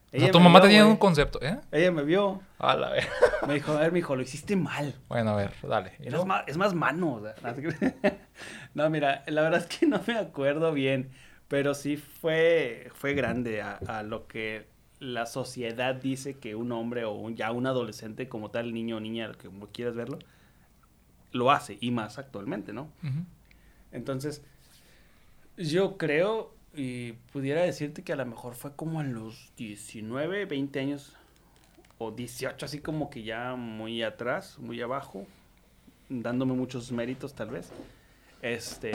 O 0.07 0.09
sea, 0.11 0.19
Ella 0.23 0.31
tu 0.31 0.39
mamá 0.39 0.59
vio, 0.59 0.61
te 0.61 0.67
tiene 0.69 0.83
un 0.85 0.95
concepto, 0.95 1.39
¿eh? 1.41 1.59
Ella 1.71 1.91
me 1.91 2.03
vio. 2.03 2.41
A 2.59 2.75
la 2.77 2.91
vez. 2.91 3.05
Me 3.45 3.55
dijo, 3.55 3.73
a 3.73 3.79
ver, 3.81 3.91
mi 3.91 3.99
hijo, 3.99 4.15
lo 4.15 4.21
hiciste 4.21 4.55
mal. 4.55 4.95
Bueno, 5.09 5.31
a 5.31 5.35
ver, 5.35 5.51
dale. 5.67 5.91
¿Y 5.99 6.07
Es 6.07 6.25
más, 6.25 6.43
es 6.47 6.57
más 6.57 6.73
mano. 6.73 7.15
o 7.15 7.21
sea. 7.21 7.35
No, 8.73 8.89
mira, 8.89 9.23
la 9.27 9.41
verdad 9.41 9.65
es 9.69 9.77
que 9.77 9.85
no 9.85 9.99
me 10.07 10.17
acuerdo 10.17 10.71
bien, 10.71 11.09
pero 11.47 11.73
sí 11.73 11.97
fue, 11.97 12.89
fue 12.93 13.15
grande 13.15 13.61
a, 13.61 13.79
a 13.87 14.03
lo 14.03 14.27
que 14.27 14.67
la 14.99 15.25
sociedad 15.25 15.95
dice 15.95 16.37
que 16.37 16.55
un 16.55 16.71
hombre 16.71 17.03
o 17.03 17.11
un- 17.13 17.35
ya 17.35 17.51
un 17.51 17.67
adolescente 17.67 18.29
como 18.29 18.49
tal, 18.49 18.73
niño 18.73 18.97
o 18.97 18.99
niña, 18.99 19.31
como 19.43 19.67
quieras 19.67 19.95
verlo, 19.95 20.19
lo 21.31 21.51
hace, 21.51 21.77
y 21.81 21.91
más 21.91 22.17
actualmente, 22.17 22.73
¿no? 22.73 22.89
Entonces, 23.91 24.41
yo 25.57 25.97
creo 25.97 26.53
y 26.75 27.13
pudiera 27.33 27.63
decirte 27.63 28.03
que 28.03 28.13
a 28.13 28.15
lo 28.15 28.25
mejor 28.25 28.53
fue 28.55 28.75
como 28.75 28.99
a 28.99 29.03
los 29.03 29.51
19, 29.57 30.45
20 30.45 30.79
años 30.79 31.15
o 31.97 32.11
18, 32.11 32.65
así 32.65 32.79
como 32.79 33.09
que 33.09 33.23
ya 33.23 33.55
muy 33.55 34.03
atrás, 34.03 34.59
muy 34.59 34.79
abajo, 34.81 35.25
dándome 36.09 36.53
muchos 36.53 36.91
méritos 36.91 37.33
tal 37.33 37.49
vez. 37.49 37.71
Este, 38.43 38.91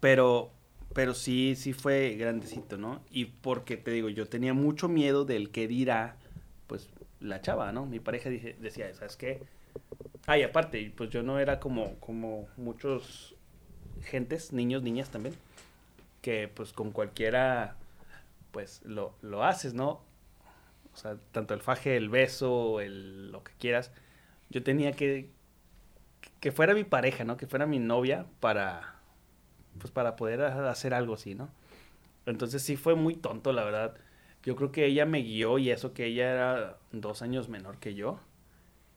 pero 0.00 0.50
pero 0.94 1.12
sí 1.14 1.54
sí 1.56 1.72
fue 1.72 2.14
grandecito, 2.18 2.78
¿no? 2.78 3.00
Y 3.10 3.26
porque 3.26 3.76
te 3.76 3.90
digo, 3.90 4.08
yo 4.08 4.26
tenía 4.28 4.54
mucho 4.54 4.88
miedo 4.88 5.24
del 5.24 5.50
que 5.50 5.68
dirá 5.68 6.16
pues 6.66 6.88
la 7.20 7.40
chava, 7.42 7.72
¿no? 7.72 7.84
Mi 7.86 8.00
pareja 8.00 8.30
dije- 8.30 8.56
decía, 8.60 8.92
¿sabes 8.94 9.16
qué? 9.16 9.42
Ay, 10.26 10.42
aparte, 10.42 10.92
pues 10.96 11.10
yo 11.10 11.22
no 11.22 11.38
era 11.38 11.60
como 11.60 11.98
como 12.00 12.48
muchos 12.56 13.34
gentes, 14.02 14.52
niños, 14.52 14.82
niñas 14.82 15.10
también, 15.10 15.36
que 16.22 16.48
pues 16.48 16.72
con 16.72 16.92
cualquiera, 16.92 17.76
pues 18.52 18.82
lo, 18.84 19.14
lo 19.22 19.44
haces, 19.44 19.74
¿no? 19.74 20.02
O 20.94 20.96
sea, 20.98 21.18
tanto 21.32 21.54
el 21.54 21.60
faje, 21.62 21.96
el 21.96 22.08
beso, 22.10 22.80
el, 22.80 23.32
lo 23.32 23.44
que 23.44 23.52
quieras. 23.58 23.92
Yo 24.50 24.62
tenía 24.64 24.92
que, 24.92 25.30
que 26.40 26.52
fuera 26.52 26.74
mi 26.74 26.84
pareja, 26.84 27.24
¿no? 27.24 27.36
Que 27.36 27.46
fuera 27.46 27.66
mi 27.66 27.78
novia 27.78 28.26
para, 28.40 28.94
pues 29.80 29.92
para 29.92 30.16
poder 30.16 30.42
ha- 30.42 30.70
hacer 30.70 30.94
algo 30.94 31.14
así, 31.14 31.34
¿no? 31.34 31.50
Entonces 32.26 32.62
sí 32.62 32.76
fue 32.76 32.94
muy 32.94 33.16
tonto, 33.16 33.52
la 33.52 33.64
verdad. 33.64 33.96
Yo 34.44 34.56
creo 34.56 34.72
que 34.72 34.86
ella 34.86 35.06
me 35.06 35.20
guió 35.22 35.58
y 35.58 35.70
eso 35.70 35.94
que 35.94 36.06
ella 36.06 36.32
era 36.32 36.78
dos 36.92 37.22
años 37.22 37.48
menor 37.48 37.78
que 37.78 37.94
yo. 37.94 38.20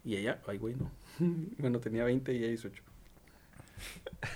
Y 0.05 0.17
ella, 0.17 0.41
ay, 0.47 0.57
güey, 0.59 0.75
no. 0.75 0.91
bueno, 1.57 1.79
tenía 1.79 2.03
20 2.03 2.33
y 2.33 2.37
ella 2.37 2.47
18. 2.47 2.83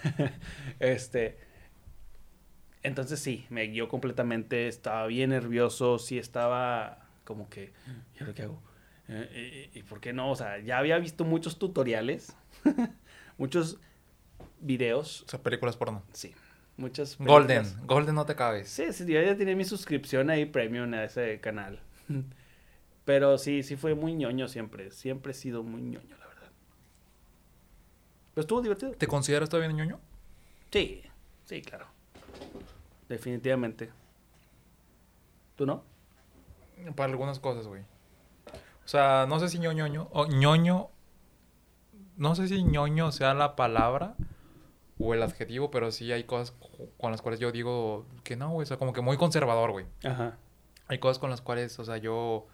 este. 0.79 1.37
Entonces 2.81 3.19
sí, 3.19 3.45
me 3.49 3.63
guió 3.67 3.87
completamente. 3.87 4.67
Estaba 4.67 5.07
bien 5.07 5.31
nervioso. 5.31 5.99
Sí, 5.99 6.17
estaba 6.17 7.07
como 7.23 7.49
que. 7.49 7.73
¿Y 8.15 8.21
ahora 8.21 8.33
qué 8.33 8.43
hago? 8.43 8.61
Eh, 9.07 9.69
¿Y, 9.73 9.79
y 9.79 9.83
por 9.83 9.99
qué 9.99 10.13
no? 10.13 10.31
O 10.31 10.35
sea, 10.35 10.59
ya 10.59 10.77
había 10.77 10.97
visto 10.97 11.25
muchos 11.25 11.59
tutoriales. 11.59 12.35
muchos 13.37 13.79
videos. 14.59 15.23
O 15.23 15.29
sea, 15.29 15.41
películas 15.41 15.77
porno. 15.77 16.03
Sí. 16.13 16.33
Muchas. 16.77 17.17
Golden. 17.17 17.65
Golden 17.85 18.15
no 18.15 18.25
te 18.25 18.35
cabes. 18.35 18.69
Sí, 18.69 18.91
sí, 18.93 19.05
yo 19.05 19.21
ya 19.21 19.35
tenía 19.35 19.55
mi 19.55 19.65
suscripción 19.65 20.29
ahí 20.29 20.45
premium 20.45 20.93
a 20.93 21.03
ese 21.03 21.39
canal. 21.39 21.79
Pero 23.05 23.37
sí, 23.37 23.63
sí 23.63 23.75
fue 23.75 23.93
muy 23.95 24.13
ñoño 24.15 24.47
siempre. 24.47 24.91
Siempre 24.91 25.31
he 25.31 25.35
sido 25.35 25.63
muy 25.63 25.81
ñoño, 25.81 26.17
la 26.17 26.27
verdad. 26.27 26.32
Pero 28.33 28.41
estuvo 28.41 28.61
divertido. 28.61 28.91
¿Te 28.93 29.07
consideras 29.07 29.49
todavía 29.49 29.71
ñoño? 29.71 29.99
Sí, 30.71 31.03
sí, 31.45 31.61
claro. 31.61 31.85
Definitivamente. 33.07 33.91
¿Tú 35.55 35.65
no? 35.65 35.83
Para 36.95 37.11
algunas 37.11 37.39
cosas, 37.39 37.67
güey. 37.67 37.83
O 38.85 38.87
sea, 38.87 39.25
no 39.29 39.39
sé 39.39 39.49
si 39.49 39.59
ñoño 39.59 40.09
o 40.11 40.27
ñoño. 40.27 40.89
No 42.17 42.35
sé 42.35 42.47
si 42.47 42.63
ñoño 42.63 43.11
sea 43.11 43.33
la 43.33 43.55
palabra 43.55 44.15
o 44.99 45.13
el 45.13 45.23
adjetivo, 45.23 45.71
pero 45.71 45.91
sí 45.91 46.11
hay 46.11 46.23
cosas 46.23 46.55
con 46.97 47.11
las 47.11 47.21
cuales 47.21 47.39
yo 47.39 47.51
digo 47.51 48.05
que 48.23 48.35
no, 48.35 48.49
güey. 48.49 48.63
O 48.63 48.65
sea, 48.65 48.77
como 48.77 48.93
que 48.93 49.01
muy 49.01 49.17
conservador, 49.17 49.71
güey. 49.71 49.85
Ajá. 50.03 50.37
hay 50.87 50.99
cosas 50.99 51.19
con 51.19 51.29
las 51.29 51.41
cuales, 51.41 51.77
o 51.79 51.85
sea, 51.85 51.97
yo... 51.97 52.47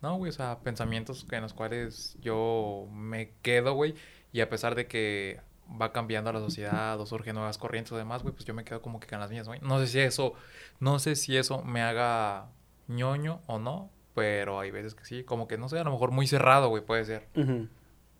No, 0.00 0.16
güey, 0.16 0.30
o 0.30 0.32
sea, 0.32 0.60
pensamientos 0.60 1.26
en 1.30 1.42
los 1.42 1.54
cuales 1.54 2.16
yo 2.20 2.86
me 2.92 3.32
quedo, 3.42 3.74
güey. 3.74 3.94
Y 4.32 4.40
a 4.40 4.48
pesar 4.48 4.74
de 4.74 4.86
que 4.86 5.40
va 5.80 5.92
cambiando 5.92 6.32
la 6.32 6.40
sociedad 6.40 6.98
o 7.00 7.06
surgen 7.06 7.34
nuevas 7.34 7.58
corrientes 7.58 7.92
o 7.92 7.96
demás, 7.96 8.22
güey, 8.22 8.34
pues 8.34 8.44
yo 8.46 8.54
me 8.54 8.64
quedo 8.64 8.80
como 8.82 9.00
que 9.00 9.06
con 9.06 9.20
las 9.20 9.30
mías, 9.30 9.46
güey. 9.46 9.60
No 9.60 9.78
sé 9.78 9.86
si 9.86 10.00
eso, 10.00 10.34
no 10.80 10.98
sé 10.98 11.16
si 11.16 11.36
eso 11.36 11.62
me 11.62 11.82
haga 11.82 12.48
ñoño 12.88 13.40
o 13.46 13.58
no, 13.58 13.90
pero 14.14 14.60
hay 14.60 14.70
veces 14.70 14.94
que 14.94 15.04
sí, 15.04 15.24
como 15.24 15.46
que 15.48 15.58
no 15.58 15.68
sé, 15.68 15.78
a 15.78 15.84
lo 15.84 15.90
mejor 15.92 16.10
muy 16.10 16.26
cerrado, 16.26 16.68
güey, 16.68 16.84
puede 16.84 17.04
ser. 17.04 17.28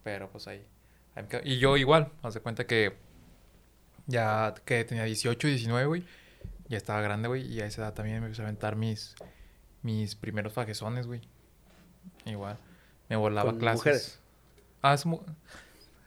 Pero 0.03 0.31
pues 0.31 0.47
ahí. 0.49 0.67
ahí 1.15 1.23
me 1.23 1.29
quedo. 1.29 1.41
Y 1.45 1.59
yo 1.59 1.77
igual, 1.77 2.13
haz 2.23 2.35
de 2.35 2.41
cuenta 2.41 2.67
que 2.67 2.97
ya 4.07 4.55
que 4.65 4.85
tenía 4.85 5.05
18, 5.05 5.49
19, 5.49 5.87
güey, 5.87 6.05
ya 6.69 6.77
estaba 6.77 7.01
grande, 7.01 7.29
güey, 7.29 7.47
y 7.47 7.61
a 7.61 7.67
esa 7.67 7.83
edad 7.83 7.95
también 7.95 8.21
me 8.21 8.27
empecé 8.27 8.43
a 8.43 8.45
aventar 8.47 8.77
mis, 8.77 9.15
mis 9.83 10.15
primeros 10.15 10.53
fajezones, 10.53 11.07
güey. 11.07 11.21
Igual. 12.25 12.59
Me 13.09 13.17
volaba 13.17 13.51
¿Con 13.51 13.59
clases. 13.59 13.79
mujeres? 13.79 14.21
Ah, 14.83 14.95
es 14.95 15.07
mu- 15.07 15.21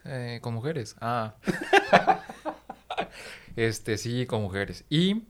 eh, 0.06 0.39
con 0.41 0.54
mujeres. 0.54 0.95
Ah. 0.99 1.36
este, 3.56 3.97
sí, 3.97 4.26
con 4.26 4.41
mujeres. 4.41 4.86
Y. 4.89 5.24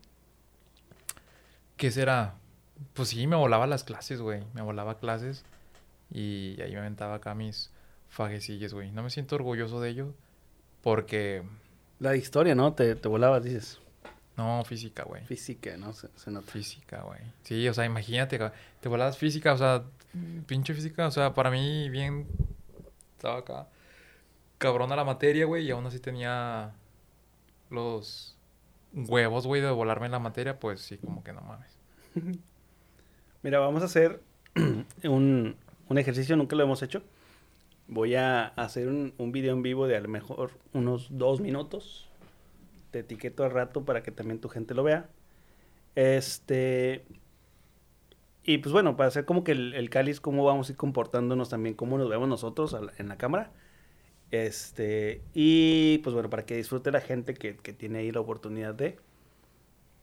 ¿Qué 1.78 1.92
será? 1.92 2.36
Pues 2.94 3.10
sí, 3.10 3.28
me 3.28 3.36
volaba 3.36 3.68
las 3.68 3.84
clases, 3.84 4.22
güey. 4.22 4.44
Me 4.54 4.62
volaba 4.62 5.00
clases. 5.00 5.44
Y 6.12 6.62
ahí 6.62 6.72
me 6.74 6.80
aventaba 6.80 7.16
acá 7.16 7.36
mis 7.36 7.72
fajecillos, 8.10 8.74
güey. 8.74 8.92
No 8.92 9.04
me 9.04 9.10
siento 9.10 9.36
orgulloso 9.36 9.82
de 9.82 9.90
ello. 9.90 10.14
Porque. 10.82 11.44
La 12.00 12.16
historia, 12.16 12.56
¿no? 12.56 12.74
Te, 12.74 12.96
te 12.96 13.08
volabas, 13.08 13.44
dices. 13.44 13.80
No, 14.38 14.64
física, 14.66 15.04
güey. 15.04 15.24
Física, 15.26 15.78
¿no? 15.78 15.94
Se, 15.94 16.08
se 16.16 16.32
nota. 16.32 16.52
Física, 16.52 17.02
güey. 17.02 17.20
Sí, 17.44 17.68
o 17.68 17.74
sea, 17.74 17.86
imagínate, 17.86 18.40
te 18.80 18.90
volabas 18.90 19.18
física, 19.18 19.54
o 19.54 19.58
sea, 19.58 19.84
pinche 20.48 20.74
física, 20.74 21.06
o 21.06 21.12
sea, 21.12 21.34
para 21.34 21.52
mí 21.52 21.90
bien 21.90 22.26
estaba 23.18 23.40
acá 23.40 23.68
cabrona 24.62 24.96
la 24.96 25.04
materia, 25.04 25.46
güey, 25.46 25.66
y 25.66 25.72
aún 25.72 25.88
así 25.88 26.00
tenía 26.00 26.72
los 27.72 28.38
huevos, 28.94 29.48
güey, 29.48 29.60
de 29.60 29.72
volarme 29.72 30.08
la 30.08 30.20
materia, 30.20 30.60
pues 30.60 30.82
sí, 30.82 31.00
como 31.00 31.24
que 31.24 31.34
no 31.34 31.42
mames. 31.42 31.80
Mira, 33.42 33.58
vamos 33.58 33.82
a 33.82 33.86
hacer 33.86 34.22
un, 35.04 35.56
un 35.90 35.98
ejercicio, 35.98 36.36
nunca 36.36 36.56
lo 36.56 36.64
hemos 36.64 36.84
hecho. 36.84 37.02
Voy 37.88 38.14
a 38.14 38.50
hacer 38.50 38.88
un, 38.88 39.16
un 39.18 39.32
video 39.32 39.54
en 39.54 39.64
vivo 39.64 39.88
de 39.88 39.98
a 39.98 40.00
lo 40.00 40.10
mejor 40.10 40.52
unos 40.74 41.08
dos 41.10 41.42
minutos. 41.42 42.08
Te 42.92 43.00
etiqueto 43.00 43.44
al 43.44 43.52
rato 43.52 43.84
para 43.84 44.04
que 44.04 44.12
también 44.12 44.40
tu 44.40 44.48
gente 44.48 44.76
lo 44.76 44.84
vea. 44.84 45.10
Este. 45.96 47.04
Y 48.44 48.60
pues 48.60 48.72
bueno, 48.74 48.96
para 48.96 49.08
hacer 49.08 49.26
como 49.26 49.44
que 49.44 49.54
el, 49.54 49.74
el 49.74 49.90
cáliz, 49.90 50.22
cómo 50.22 50.46
vamos 50.46 50.70
a 50.70 50.74
ir 50.74 50.78
comportándonos 50.78 51.50
también, 51.50 51.74
cómo 51.74 51.98
nos 51.98 52.10
vemos 52.10 52.30
nosotros 52.30 52.78
en 53.00 53.08
la 53.08 53.18
cámara. 53.18 53.52
Este. 54.32 55.22
Y 55.34 56.00
pues 56.00 56.14
bueno, 56.14 56.30
para 56.30 56.46
que 56.46 56.56
disfrute 56.56 56.92
la 56.92 57.02
gente 57.02 57.34
que, 57.34 57.58
que 57.58 57.74
tiene 57.74 58.00
ahí 58.00 58.12
la 58.12 58.22
oportunidad 58.22 58.74
de. 58.74 58.98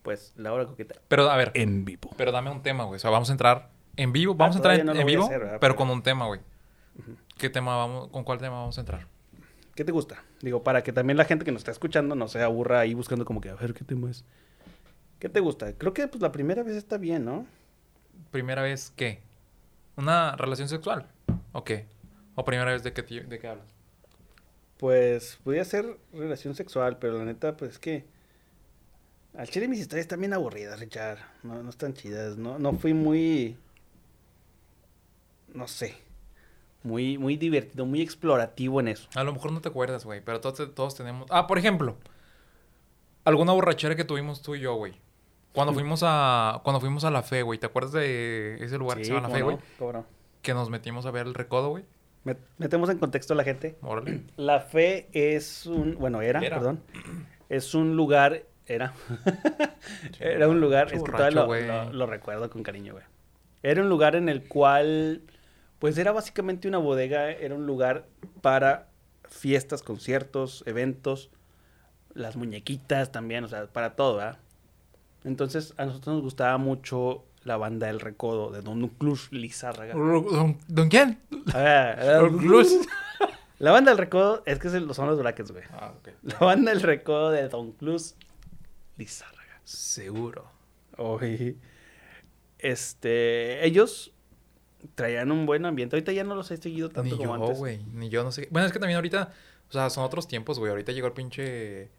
Pues 0.02 0.32
la 0.36 0.52
hora 0.52 0.64
coqueta. 0.66 0.94
Pero, 1.08 1.28
a 1.30 1.36
ver, 1.36 1.50
En 1.54 1.84
vivo. 1.84 2.10
pero 2.16 2.30
dame 2.32 2.50
un 2.50 2.62
tema, 2.62 2.84
güey, 2.84 2.96
o 2.96 2.98
sea, 3.00 3.10
vamos 3.10 3.28
a 3.30 3.32
entrar 3.32 3.70
en 3.96 4.12
vivo, 4.12 4.34
vamos 4.34 4.54
a 4.56 4.58
entrar 4.58 4.74
todavía 4.76 4.92
en, 4.92 4.98
no 4.98 5.06
vivo, 5.06 5.28
pero 5.28 5.58
Pero- 5.60 5.76
con 5.76 5.90
un 5.90 6.02
tema, 6.02 6.26
güey. 6.26 6.40
¿Qué 7.36 7.50
tema 7.50 7.76
vamos, 7.76 8.08
con 8.08 8.24
cuál 8.24 8.38
tema 8.38 8.56
vamos 8.56 8.76
a 8.78 8.80
entrar? 8.80 9.06
¿Qué 9.74 9.84
te 9.84 9.92
gusta? 9.92 10.24
Digo, 10.40 10.62
para 10.64 10.82
que 10.82 10.92
también 10.92 11.16
la 11.16 11.24
gente 11.24 11.44
que 11.44 11.52
nos 11.52 11.60
está 11.60 11.70
escuchando 11.70 12.14
no 12.16 12.26
se 12.28 12.42
aburra 12.42 12.80
ahí 12.80 12.94
buscando 12.94 13.24
como 13.24 13.40
que, 13.40 13.48
a 13.50 13.54
ver, 13.54 13.74
¿qué 13.74 13.84
tema 13.84 14.10
es? 14.10 14.24
¿Qué 15.20 15.28
te 15.28 15.40
gusta? 15.40 15.72
Creo 15.74 15.92
que 15.94 16.08
pues 16.08 16.20
la 16.22 16.32
primera 16.32 16.62
vez 16.62 16.74
está 16.76 16.96
bien, 16.98 17.24
¿no? 17.24 17.46
¿Primera 18.30 18.62
vez 18.62 18.92
qué? 18.96 19.20
¿Una 19.96 20.34
relación 20.36 20.68
sexual? 20.68 21.06
¿O 21.52 21.62
qué? 21.64 21.86
¿O 22.34 22.44
primera 22.44 22.72
vez 22.72 22.82
de 22.82 22.92
qué, 22.92 23.02
de 23.02 23.38
qué 23.38 23.48
hablas? 23.48 23.66
Pues 24.78 25.38
podría 25.42 25.64
ser 25.64 25.98
relación 26.12 26.54
sexual, 26.54 26.98
pero 26.98 27.18
la 27.18 27.24
neta, 27.24 27.56
pues 27.56 27.72
es 27.72 27.78
que... 27.78 28.04
Al 29.36 29.48
chile 29.48 29.68
mis 29.68 29.80
historias 29.80 30.04
están 30.04 30.20
bien 30.20 30.32
aburridas, 30.32 30.80
Richard. 30.80 31.18
No, 31.42 31.62
no 31.62 31.70
están 31.70 31.94
chidas. 31.94 32.36
No, 32.36 32.58
no 32.58 32.72
fui 32.74 32.94
muy... 32.94 33.56
No 35.52 35.68
sé. 35.68 35.96
Muy, 36.82 37.18
muy 37.18 37.36
divertido, 37.36 37.86
muy 37.86 38.00
explorativo 38.00 38.80
en 38.80 38.88
eso. 38.88 39.08
A 39.14 39.24
lo 39.24 39.32
mejor 39.32 39.52
no 39.52 39.60
te 39.60 39.68
acuerdas, 39.68 40.04
güey, 40.04 40.20
pero 40.24 40.40
todos, 40.40 40.74
todos 40.74 40.94
tenemos... 40.94 41.26
Ah, 41.30 41.46
por 41.46 41.58
ejemplo, 41.58 41.96
alguna 43.24 43.52
borrachera 43.52 43.96
que 43.96 44.04
tuvimos 44.04 44.42
tú 44.42 44.54
y 44.54 44.60
yo, 44.60 44.74
güey. 44.74 44.94
Cuando 45.52 45.72
fuimos 45.74 46.02
a 46.04 46.60
cuando 46.62 46.78
fuimos 46.78 47.04
a 47.04 47.10
la 47.10 47.22
fe, 47.22 47.42
güey, 47.42 47.58
¿te 47.58 47.66
acuerdas 47.66 47.92
de 47.92 48.56
ese 48.60 48.78
lugar 48.78 48.98
que 48.98 49.04
se 49.04 49.12
llama 49.12 49.28
la 49.28 49.34
fe, 49.34 49.42
güey? 49.42 49.58
no. 49.80 50.06
Que 50.40 50.54
nos 50.54 50.70
metimos 50.70 51.04
a 51.04 51.10
ver 51.10 51.26
el 51.26 51.34
recodo, 51.34 51.70
güey. 51.70 51.84
Met- 52.24 52.38
Metemos 52.58 52.90
en 52.90 52.98
contexto 52.98 53.32
a 53.32 53.36
la 53.36 53.44
gente. 53.44 53.76
Órale. 53.82 54.22
La 54.36 54.60
fe 54.60 55.08
es 55.12 55.66
un, 55.66 55.94
bueno, 55.96 56.20
era, 56.22 56.40
Era. 56.40 56.56
perdón, 56.58 56.80
es 57.48 57.74
un 57.74 57.96
lugar, 57.96 58.42
era, 58.66 58.92
era 60.20 60.48
un 60.48 60.60
lugar, 60.60 60.92
es 60.92 61.02
que 61.02 61.10
todavía 61.12 61.30
lo- 61.86 61.92
lo 61.92 62.06
recuerdo 62.06 62.50
con 62.50 62.62
cariño, 62.62 62.92
güey. 62.94 63.04
Era 63.62 63.82
un 63.82 63.88
lugar 63.88 64.14
en 64.14 64.28
el 64.28 64.46
cual, 64.46 65.22
pues 65.78 65.96
era 65.98 66.12
básicamente 66.12 66.68
una 66.68 66.78
bodega, 66.78 67.30
era 67.30 67.54
un 67.54 67.66
lugar 67.66 68.06
para 68.40 68.88
fiestas, 69.28 69.82
conciertos, 69.82 70.62
eventos, 70.66 71.30
las 72.14 72.36
muñequitas 72.36 73.10
también, 73.12 73.44
o 73.44 73.48
sea, 73.48 73.66
para 73.66 73.94
todo, 73.96 74.16
¿verdad? 74.16 74.38
Entonces, 75.24 75.74
a 75.76 75.84
nosotros 75.86 76.14
nos 76.16 76.22
gustaba 76.22 76.56
mucho 76.58 77.24
la 77.48 77.56
banda 77.56 77.88
El 77.90 77.98
Recodo, 77.98 78.50
de 78.50 78.60
Don 78.60 78.86
Clus 78.88 79.32
Lizárraga. 79.32 79.94
¿Don, 79.94 80.58
don 80.68 80.88
quién? 80.88 81.18
Ah, 81.52 81.96
Don. 82.20 82.38
La 83.58 83.72
banda 83.72 83.90
del 83.90 83.98
recodo 83.98 84.44
es 84.46 84.60
que 84.60 84.68
son 84.70 84.86
los 85.08 85.18
brackets, 85.18 85.50
güey. 85.50 85.64
Ah, 85.72 85.92
ok. 85.98 86.10
La 86.22 86.38
banda 86.38 86.70
del 86.70 86.80
recodo 86.80 87.30
de 87.30 87.48
Don 87.48 87.72
Cruz 87.72 88.14
Lizárraga. 88.96 89.60
Seguro. 89.64 90.44
Oye. 90.96 91.56
Este, 92.58 93.66
ellos 93.66 94.12
traían 94.94 95.32
un 95.32 95.44
buen 95.46 95.64
ambiente. 95.66 95.96
Ahorita 95.96 96.12
ya 96.12 96.22
no 96.22 96.36
los 96.36 96.50
he 96.52 96.56
seguido 96.56 96.88
tanto 96.88 97.16
Ni 97.16 97.24
como 97.24 97.36
yo, 97.36 97.42
antes. 97.44 97.58
güey. 97.58 97.82
Ni 97.92 98.10
yo, 98.10 98.22
no 98.22 98.30
sé. 98.30 98.46
Bueno, 98.52 98.66
es 98.66 98.72
que 98.72 98.78
también 98.78 98.96
ahorita... 98.96 99.32
O 99.68 99.72
sea, 99.72 99.90
son 99.90 100.04
otros 100.04 100.28
tiempos, 100.28 100.58
güey. 100.58 100.70
Ahorita 100.70 100.92
llegó 100.92 101.08
el 101.08 101.12
pinche... 101.14 101.90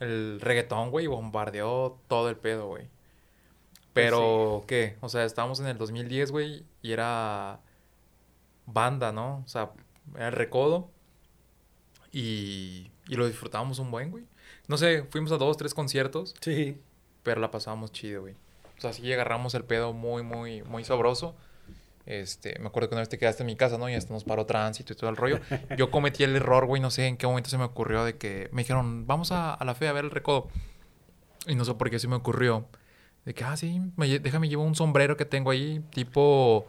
El 0.00 0.40
reggaetón, 0.40 0.90
güey. 0.90 1.04
y 1.04 1.08
Bombardeó 1.08 2.00
todo 2.08 2.30
el 2.30 2.36
pedo, 2.36 2.66
güey. 2.68 2.88
Pero, 3.94 4.64
¿qué? 4.66 4.96
O 5.00 5.08
sea, 5.08 5.24
estábamos 5.24 5.60
en 5.60 5.66
el 5.66 5.78
2010, 5.78 6.30
güey. 6.30 6.64
Y 6.82 6.92
era... 6.92 7.60
Banda, 8.66 9.12
¿no? 9.12 9.42
O 9.44 9.48
sea, 9.48 9.70
era 10.14 10.28
el 10.28 10.32
recodo. 10.32 10.90
Y... 12.12 12.90
Y 13.08 13.16
lo 13.16 13.26
disfrutábamos 13.26 13.78
un 13.78 13.90
buen, 13.90 14.10
güey. 14.10 14.24
No 14.66 14.78
sé, 14.78 15.04
fuimos 15.10 15.30
a 15.32 15.36
dos, 15.36 15.56
tres 15.56 15.74
conciertos. 15.74 16.34
Sí. 16.40 16.80
Pero 17.22 17.40
la 17.40 17.50
pasábamos 17.50 17.92
chido, 17.92 18.22
güey. 18.22 18.34
O 18.76 18.80
sea, 18.80 18.92
sí 18.92 19.12
agarramos 19.12 19.54
el 19.54 19.64
pedo 19.64 19.92
muy, 19.92 20.22
muy, 20.22 20.62
muy 20.62 20.84
sabroso. 20.84 21.36
Este, 22.06 22.58
me 22.58 22.66
acuerdo 22.66 22.88
que 22.88 22.94
una 22.94 23.02
vez 23.02 23.08
te 23.08 23.18
quedaste 23.18 23.42
en 23.42 23.46
mi 23.46 23.56
casa, 23.56 23.78
¿no? 23.78 23.88
Y 23.88 23.94
hasta 23.94 24.12
nos 24.12 24.24
paró 24.24 24.46
tránsito 24.46 24.92
y 24.92 24.96
todo 24.96 25.10
el 25.10 25.16
rollo. 25.16 25.40
Yo 25.78 25.90
cometí 25.90 26.24
el 26.24 26.36
error, 26.36 26.66
güey, 26.66 26.80
no 26.80 26.90
sé 26.90 27.06
en 27.06 27.16
qué 27.16 27.26
momento 27.26 27.50
se 27.50 27.58
me 27.58 27.64
ocurrió 27.64 28.04
de 28.04 28.16
que 28.16 28.48
me 28.52 28.62
dijeron, 28.62 29.06
vamos 29.06 29.32
a, 29.32 29.54
a 29.54 29.64
la 29.64 29.74
fe 29.74 29.88
a 29.88 29.92
ver 29.92 30.04
el 30.04 30.10
recodo. 30.10 30.48
Y 31.46 31.54
no 31.54 31.64
sé 31.64 31.74
por 31.74 31.90
qué 31.90 31.98
se 31.98 32.08
me 32.08 32.16
ocurrió. 32.16 32.66
De 33.24 33.34
que, 33.34 33.44
ah, 33.44 33.56
sí, 33.56 33.80
me 33.96 34.18
déjame 34.18 34.48
llevar 34.48 34.66
un 34.66 34.74
sombrero 34.74 35.16
que 35.16 35.24
tengo 35.24 35.50
ahí, 35.50 35.82
tipo, 35.90 36.66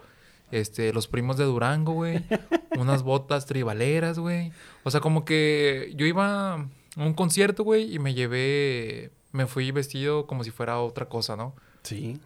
este, 0.51 0.93
los 0.93 1.07
primos 1.07 1.37
de 1.37 1.43
Durango, 1.43 1.93
güey. 1.93 2.23
Unas 2.77 3.03
botas 3.03 3.45
tribaleras, 3.45 4.19
güey. 4.19 4.51
O 4.83 4.91
sea, 4.91 5.01
como 5.01 5.25
que 5.25 5.93
yo 5.95 6.05
iba 6.05 6.53
a 6.53 6.65
un 6.97 7.13
concierto, 7.13 7.63
güey, 7.63 7.93
y 7.93 7.99
me 7.99 8.13
llevé, 8.13 9.11
me 9.31 9.47
fui 9.47 9.71
vestido 9.71 10.27
como 10.27 10.43
si 10.43 10.51
fuera 10.51 10.79
otra 10.79 11.07
cosa, 11.07 11.35
¿no? 11.35 11.53
Sí. 11.83 12.19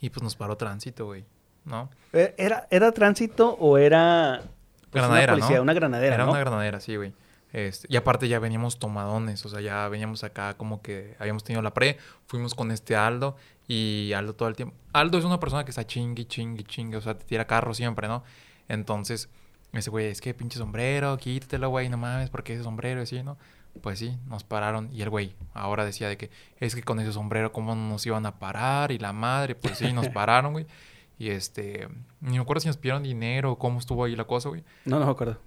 Y 0.00 0.10
pues 0.10 0.22
nos 0.22 0.36
paró 0.36 0.56
tránsito, 0.56 1.06
güey, 1.06 1.24
¿no? 1.64 1.88
Eh, 2.12 2.34
¿Era, 2.36 2.66
era 2.70 2.92
tránsito 2.92 3.56
o 3.60 3.78
era 3.78 4.42
pues, 4.90 5.02
Granadera, 5.02 5.34
una 5.34 5.40
policía? 5.40 5.56
¿no? 5.56 5.62
Una 5.62 5.72
granadera, 5.72 6.14
Era 6.14 6.24
¿no? 6.24 6.30
una 6.32 6.40
granadera, 6.40 6.80
sí, 6.80 6.96
güey. 6.96 7.12
Este, 7.52 7.86
y 7.90 7.96
aparte 7.96 8.28
ya 8.28 8.38
veníamos 8.38 8.78
tomadones, 8.78 9.44
o 9.46 9.48
sea, 9.48 9.60
ya 9.60 9.88
veníamos 9.88 10.24
acá 10.24 10.54
como 10.54 10.82
que 10.82 11.16
habíamos 11.18 11.44
tenido 11.44 11.62
la 11.62 11.72
pre, 11.72 11.96
fuimos 12.26 12.54
con 12.54 12.70
este 12.70 12.96
Aldo 12.96 13.36
y 13.68 14.12
Aldo 14.14 14.34
todo 14.34 14.48
el 14.48 14.56
tiempo. 14.56 14.74
Aldo 14.92 15.18
es 15.18 15.24
una 15.24 15.40
persona 15.40 15.64
que 15.64 15.70
está 15.70 15.86
chingui, 15.86 16.26
chingui, 16.26 16.64
chingue, 16.64 16.96
o 16.96 17.00
sea, 17.00 17.16
te 17.16 17.24
tira 17.24 17.46
carro 17.46 17.72
siempre, 17.72 18.08
¿no? 18.08 18.24
Entonces, 18.68 19.28
ese 19.72 19.90
güey, 19.90 20.06
es 20.06 20.20
que 20.20 20.34
pinche 20.34 20.58
sombrero, 20.58 21.16
quítatelo, 21.18 21.68
güey, 21.68 21.88
no 21.88 21.96
mames, 21.96 22.30
porque 22.30 22.54
ese 22.54 22.64
sombrero, 22.64 23.02
así, 23.02 23.22
¿no? 23.22 23.36
Pues 23.80 23.98
sí, 23.98 24.16
nos 24.26 24.42
pararon 24.42 24.88
y 24.92 25.02
el 25.02 25.10
güey 25.10 25.34
ahora 25.52 25.84
decía 25.84 26.08
de 26.08 26.16
que 26.16 26.30
es 26.60 26.74
que 26.74 26.82
con 26.82 26.98
ese 26.98 27.12
sombrero, 27.12 27.52
¿cómo 27.52 27.74
nos 27.74 28.06
iban 28.06 28.24
a 28.26 28.38
parar? 28.38 28.90
Y 28.90 28.98
la 28.98 29.12
madre, 29.12 29.54
pues 29.54 29.78
sí, 29.78 29.92
nos 29.92 30.08
pararon, 30.10 30.52
güey. 30.52 30.66
Y 31.18 31.30
este, 31.30 31.88
ni 32.20 32.36
me 32.36 32.40
acuerdo 32.40 32.60
si 32.60 32.68
nos 32.68 32.76
pidieron 32.76 33.02
dinero 33.02 33.52
o 33.52 33.58
cómo 33.58 33.78
estuvo 33.78 34.04
ahí 34.04 34.16
la 34.16 34.24
cosa, 34.24 34.48
güey. 34.48 34.64
No, 34.84 34.98
no 34.98 35.06
me 35.06 35.12
acuerdo. 35.12 35.38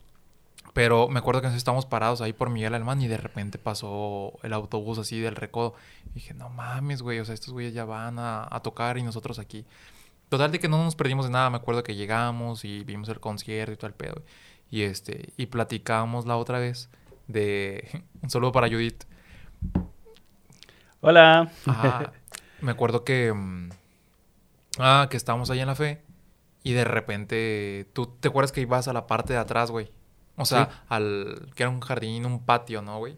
Pero 0.80 1.10
me 1.10 1.20
acuerdo 1.20 1.42
que 1.42 1.48
nos 1.48 1.58
estábamos 1.58 1.86
parados 1.86 2.22
ahí 2.22 2.32
por 2.32 2.50
Miguel 2.50 2.74
Alemán 2.74 3.02
y 3.02 3.10
de 3.10 3.18
repente 3.18 3.58
pasó 3.58 4.40
el 4.44 4.54
autobús 4.54 4.98
así 4.98 5.20
del 5.20 5.36
recodo. 5.36 5.74
Y 6.12 6.14
dije, 6.14 6.34
no 6.34 6.48
mames, 6.48 7.02
güey, 7.02 7.20
o 7.20 7.26
sea, 7.26 7.34
estos 7.34 7.52
güeyes 7.52 7.74
ya 7.74 7.84
van 7.84 8.18
a, 8.18 8.48
a 8.50 8.62
tocar 8.62 8.98
y 8.98 9.04
nosotros 9.04 9.40
aquí. 9.40 9.66
Total 10.30 10.54
de 10.54 10.60
que 10.60 10.70
no 10.70 10.82
nos 10.82 10.96
perdimos 10.96 11.26
de 11.26 11.32
nada. 11.32 11.50
Me 11.50 11.58
acuerdo 11.58 11.84
que 11.84 11.96
llegamos 11.96 12.64
y 12.64 12.86
vimos 12.86 13.10
el 13.10 13.20
concierto 13.20 13.74
y 13.74 13.76
todo 13.76 13.88
el 13.88 13.94
pedo. 13.94 14.24
Y 14.72 14.84
este, 14.84 15.34
y 15.36 15.48
platicábamos 15.48 16.26
la 16.26 16.38
otra 16.38 16.60
vez 16.60 16.90
de. 17.28 18.06
Un 18.24 18.30
saludo 18.30 18.54
para 18.54 18.70
Judith. 18.70 19.04
Hola. 21.02 21.52
Ajá. 21.66 22.14
me 22.62 22.72
acuerdo 22.72 23.04
que. 23.04 23.34
mm, 23.34 23.70
Ah, 24.78 25.08
que 25.12 25.18
estábamos 25.18 25.50
ahí 25.50 25.60
en 25.60 25.68
la 25.68 25.76
fe. 25.76 26.02
Y 26.64 26.72
de 26.72 26.86
repente. 26.86 27.90
¿Tú 27.92 28.08
te 28.08 28.30
acuerdas 28.30 28.54
que 28.54 28.62
ibas 28.62 28.88
a 28.88 28.94
la 28.94 29.08
parte 29.08 29.34
de 29.34 29.40
atrás, 29.40 29.72
güey? 29.72 29.92
O 30.40 30.46
sea, 30.46 30.66
Sí. 30.70 30.78
al. 30.90 31.52
que 31.56 31.64
era 31.64 31.70
un 31.70 31.82
jardín, 31.82 32.26
un 32.26 32.46
patio, 32.46 32.82
¿no, 32.82 32.98
güey? 32.98 33.18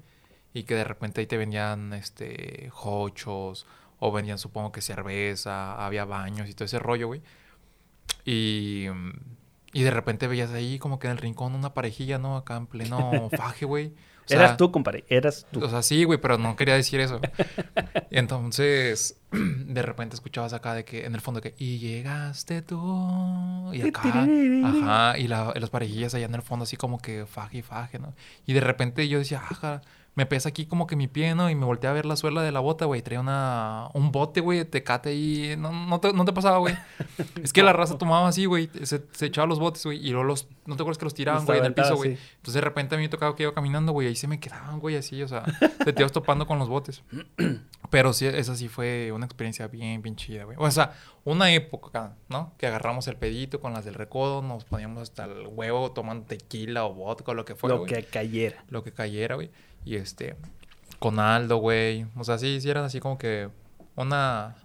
Y 0.53 0.63
que 0.63 0.75
de 0.75 0.83
repente 0.83 1.21
ahí 1.21 1.27
te 1.27 1.37
vendían 1.37 1.93
este. 1.93 2.69
jochos. 2.71 3.65
O 3.99 4.11
vendían, 4.11 4.37
supongo 4.39 4.71
que 4.71 4.81
cerveza. 4.81 5.85
Había 5.85 6.05
baños 6.05 6.49
y 6.49 6.53
todo 6.53 6.65
ese 6.65 6.79
rollo, 6.79 7.07
güey. 7.07 7.21
Y. 8.25 8.87
Y 9.73 9.83
de 9.83 9.91
repente 9.91 10.27
veías 10.27 10.51
ahí 10.51 10.79
como 10.79 10.99
que 10.99 11.07
en 11.07 11.11
el 11.11 11.17
rincón 11.17 11.55
una 11.55 11.73
parejilla, 11.73 12.17
¿no? 12.17 12.35
Acá 12.35 12.57
en 12.57 12.67
pleno 12.67 13.29
faje, 13.37 13.65
güey. 13.65 13.93
O 14.25 14.27
sea, 14.27 14.37
Eras 14.37 14.57
tú, 14.57 14.71
compadre. 14.71 15.03
Eras 15.09 15.45
tú. 15.51 15.63
o 15.63 15.69
sea, 15.69 15.81
sí, 15.81 16.03
güey, 16.03 16.19
pero 16.19 16.37
no 16.37 16.55
quería 16.55 16.75
decir 16.75 16.99
eso. 16.99 17.19
Y 18.09 18.17
entonces, 18.17 19.19
de 19.31 19.81
repente 19.81 20.15
escuchabas 20.15 20.53
acá 20.53 20.73
de 20.73 20.85
que 20.85 21.05
en 21.05 21.15
el 21.15 21.21
fondo 21.21 21.41
que, 21.41 21.55
y 21.57 21.79
llegaste 21.79 22.61
tú. 22.61 23.71
Y 23.73 23.81
acá, 23.81 24.01
ajá, 24.03 25.17
y, 25.17 25.27
la, 25.27 25.53
y 25.55 25.59
las 25.59 25.69
parejillas 25.69 26.13
allá 26.13 26.25
en 26.25 26.35
el 26.35 26.41
fondo 26.41 26.63
así 26.63 26.77
como 26.77 26.99
que 26.99 27.25
faje 27.25 27.59
y 27.59 27.61
faje, 27.61 27.99
¿no? 27.99 28.13
Y 28.45 28.53
de 28.53 28.61
repente 28.61 29.07
yo 29.07 29.19
decía, 29.19 29.39
ajá, 29.39 29.81
me 30.13 30.25
pesa 30.25 30.49
aquí 30.49 30.65
como 30.65 30.87
que 30.87 30.95
mi 30.97 31.07
pie, 31.07 31.35
¿no? 31.35 31.49
Y 31.49 31.55
me 31.55 31.65
volteé 31.65 31.89
a 31.89 31.93
ver 31.93 32.05
la 32.05 32.17
suela 32.17 32.41
de 32.41 32.51
la 32.51 32.59
bota, 32.59 32.85
güey. 32.85 33.01
Traía 33.01 33.21
una, 33.21 33.87
un 33.93 34.11
bote, 34.11 34.41
güey, 34.41 34.65
tecate 34.65 35.09
ahí. 35.09 35.55
No, 35.57 35.71
no, 35.71 35.99
te, 36.01 36.11
no 36.11 36.25
te 36.25 36.33
pasaba, 36.33 36.57
güey. 36.57 36.75
Es 37.41 37.53
que 37.53 37.63
la 37.63 37.71
raza 37.71 37.97
tomaba 37.97 38.27
así, 38.27 38.45
güey. 38.45 38.69
Se, 38.83 39.01
se 39.11 39.25
echaba 39.25 39.47
los 39.47 39.59
botes, 39.59 39.85
güey. 39.85 40.05
Y 40.05 40.11
luego 40.11 40.25
los, 40.25 40.47
no 40.65 40.75
te 40.75 40.83
acuerdas 40.83 40.97
que 40.97 41.05
los 41.05 41.13
tiraban, 41.13 41.45
güey, 41.45 41.59
en 41.59 41.65
el 41.65 41.73
piso, 41.73 41.95
güey. 41.95 42.17
sí. 42.17 42.23
Entonces 42.35 42.55
de 42.55 42.61
repente 42.61 42.95
a 42.95 42.97
mí 42.97 43.05
me 43.05 43.09
tocaba 43.09 43.35
que 43.35 43.43
iba 43.43 43.53
caminando, 43.53 43.93
güey, 43.93 44.07
ahí 44.07 44.15
se 44.15 44.27
me 44.27 44.39
quedaban, 44.39 44.79
güey, 44.79 44.97
así, 44.97 45.23
o 45.23 45.27
sea, 45.27 45.43
te 45.85 45.93
ibas 45.97 46.11
topando 46.11 46.45
con 46.45 46.59
los 46.59 46.67
botes. 46.67 47.03
Pero 47.89 48.13
sí, 48.13 48.25
esa 48.25 48.55
sí 48.55 48.67
fue 48.67 49.11
una 49.13 49.25
experiencia 49.25 49.67
bien, 49.67 50.01
bien 50.01 50.15
chida, 50.15 50.43
güey. 50.43 50.57
O 50.59 50.69
sea, 50.71 50.93
una 51.23 51.53
época, 51.53 52.15
¿no? 52.29 52.53
Que 52.57 52.67
agarramos 52.67 53.07
el 53.07 53.15
pedito 53.15 53.59
con 53.59 53.73
las 53.73 53.85
del 53.85 53.93
recodo, 53.93 54.41
nos 54.41 54.65
poníamos 54.65 55.03
hasta 55.03 55.25
el 55.25 55.47
huevo 55.47 55.91
tomando 55.91 56.25
tequila 56.25 56.85
o 56.85 56.93
vodka 56.93 57.31
o 57.31 57.33
lo 57.33 57.45
que 57.45 57.55
fuera, 57.55 57.75
Lo 57.75 57.85
que 57.85 58.03
cayera. 58.03 58.63
Lo 58.69 58.83
que 58.83 58.91
cayera, 58.91 59.35
güey. 59.35 59.51
Y 59.85 59.95
este, 59.95 60.35
con 60.99 61.19
Aldo, 61.19 61.57
güey. 61.57 62.05
O 62.15 62.23
sea, 62.23 62.37
sí, 62.37 62.61
sí 62.61 62.69
eran 62.69 62.83
así 62.83 62.99
como 62.99 63.17
que 63.17 63.49
una, 63.95 64.55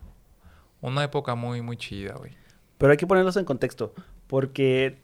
una 0.80 1.04
época 1.04 1.34
muy, 1.34 1.62
muy 1.62 1.76
chida, 1.76 2.14
güey. 2.14 2.32
Pero 2.78 2.92
hay 2.92 2.98
que 2.98 3.06
ponerlos 3.06 3.36
en 3.36 3.44
contexto, 3.44 3.94
porque 4.26 4.98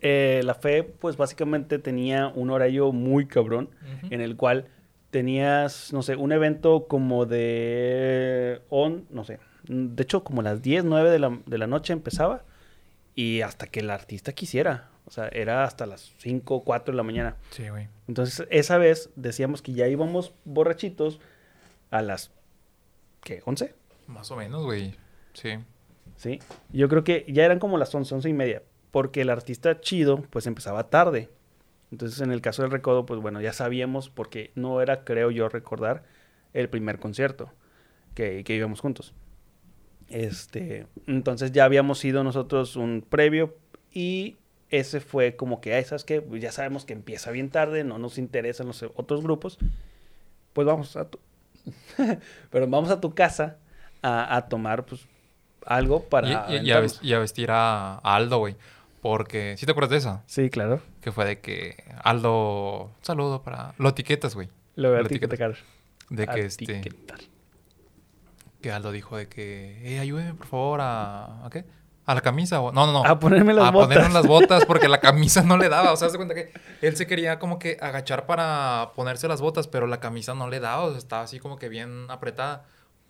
eh, 0.00 0.42
la 0.44 0.54
fe, 0.54 0.84
pues 0.84 1.16
básicamente 1.16 1.78
tenía 1.78 2.28
un 2.28 2.50
horario 2.50 2.92
muy 2.92 3.26
cabrón, 3.26 3.70
en 4.10 4.20
el 4.20 4.36
cual 4.36 4.66
tenías, 5.10 5.92
no 5.92 6.02
sé, 6.02 6.16
un 6.16 6.32
evento 6.32 6.86
como 6.86 7.24
de, 7.24 8.60
on, 8.68 9.06
no 9.10 9.24
sé, 9.24 9.40
de 9.68 10.02
hecho 10.02 10.22
como 10.22 10.42
las 10.42 10.62
10, 10.62 10.84
9 10.84 11.10
de 11.10 11.18
la, 11.18 11.38
de 11.46 11.58
la 11.58 11.66
noche 11.66 11.92
empezaba 11.92 12.44
y 13.14 13.40
hasta 13.40 13.66
que 13.66 13.80
el 13.80 13.90
artista 13.90 14.32
quisiera, 14.32 14.90
o 15.08 15.10
sea, 15.10 15.28
era 15.28 15.64
hasta 15.64 15.86
las 15.86 16.12
5, 16.18 16.64
4 16.64 16.92
de 16.92 16.96
la 16.96 17.02
mañana. 17.02 17.36
Sí, 17.48 17.66
güey. 17.70 17.88
Entonces, 18.08 18.46
esa 18.50 18.76
vez 18.76 19.08
decíamos 19.16 19.62
que 19.62 19.72
ya 19.72 19.88
íbamos 19.88 20.34
borrachitos 20.44 21.18
a 21.90 22.02
las, 22.02 22.30
¿qué? 23.22 23.42
¿11? 23.42 23.72
Más 24.06 24.30
o 24.30 24.36
menos, 24.36 24.64
güey. 24.64 24.94
Sí. 25.32 25.58
¿sí? 26.16 26.40
Yo 26.74 26.90
creo 26.90 27.04
que 27.04 27.24
ya 27.26 27.46
eran 27.46 27.58
como 27.58 27.78
las 27.78 27.94
11, 27.94 28.16
11 28.16 28.28
y 28.28 28.32
media, 28.34 28.62
porque 28.90 29.22
el 29.22 29.30
artista 29.30 29.80
chido, 29.80 30.20
pues 30.28 30.46
empezaba 30.46 30.90
tarde. 30.90 31.30
Entonces, 31.90 32.20
en 32.20 32.30
el 32.30 32.42
caso 32.42 32.60
del 32.60 32.70
recodo, 32.70 33.06
pues 33.06 33.18
bueno, 33.18 33.40
ya 33.40 33.54
sabíamos, 33.54 34.10
porque 34.10 34.52
no 34.56 34.82
era, 34.82 35.04
creo 35.04 35.30
yo, 35.30 35.48
recordar 35.48 36.02
el 36.52 36.68
primer 36.68 36.98
concierto 36.98 37.50
que, 38.14 38.44
que 38.44 38.54
íbamos 38.54 38.80
juntos. 38.80 39.14
Este, 40.08 40.86
entonces 41.06 41.52
ya 41.52 41.64
habíamos 41.64 42.04
ido 42.04 42.24
nosotros 42.24 42.76
un 42.76 43.02
previo 43.08 43.56
y 43.90 44.37
ese 44.70 45.00
fue 45.00 45.36
como 45.36 45.60
que, 45.60 45.82
¿sabes 45.84 46.04
qué? 46.04 46.20
Pues 46.20 46.42
ya 46.42 46.52
sabemos 46.52 46.84
que 46.84 46.92
empieza 46.92 47.30
bien 47.30 47.50
tarde, 47.50 47.84
no 47.84 47.98
nos 47.98 48.18
interesan 48.18 48.66
los 48.66 48.82
otros 48.82 49.22
grupos, 49.22 49.58
pues 50.52 50.66
vamos 50.66 50.96
a 50.96 51.08
tu... 51.08 51.18
Pero 52.50 52.66
vamos 52.68 52.90
a 52.90 53.00
tu 53.00 53.14
casa 53.14 53.56
a, 54.02 54.36
a 54.36 54.48
tomar, 54.48 54.84
pues, 54.86 55.06
algo 55.66 56.04
para... 56.04 56.46
Y, 56.50 56.56
y- 56.66 56.68
y 56.68 57.12
a, 57.12 57.18
vestir 57.18 57.50
a, 57.50 57.96
a 57.96 58.16
Aldo, 58.16 58.38
güey. 58.38 58.56
Porque, 59.00 59.54
¿sí 59.58 59.64
te 59.66 59.72
acuerdas 59.72 59.90
de 59.90 59.96
esa? 59.98 60.22
Sí, 60.26 60.50
claro. 60.50 60.82
Que 61.00 61.12
fue 61.12 61.24
de 61.24 61.40
que 61.40 61.76
Aldo... 62.02 62.84
Un 62.86 63.04
saludo 63.04 63.42
para... 63.42 63.74
Lo 63.78 63.90
etiquetas, 63.90 64.34
güey. 64.34 64.48
Lo 64.76 64.90
voy 64.90 64.98
a 64.98 65.02
etiquetar. 65.02 65.54
De 66.10 66.26
que 66.26 66.40
este... 66.40 66.80
Que 68.60 68.72
Aldo 68.72 68.90
dijo 68.90 69.16
de 69.16 69.28
que... 69.28 69.80
Eh, 69.84 70.00
ayúdeme, 70.00 70.34
por 70.34 70.46
favor, 70.46 70.80
a... 70.80 71.46
¿A 71.46 71.50
qué? 71.50 71.64
A 72.08 72.14
la 72.14 72.20
camisa. 72.22 72.60
o- 72.60 72.72
No, 72.72 72.86
no, 72.86 72.92
no. 72.92 73.04
A 73.04 73.18
ponerme 73.20 73.52
las 73.52 73.66
a 73.66 73.70
botas. 73.70 73.88
ponernos 73.88 74.12
las 74.14 74.26
botas 74.26 74.64
porque 74.64 74.88
la 74.88 74.98
camisa 75.00 75.42
no 75.42 75.56
le 75.58 75.68
daba. 75.68 75.92
O 75.92 75.96
sea, 75.96 76.08
se 76.08 76.16
cuenta 76.16 76.34
que 76.34 76.52
él 76.80 76.96
se 76.96 77.06
quería 77.06 77.38
como 77.38 77.58
que 77.58 77.76
agachar 77.80 78.24
para 78.26 78.92
ponerse 78.96 79.28
las 79.28 79.40
botas, 79.40 79.68
pero 79.68 79.86
la 79.86 80.00
camisa 80.00 80.34
no 80.34 80.48
le 80.48 80.58
daba. 80.58 80.84
O 80.84 80.90
sea, 80.90 80.98
estaba 80.98 81.22
así 81.22 81.38
como 81.38 81.56
que 81.58 81.68
bien 81.68 82.06
apretada 82.10 82.64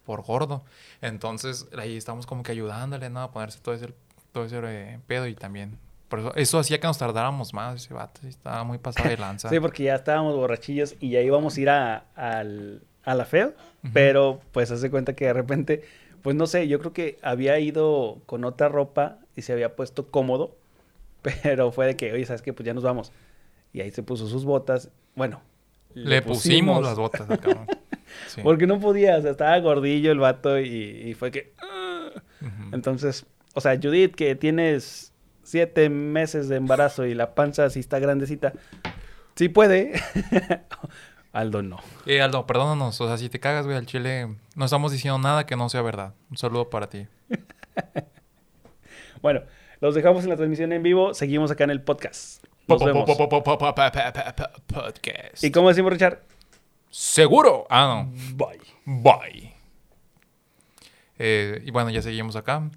por 0.04 0.22
gordo. 0.22 0.64
Entonces, 1.00 1.66
ahí 1.78 1.96
estamos 1.96 2.26
como 2.26 2.42
que 2.42 2.52
ayudándole, 2.52 3.08
¿no? 3.10 3.20
A 3.22 3.30
ponerse 3.30 3.60
todo 3.60 3.74
ese, 3.74 3.94
todo 4.32 4.44
ese 4.44 4.58
eh, 4.64 4.98
pedo 5.06 5.26
y 5.26 5.34
también... 5.34 5.78
Por 6.08 6.20
eso, 6.20 6.34
eso 6.36 6.58
hacía 6.58 6.80
que 6.80 6.86
nos 6.86 6.96
tardáramos 6.98 7.52
más. 7.52 7.76
Ese 7.84 7.92
vato 7.94 8.26
estaba 8.26 8.64
muy 8.64 8.78
pasado 8.78 9.08
de 9.08 9.16
lanza. 9.18 9.48
Sí, 9.50 9.60
porque 9.60 9.84
ya 9.84 9.94
estábamos 9.94 10.34
borrachillos 10.34 10.96
y 11.00 11.10
ya 11.10 11.20
íbamos 11.20 11.56
a 11.56 11.60
ir 11.60 11.70
a, 11.70 12.04
al- 12.16 12.82
a 13.04 13.14
la 13.14 13.24
feo, 13.26 13.48
Ujú. 13.84 13.92
pero 13.92 14.40
pues 14.52 14.70
hace 14.70 14.90
cuenta 14.90 15.12
que 15.14 15.26
de 15.26 15.32
repente, 15.34 15.84
pues 16.22 16.36
no 16.36 16.46
sé, 16.46 16.68
yo 16.68 16.78
creo 16.78 16.92
que 16.92 17.18
había 17.22 17.58
ido 17.58 18.20
con 18.26 18.44
otra 18.44 18.68
ropa 18.68 19.18
y 19.36 19.42
se 19.42 19.52
había 19.52 19.76
puesto 19.76 20.10
cómodo, 20.10 20.56
pero 21.42 21.72
fue 21.72 21.86
de 21.86 21.96
que, 21.96 22.12
oye, 22.12 22.24
¿sabes 22.26 22.42
qué? 22.42 22.52
Pues 22.52 22.66
ya 22.66 22.74
nos 22.74 22.84
vamos. 22.84 23.12
Y 23.72 23.80
ahí 23.80 23.90
se 23.90 24.02
puso 24.02 24.26
sus 24.28 24.44
botas. 24.44 24.90
Bueno, 25.14 25.42
Le 25.94 26.22
pusimos 26.22 26.82
las 26.82 26.96
botas 26.96 27.28
al 27.28 27.38
cabrón. 27.40 27.66
Sí. 28.28 28.40
Porque 28.42 28.66
no 28.66 28.80
podía, 28.80 29.18
o 29.18 29.22
sea, 29.22 29.32
estaba 29.32 29.58
gordillo 29.58 30.10
el 30.12 30.18
vato 30.18 30.58
y, 30.58 30.66
y 30.66 31.12
fue 31.14 31.30
que... 31.30 31.52
"Ah". 31.60 32.10
Entonces, 32.72 33.26
o 33.52 33.60
sea, 33.60 33.78
Judith, 33.80 34.14
que 34.14 34.34
tienes 34.34 35.12
siete 35.42 35.90
meses 35.90 36.48
de 36.48 36.56
embarazo 36.56 37.04
y 37.04 37.14
la 37.14 37.34
panza 37.34 37.66
así 37.66 37.80
está 37.80 37.98
grandecita, 37.98 38.54
sí 39.34 39.50
puede. 39.50 39.92
Aldo 41.38 41.62
no. 41.62 41.78
Eh, 42.04 42.20
Aldo, 42.20 42.46
perdónanos. 42.46 43.00
O 43.00 43.06
sea, 43.06 43.16
si 43.16 43.28
te 43.28 43.38
cagas, 43.38 43.64
güey, 43.64 43.76
al 43.78 43.86
chile, 43.86 44.34
no 44.56 44.64
estamos 44.64 44.90
diciendo 44.90 45.18
nada 45.18 45.46
que 45.46 45.54
no 45.54 45.68
sea 45.68 45.82
verdad. 45.82 46.14
Un 46.30 46.36
saludo 46.36 46.68
para 46.68 46.88
ti. 46.88 47.06
Bueno, 49.20 49.40
los 49.80 49.96
dejamos 49.96 50.22
en 50.22 50.30
la 50.30 50.36
transmisión 50.36 50.72
en 50.72 50.80
vivo, 50.80 51.12
seguimos 51.12 51.50
acá 51.50 51.64
en 51.64 51.70
el 51.70 51.82
podcast. 51.82 52.44
Nos 52.68 52.84
vemos. 52.84 53.04
Podcast. 54.66 55.42
¿Y 55.42 55.50
cómo 55.50 55.70
decimos, 55.70 55.92
Richard? 55.92 56.22
Seguro. 56.88 57.66
Ah, 57.68 58.06
no. 58.06 58.12
Bye. 58.36 58.60
Bye. 58.84 59.54
Eh, 61.18 61.62
y 61.64 61.72
bueno, 61.72 61.90
ya 61.90 62.00
seguimos 62.00 62.36
acá. 62.36 62.70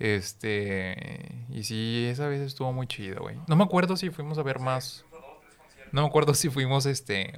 Este. 0.00 1.46
Y 1.50 1.62
sí, 1.62 2.08
esa 2.10 2.26
vez 2.26 2.40
estuvo 2.40 2.72
muy 2.72 2.88
chido, 2.88 3.20
güey. 3.20 3.36
No 3.46 3.54
me 3.54 3.62
acuerdo 3.62 3.96
si 3.96 4.10
fuimos 4.10 4.36
a 4.38 4.42
ver 4.42 4.58
más. 4.58 5.04
No 5.92 6.02
me 6.02 6.08
acuerdo 6.08 6.34
si 6.34 6.48
fuimos, 6.50 6.86
este. 6.86 7.32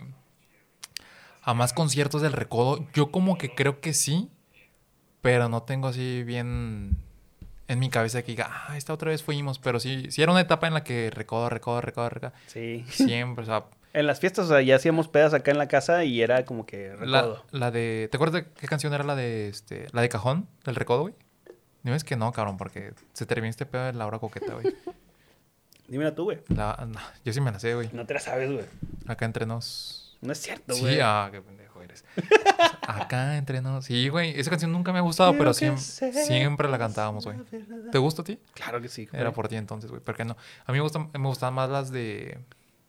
A 1.43 1.55
más 1.55 1.73
conciertos 1.73 2.23
del 2.23 2.33
Recodo. 2.33 2.87
Yo 2.95 3.11
como 3.11 3.39
que 3.39 3.55
creo 3.55 3.81
que 3.81 3.93
sí. 3.95 4.31
Pero 5.23 5.49
no 5.49 5.63
tengo 5.63 5.89
así 5.89 6.23
bien. 6.25 6.97
En 7.69 7.79
mi 7.79 7.89
cabeza 7.89 8.23
que 8.23 8.33
diga, 8.33 8.49
ah, 8.69 8.77
esta 8.77 8.93
otra 8.93 9.11
vez 9.11 9.23
fuimos. 9.23 9.59
Pero 9.59 9.79
sí, 9.81 10.11
sí 10.11 10.23
era 10.23 10.33
una 10.33 10.41
etapa 10.41 10.67
en 10.67 10.75
la 10.75 10.83
que 10.85 11.11
Recodo, 11.11 11.49
Recodo, 11.49 11.81
Recodo, 11.81 12.09
Recodo. 12.11 12.33
Sí. 12.47 12.85
Siempre, 12.91 13.43
o 13.45 13.47
sea. 13.47 13.65
En 13.93 14.07
las 14.07 14.21
fiestas, 14.21 14.47
o 14.47 14.49
sea, 14.49 14.61
ya 14.63 14.77
hacíamos 14.77 15.09
pedas 15.09 15.35
acá 15.35 15.51
en 15.51 15.59
la 15.59 15.67
casa 15.67 16.05
y 16.05 16.23
era 16.23 16.45
como 16.45 16.65
que 16.65 16.95
La, 17.01 17.23
recodo. 17.23 17.45
la 17.51 17.71
de. 17.71 18.09
¿Te 18.11 18.17
acuerdas 18.17 18.43
de 18.45 18.51
qué 18.53 18.67
canción 18.69 18.93
era 18.95 19.03
la 19.05 19.17
de 19.17 19.49
este. 19.49 19.87
La 19.93 20.01
de 20.03 20.09
cajón? 20.09 20.47
Del 20.65 20.77
recodo, 20.77 21.03
güey. 21.03 21.15
Dime 21.83 21.97
es 21.97 22.05
que 22.05 22.15
no, 22.15 22.31
cabrón, 22.33 22.57
porque 22.57 22.93
se 23.15 23.25
termina 23.27 23.49
este 23.51 23.67
pedo 23.67 23.85
de 23.87 23.93
la 23.95 24.07
hora 24.07 24.19
coqueta, 24.19 24.55
güey. 24.55 24.75
Dímela 25.89 26.15
tú, 26.15 26.25
güey. 26.25 26.39
La- 26.49 26.87
no, 26.89 27.01
yo 27.25 27.33
sí 27.33 27.41
me 27.41 27.51
la 27.51 27.59
sé, 27.59 27.75
güey. 27.75 27.89
No 27.93 28.07
te 28.07 28.15
la 28.15 28.21
sabes, 28.21 28.51
güey. 28.53 28.65
Acá 29.09 29.25
entre 29.25 29.45
nos. 29.45 30.00
No 30.21 30.33
es 30.33 30.39
cierto, 30.39 30.77
güey. 30.77 30.95
Sí, 30.95 31.01
ah, 31.03 31.29
qué 31.33 31.41
pendejo 31.41 31.83
eres. 31.83 32.05
Acá 32.87 33.37
entre 33.39 33.63
nos. 33.63 33.85
Sí, 33.87 34.09
güey. 34.09 34.39
Esa 34.39 34.51
canción 34.51 34.71
nunca 34.73 34.93
me 34.93 34.99
ha 34.99 35.03
gustado, 35.03 35.33
pero 35.33 35.53
Quiero 35.55 35.79
siempre, 35.79 36.25
siempre 36.25 36.69
la 36.69 36.79
cantábamos, 36.79 37.25
güey. 37.25 37.39
¿Te 37.91 37.99
gusta 37.99 38.23
a 38.23 38.25
ti? 38.25 38.39
Claro 38.55 38.81
que 38.83 38.89
sí. 38.89 39.09
Era 39.13 39.25
güey. 39.25 39.35
por 39.35 39.49
ti 39.49 39.57
entonces, 39.57 39.91
güey. 39.91 40.03
¿Por 40.03 40.17
qué 40.17 40.25
no? 40.25 40.37
A 40.67 40.73
mí 40.73 40.79
me, 40.79 40.83
gustan, 40.83 41.11
me 41.13 41.27
gustaban 41.27 41.55
más 41.55 41.71
las 41.71 41.91
de. 41.91 42.39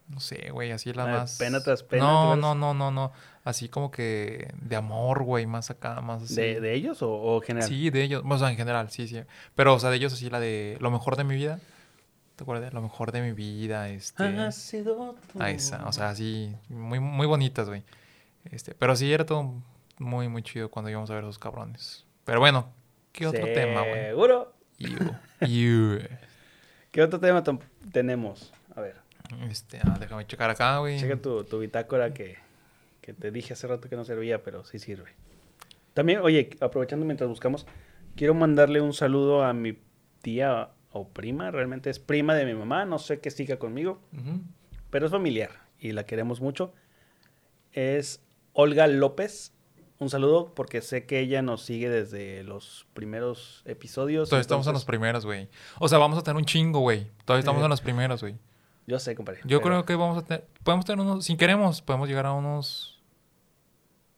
no 0.09 0.19
sé, 0.19 0.49
güey, 0.51 0.71
así 0.71 0.91
la 0.91 1.03
Ah, 1.03 1.19
más... 1.19 1.37
pena 1.37 1.63
tras 1.63 1.83
pena, 1.83 2.03
No, 2.03 2.33
¿tú 2.35 2.41
no, 2.41 2.55
no, 2.55 2.73
no, 2.73 2.91
no. 2.91 3.11
Así 3.43 3.69
como 3.69 3.89
que 3.91 4.53
de 4.61 4.75
amor, 4.75 5.23
güey, 5.23 5.45
más 5.47 5.71
acá, 5.71 6.01
más 6.01 6.23
así. 6.23 6.35
¿De, 6.35 6.59
de 6.59 6.73
ellos 6.73 7.01
o, 7.01 7.11
o 7.11 7.41
general? 7.41 7.67
Sí, 7.69 7.89
de 7.89 8.03
ellos. 8.03 8.23
O 8.27 8.37
sea, 8.37 8.49
en 8.51 8.57
general, 8.57 8.91
sí, 8.91 9.07
sí. 9.07 9.21
Pero, 9.55 9.73
o 9.75 9.79
sea, 9.79 9.89
de 9.89 9.95
ellos 9.95 10.13
así 10.13 10.29
la 10.29 10.39
de 10.39 10.77
lo 10.81 10.91
mejor 10.91 11.15
de 11.15 11.23
mi 11.23 11.35
vida. 11.35 11.59
¿Te 12.41 12.43
acuerdas? 12.43 12.73
Lo 12.73 12.81
mejor 12.81 13.11
de 13.11 13.21
mi 13.21 13.33
vida, 13.33 13.89
este... 13.89 14.23
Ha 14.23 14.51
sido 14.51 15.15
tú. 15.31 15.39
Ahí 15.39 15.57
está, 15.57 15.85
o 15.85 15.93
sea, 15.93 16.09
así, 16.09 16.51
muy, 16.69 16.99
muy 16.99 17.27
bonitas, 17.27 17.67
güey. 17.67 17.83
Este, 18.45 18.73
pero 18.73 18.95
sí, 18.95 19.13
era 19.13 19.27
todo 19.27 19.53
muy, 19.99 20.27
muy 20.27 20.41
chido 20.41 20.71
cuando 20.71 20.89
íbamos 20.89 21.11
a 21.11 21.13
ver 21.13 21.23
a 21.23 21.27
esos 21.27 21.37
cabrones. 21.37 22.03
Pero 22.25 22.39
bueno, 22.39 22.67
¿qué 23.11 23.27
otro 23.27 23.45
tema, 23.45 23.81
güey? 23.81 24.05
¿Seguro? 24.05 24.53
¿Qué 26.89 27.03
otro 27.03 27.19
tema 27.19 27.43
tenemos? 27.91 28.51
A 28.75 28.81
ver, 28.81 28.95
Este, 29.47 29.79
ah, 29.83 29.97
déjame 29.99 30.25
checar 30.25 30.49
acá, 30.49 30.79
güey. 30.79 30.99
checa 30.99 31.17
tu, 31.17 31.43
tu 31.43 31.59
bitácora 31.59 32.11
que, 32.11 32.37
que 33.01 33.13
te 33.13 33.29
dije 33.29 33.53
hace 33.53 33.67
rato 33.67 33.87
que 33.87 33.95
no 33.95 34.03
servía, 34.03 34.41
pero 34.41 34.65
sí 34.65 34.79
sirve. 34.79 35.11
También, 35.93 36.21
oye, 36.21 36.49
aprovechando 36.59 37.05
mientras 37.05 37.29
buscamos, 37.29 37.67
quiero 38.15 38.33
mandarle 38.33 38.81
un 38.81 38.93
saludo 38.93 39.43
a 39.43 39.53
mi 39.53 39.77
tía 40.23 40.69
o 40.91 41.07
prima, 41.07 41.51
realmente 41.51 41.89
es 41.89 41.99
prima 41.99 42.35
de 42.35 42.45
mi 42.45 42.53
mamá, 42.53 42.85
no 42.85 42.99
sé 42.99 43.19
qué 43.19 43.31
siga 43.31 43.57
conmigo, 43.57 44.01
pero 44.89 45.05
es 45.05 45.11
familiar 45.11 45.51
y 45.79 45.91
la 45.93 46.05
queremos 46.05 46.41
mucho. 46.41 46.73
Es 47.73 48.21
Olga 48.53 48.87
López. 48.87 49.53
Un 49.99 50.09
saludo 50.09 50.51
porque 50.55 50.81
sé 50.81 51.05
que 51.05 51.19
ella 51.19 51.41
nos 51.43 51.61
sigue 51.61 51.87
desde 51.89 52.43
los 52.43 52.87
primeros 52.95 53.61
episodios. 53.65 54.29
Todavía 54.29 54.41
estamos 54.41 54.65
en 54.67 54.73
los 54.73 54.83
primeros, 54.83 55.25
güey. 55.27 55.47
O 55.79 55.87
sea, 55.87 55.99
vamos 55.99 56.17
a 56.17 56.23
tener 56.23 56.37
un 56.37 56.45
chingo, 56.45 56.79
güey. 56.79 57.07
Todavía 57.23 57.41
estamos 57.41 57.61
Eh. 57.61 57.65
en 57.65 57.69
los 57.69 57.81
primeros, 57.81 58.21
güey. 58.21 58.35
Yo 58.87 58.97
sé, 58.99 59.13
compadre. 59.15 59.41
Yo 59.45 59.59
pero- 59.61 59.61
creo 59.61 59.85
que 59.85 59.95
vamos 59.95 60.17
a 60.17 60.25
tener... 60.25 60.47
Podemos 60.63 60.85
tener 60.85 61.05
unos... 61.05 61.23
Si 61.23 61.37
queremos, 61.37 61.83
podemos 61.83 62.09
llegar 62.09 62.25
a 62.25 62.33
unos... 62.33 62.99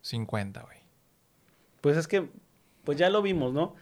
50, 0.02 0.62
güey. 0.64 0.78
Pues 1.82 1.98
es 1.98 2.08
que, 2.08 2.30
pues 2.86 2.98
ya 2.98 3.10
lo 3.10 3.22
vimos, 3.22 3.54
¿no? 3.54 3.76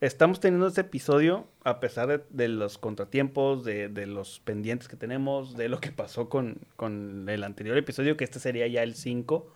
Estamos 0.00 0.38
teniendo 0.38 0.68
este 0.68 0.82
episodio 0.82 1.48
a 1.64 1.80
pesar 1.80 2.24
de, 2.28 2.48
los 2.48 2.78
contratiempos, 2.78 3.64
de, 3.64 4.06
los 4.06 4.38
pendientes 4.38 4.86
que 4.86 4.96
tenemos, 4.96 5.56
de 5.56 5.68
lo 5.68 5.80
que 5.80 5.90
pasó 5.90 6.28
con, 6.28 6.58
con 6.76 7.28
el 7.28 7.42
anterior 7.42 7.76
episodio, 7.76 8.16
que 8.16 8.22
este 8.22 8.38
sería 8.38 8.68
ya 8.68 8.84
el 8.84 8.94
5 8.94 9.52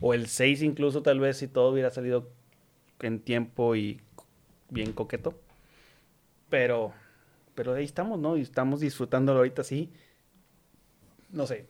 o 0.00 0.14
el 0.14 0.28
6 0.28 0.62
incluso 0.62 1.02
tal 1.02 1.18
vez 1.18 1.38
si 1.38 1.48
todo 1.48 1.72
hubiera 1.72 1.90
salido 1.90 2.30
en 3.00 3.18
tiempo 3.18 3.74
y 3.74 4.00
bien 4.70 4.92
coqueto. 4.92 5.34
Pero, 6.48 6.92
pero 7.56 7.74
ahí 7.74 7.84
estamos, 7.84 8.20
¿no? 8.20 8.36
Y 8.36 8.42
estamos 8.42 8.78
disfrutándolo 8.78 9.40
ahorita 9.40 9.64
sí. 9.64 9.92
No 11.30 11.44
sé, 11.44 11.66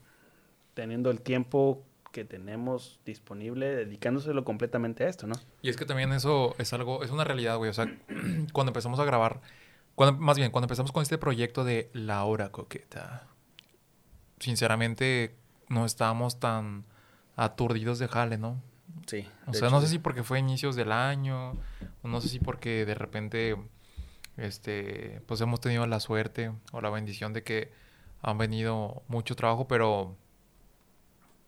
teniendo 0.74 1.10
el 1.10 1.22
tiempo 1.22 1.82
que 2.16 2.24
tenemos 2.24 2.98
disponible, 3.04 3.76
dedicándoselo 3.76 4.42
completamente 4.42 5.04
a 5.04 5.08
esto, 5.08 5.26
¿no? 5.26 5.34
Y 5.60 5.68
es 5.68 5.76
que 5.76 5.84
también 5.84 6.14
eso 6.14 6.54
es 6.56 6.72
algo, 6.72 7.02
es 7.02 7.10
una 7.10 7.24
realidad, 7.24 7.58
güey. 7.58 7.68
O 7.68 7.74
sea, 7.74 7.94
cuando 8.54 8.70
empezamos 8.70 8.98
a 9.00 9.04
grabar, 9.04 9.42
cuando, 9.94 10.18
más 10.18 10.38
bien, 10.38 10.50
cuando 10.50 10.64
empezamos 10.64 10.92
con 10.92 11.02
este 11.02 11.18
proyecto 11.18 11.62
de 11.62 11.90
La 11.92 12.24
Hora 12.24 12.52
Coqueta, 12.52 13.26
sinceramente 14.40 15.36
no 15.68 15.84
estábamos 15.84 16.40
tan 16.40 16.86
aturdidos 17.36 17.98
de 17.98 18.08
jale, 18.08 18.38
¿no? 18.38 18.62
Sí. 19.06 19.28
O 19.46 19.52
sea, 19.52 19.68
hecho, 19.68 19.76
no 19.76 19.82
sé 19.82 19.88
sí. 19.88 19.92
si 19.92 19.98
porque 19.98 20.22
fue 20.22 20.38
inicios 20.38 20.74
del 20.74 20.92
año, 20.92 21.50
o 22.00 22.08
no 22.08 22.22
sé 22.22 22.30
si 22.30 22.38
porque 22.38 22.86
de 22.86 22.94
repente, 22.94 23.58
este, 24.38 25.20
pues 25.26 25.42
hemos 25.42 25.60
tenido 25.60 25.86
la 25.86 26.00
suerte 26.00 26.50
o 26.72 26.80
la 26.80 26.88
bendición 26.88 27.34
de 27.34 27.42
que 27.42 27.72
han 28.22 28.38
venido 28.38 29.02
mucho 29.06 29.36
trabajo, 29.36 29.68
pero 29.68 30.16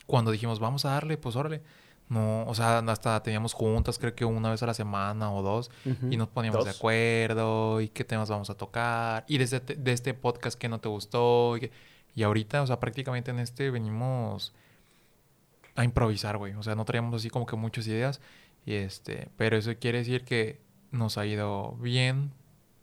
cuando 0.09 0.32
dijimos, 0.32 0.59
vamos 0.59 0.84
a 0.84 0.90
darle, 0.90 1.16
pues 1.16 1.36
órale. 1.36 1.62
No, 2.09 2.46
o 2.46 2.54
sea, 2.54 2.78
hasta 2.78 3.22
teníamos 3.22 3.52
juntas, 3.52 3.98
creo 3.98 4.14
que 4.14 4.24
una 4.24 4.50
vez 4.50 4.62
a 4.62 4.66
la 4.66 4.72
semana 4.72 5.30
o 5.30 5.42
dos, 5.42 5.70
y 6.11 6.16
nos 6.16 6.28
poníamos 6.28 6.64
de 6.64 6.70
acuerdo, 6.70 7.82
y 7.82 7.88
qué 7.90 8.02
temas 8.02 8.30
vamos 8.30 8.48
a 8.48 8.54
tocar, 8.54 9.26
y 9.28 9.36
desde 9.36 9.59
este, 9.59 9.76
de 9.76 9.92
este 9.92 10.14
podcast 10.14 10.59
que 10.59 10.70
no 10.70 10.80
te 10.80 10.88
gustó, 10.88 11.56
y 12.14 12.22
ahorita, 12.22 12.62
o 12.62 12.66
sea, 12.66 12.80
prácticamente 12.80 13.30
en 13.30 13.38
este 13.38 13.70
venimos 13.70 14.54
a 15.76 15.84
improvisar, 15.84 16.38
güey. 16.38 16.54
O 16.54 16.62
sea, 16.62 16.74
no 16.74 16.86
traíamos 16.86 17.14
así 17.14 17.28
como 17.28 17.44
que 17.44 17.56
muchas 17.56 17.86
ideas, 17.86 18.22
y 18.64 18.72
este, 18.72 19.28
pero 19.36 19.59
eso 19.59 19.70
quiere 19.78 19.98
decir 19.98 20.24
que 20.24 20.61
nos 20.90 21.18
ha 21.18 21.26
ido 21.26 21.72
bien 21.72 22.32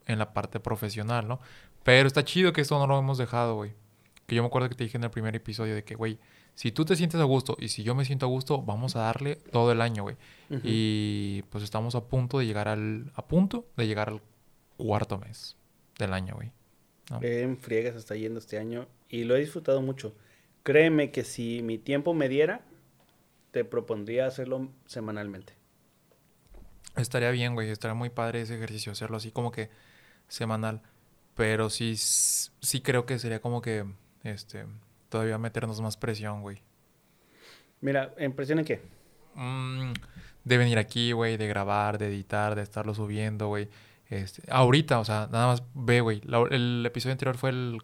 en 0.05 0.19
la 0.19 0.33
parte 0.33 0.59
profesional, 0.59 1.27
¿no? 1.27 1.39
Pero 1.83 2.05
está 2.05 2.23
chido 2.23 2.53
que 2.53 2.61
esto 2.61 2.77
no 2.77 2.85
lo 2.85 2.99
hemos 2.99 3.17
dejado, 3.17 3.55
güey. 3.55 3.73
Que 4.27 4.35
yo 4.35 4.43
me 4.43 4.47
acuerdo 4.47 4.69
que 4.69 4.75
te 4.75 4.83
dije 4.83 4.97
en 4.97 5.03
el 5.03 5.09
primer 5.09 5.35
episodio 5.35 5.73
de 5.73 5.83
que, 5.83 5.95
güey, 5.95 6.19
si 6.55 6.71
tú 6.71 6.85
te 6.85 6.95
sientes 6.95 7.19
a 7.19 7.25
gusto 7.25 7.57
y 7.59 7.67
si 7.67 7.83
yo 7.83 7.95
me 7.95 8.05
siento 8.05 8.25
a 8.25 8.29
gusto, 8.29 8.61
vamos 8.61 8.95
a 8.95 9.01
darle 9.01 9.35
todo 9.35 9.71
el 9.71 9.81
año, 9.81 10.03
güey. 10.03 10.15
Y 10.63 11.43
pues 11.49 11.63
estamos 11.63 11.95
a 11.95 12.05
punto 12.05 12.39
de 12.39 12.45
llegar 12.45 12.69
al... 12.69 13.11
A 13.15 13.27
punto 13.27 13.67
de 13.75 13.87
llegar 13.87 14.09
al 14.09 14.21
cuarto 14.77 15.17
mes 15.17 15.57
del 15.99 16.13
año, 16.13 16.35
güey. 16.35 16.51
¿no? 17.11 17.19
En 17.21 17.59
está 17.69 18.15
yendo 18.15 18.39
este 18.39 18.57
año 18.57 18.87
y 19.09 19.25
lo 19.25 19.35
he 19.35 19.39
disfrutado 19.41 19.81
mucho. 19.81 20.15
Créeme 20.63 21.11
que 21.11 21.23
si 21.23 21.61
mi 21.61 21.77
tiempo 21.77 22.13
me 22.13 22.29
diera, 22.29 22.61
te 23.51 23.65
propondría 23.65 24.25
hacerlo 24.25 24.69
semanalmente. 24.85 25.53
Estaría 26.95 27.31
bien, 27.31 27.53
güey. 27.53 27.69
Estaría 27.69 27.95
muy 27.95 28.09
padre 28.09 28.41
ese 28.41 28.55
ejercicio, 28.55 28.91
hacerlo 28.91 29.17
así 29.17 29.31
como 29.31 29.51
que 29.51 29.69
semanal. 30.29 30.81
Pero 31.35 31.69
sí, 31.69 31.95
sí 31.97 32.81
creo 32.81 33.05
que 33.05 33.19
sería 33.19 33.41
como 33.41 33.61
que, 33.61 33.85
este, 34.23 34.65
todavía 35.09 35.37
meternos 35.37 35.81
más 35.81 35.97
presión, 35.97 36.41
güey. 36.41 36.61
Mira, 37.81 38.13
¿en 38.17 38.33
presión 38.33 38.59
en 38.59 38.65
qué? 38.65 38.81
Mm, 39.35 39.93
de 40.43 40.57
venir 40.57 40.77
aquí, 40.77 41.11
güey, 41.11 41.37
de 41.37 41.47
grabar, 41.47 41.97
de 41.97 42.07
editar, 42.07 42.55
de 42.55 42.61
estarlo 42.61 42.93
subiendo, 42.93 43.47
güey. 43.47 43.69
Este, 44.09 44.43
ahorita, 44.51 44.99
o 44.99 45.05
sea, 45.05 45.27
nada 45.31 45.47
más 45.47 45.63
ve, 45.73 46.01
güey. 46.01 46.21
El 46.51 46.83
episodio 46.85 47.13
anterior 47.13 47.37
fue 47.37 47.49
el, 47.49 47.79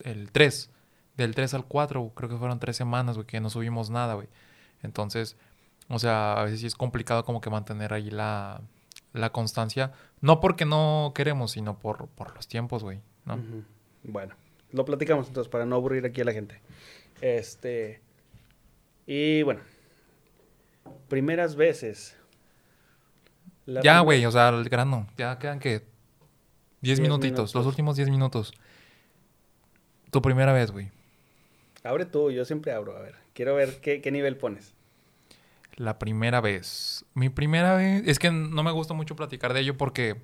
el 0.00 0.30
3. 0.32 0.70
Del 1.16 1.34
3 1.34 1.54
al 1.54 1.64
4, 1.64 2.12
creo 2.14 2.28
que 2.28 2.36
fueron 2.36 2.58
tres 2.58 2.76
semanas, 2.76 3.16
güey, 3.16 3.26
que 3.26 3.40
no 3.40 3.48
subimos 3.48 3.88
nada, 3.88 4.14
güey. 4.14 4.28
Entonces, 4.82 5.36
o 5.88 5.98
sea, 5.98 6.34
a 6.34 6.44
veces 6.44 6.60
sí 6.60 6.66
es 6.66 6.74
complicado 6.74 7.24
como 7.24 7.40
que 7.40 7.48
mantener 7.48 7.94
ahí 7.94 8.10
la, 8.10 8.60
la 9.12 9.30
constancia. 9.30 9.92
No 10.20 10.40
porque 10.40 10.64
no 10.66 11.12
queremos, 11.14 11.52
sino 11.52 11.78
por, 11.78 12.08
por 12.08 12.34
los 12.34 12.48
tiempos, 12.48 12.82
güey, 12.82 13.00
¿no? 13.24 13.38
Bueno, 14.02 14.34
lo 14.72 14.84
platicamos 14.84 15.28
entonces 15.28 15.50
para 15.50 15.64
no 15.64 15.76
aburrir 15.76 16.04
aquí 16.04 16.20
a 16.20 16.24
la 16.24 16.32
gente. 16.32 16.60
Este. 17.20 18.00
Y 19.06 19.42
bueno, 19.42 19.60
primeras 21.08 21.56
veces. 21.56 22.16
La 23.64 23.80
Ya, 23.80 24.00
güey, 24.00 24.24
o 24.26 24.30
sea, 24.30 24.50
el 24.50 24.68
grano. 24.68 25.06
Ya 25.16 25.38
quedan 25.38 25.58
que 25.58 25.70
10 25.70 25.82
Diez 26.80 27.00
minutitos, 27.00 27.54
los 27.54 27.54
minutos. 27.54 27.66
últimos 27.66 27.96
10 27.96 28.10
minutos. 28.10 28.52
Tu 30.10 30.22
primera 30.22 30.52
vez, 30.52 30.70
güey. 30.70 30.90
Abre 31.82 32.04
tú, 32.06 32.30
yo 32.30 32.44
siempre 32.44 32.72
abro. 32.72 32.96
A 32.96 33.00
ver, 33.00 33.14
quiero 33.32 33.54
ver 33.54 33.80
qué, 33.80 34.00
qué 34.00 34.10
nivel 34.10 34.36
pones. 34.36 34.72
La 35.76 35.98
primera 35.98 36.40
vez. 36.40 37.04
Mi 37.14 37.28
primera 37.28 37.74
vez. 37.76 38.02
Es 38.06 38.18
que 38.18 38.30
no 38.30 38.62
me 38.62 38.70
gusta 38.72 38.94
mucho 38.94 39.14
platicar 39.16 39.52
de 39.52 39.60
ello 39.60 39.76
porque. 39.76 40.16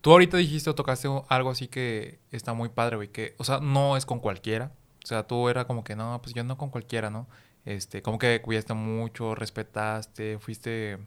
Tú 0.01 0.11
ahorita 0.11 0.37
dijiste 0.37 0.69
o 0.69 0.75
tocaste 0.75 1.09
algo 1.27 1.49
así 1.49 1.67
que 1.67 2.19
está 2.31 2.53
muy 2.53 2.69
padre, 2.69 2.95
güey. 2.95 3.09
Que, 3.09 3.35
o 3.37 3.43
sea, 3.43 3.59
no 3.59 3.97
es 3.97 4.05
con 4.05 4.19
cualquiera. 4.19 4.71
O 5.03 5.07
sea, 5.07 5.27
tú 5.27 5.49
era 5.49 5.65
como 5.65 5.83
que 5.83 5.95
no, 5.95 6.21
pues 6.21 6.33
yo 6.33 6.43
no 6.43 6.57
con 6.57 6.69
cualquiera, 6.69 7.09
¿no? 7.09 7.27
Este, 7.65 8.01
como 8.01 8.19
que 8.19 8.41
cuidaste 8.41 8.73
mucho, 8.73 9.35
respetaste, 9.35 10.39
fuiste. 10.39 10.99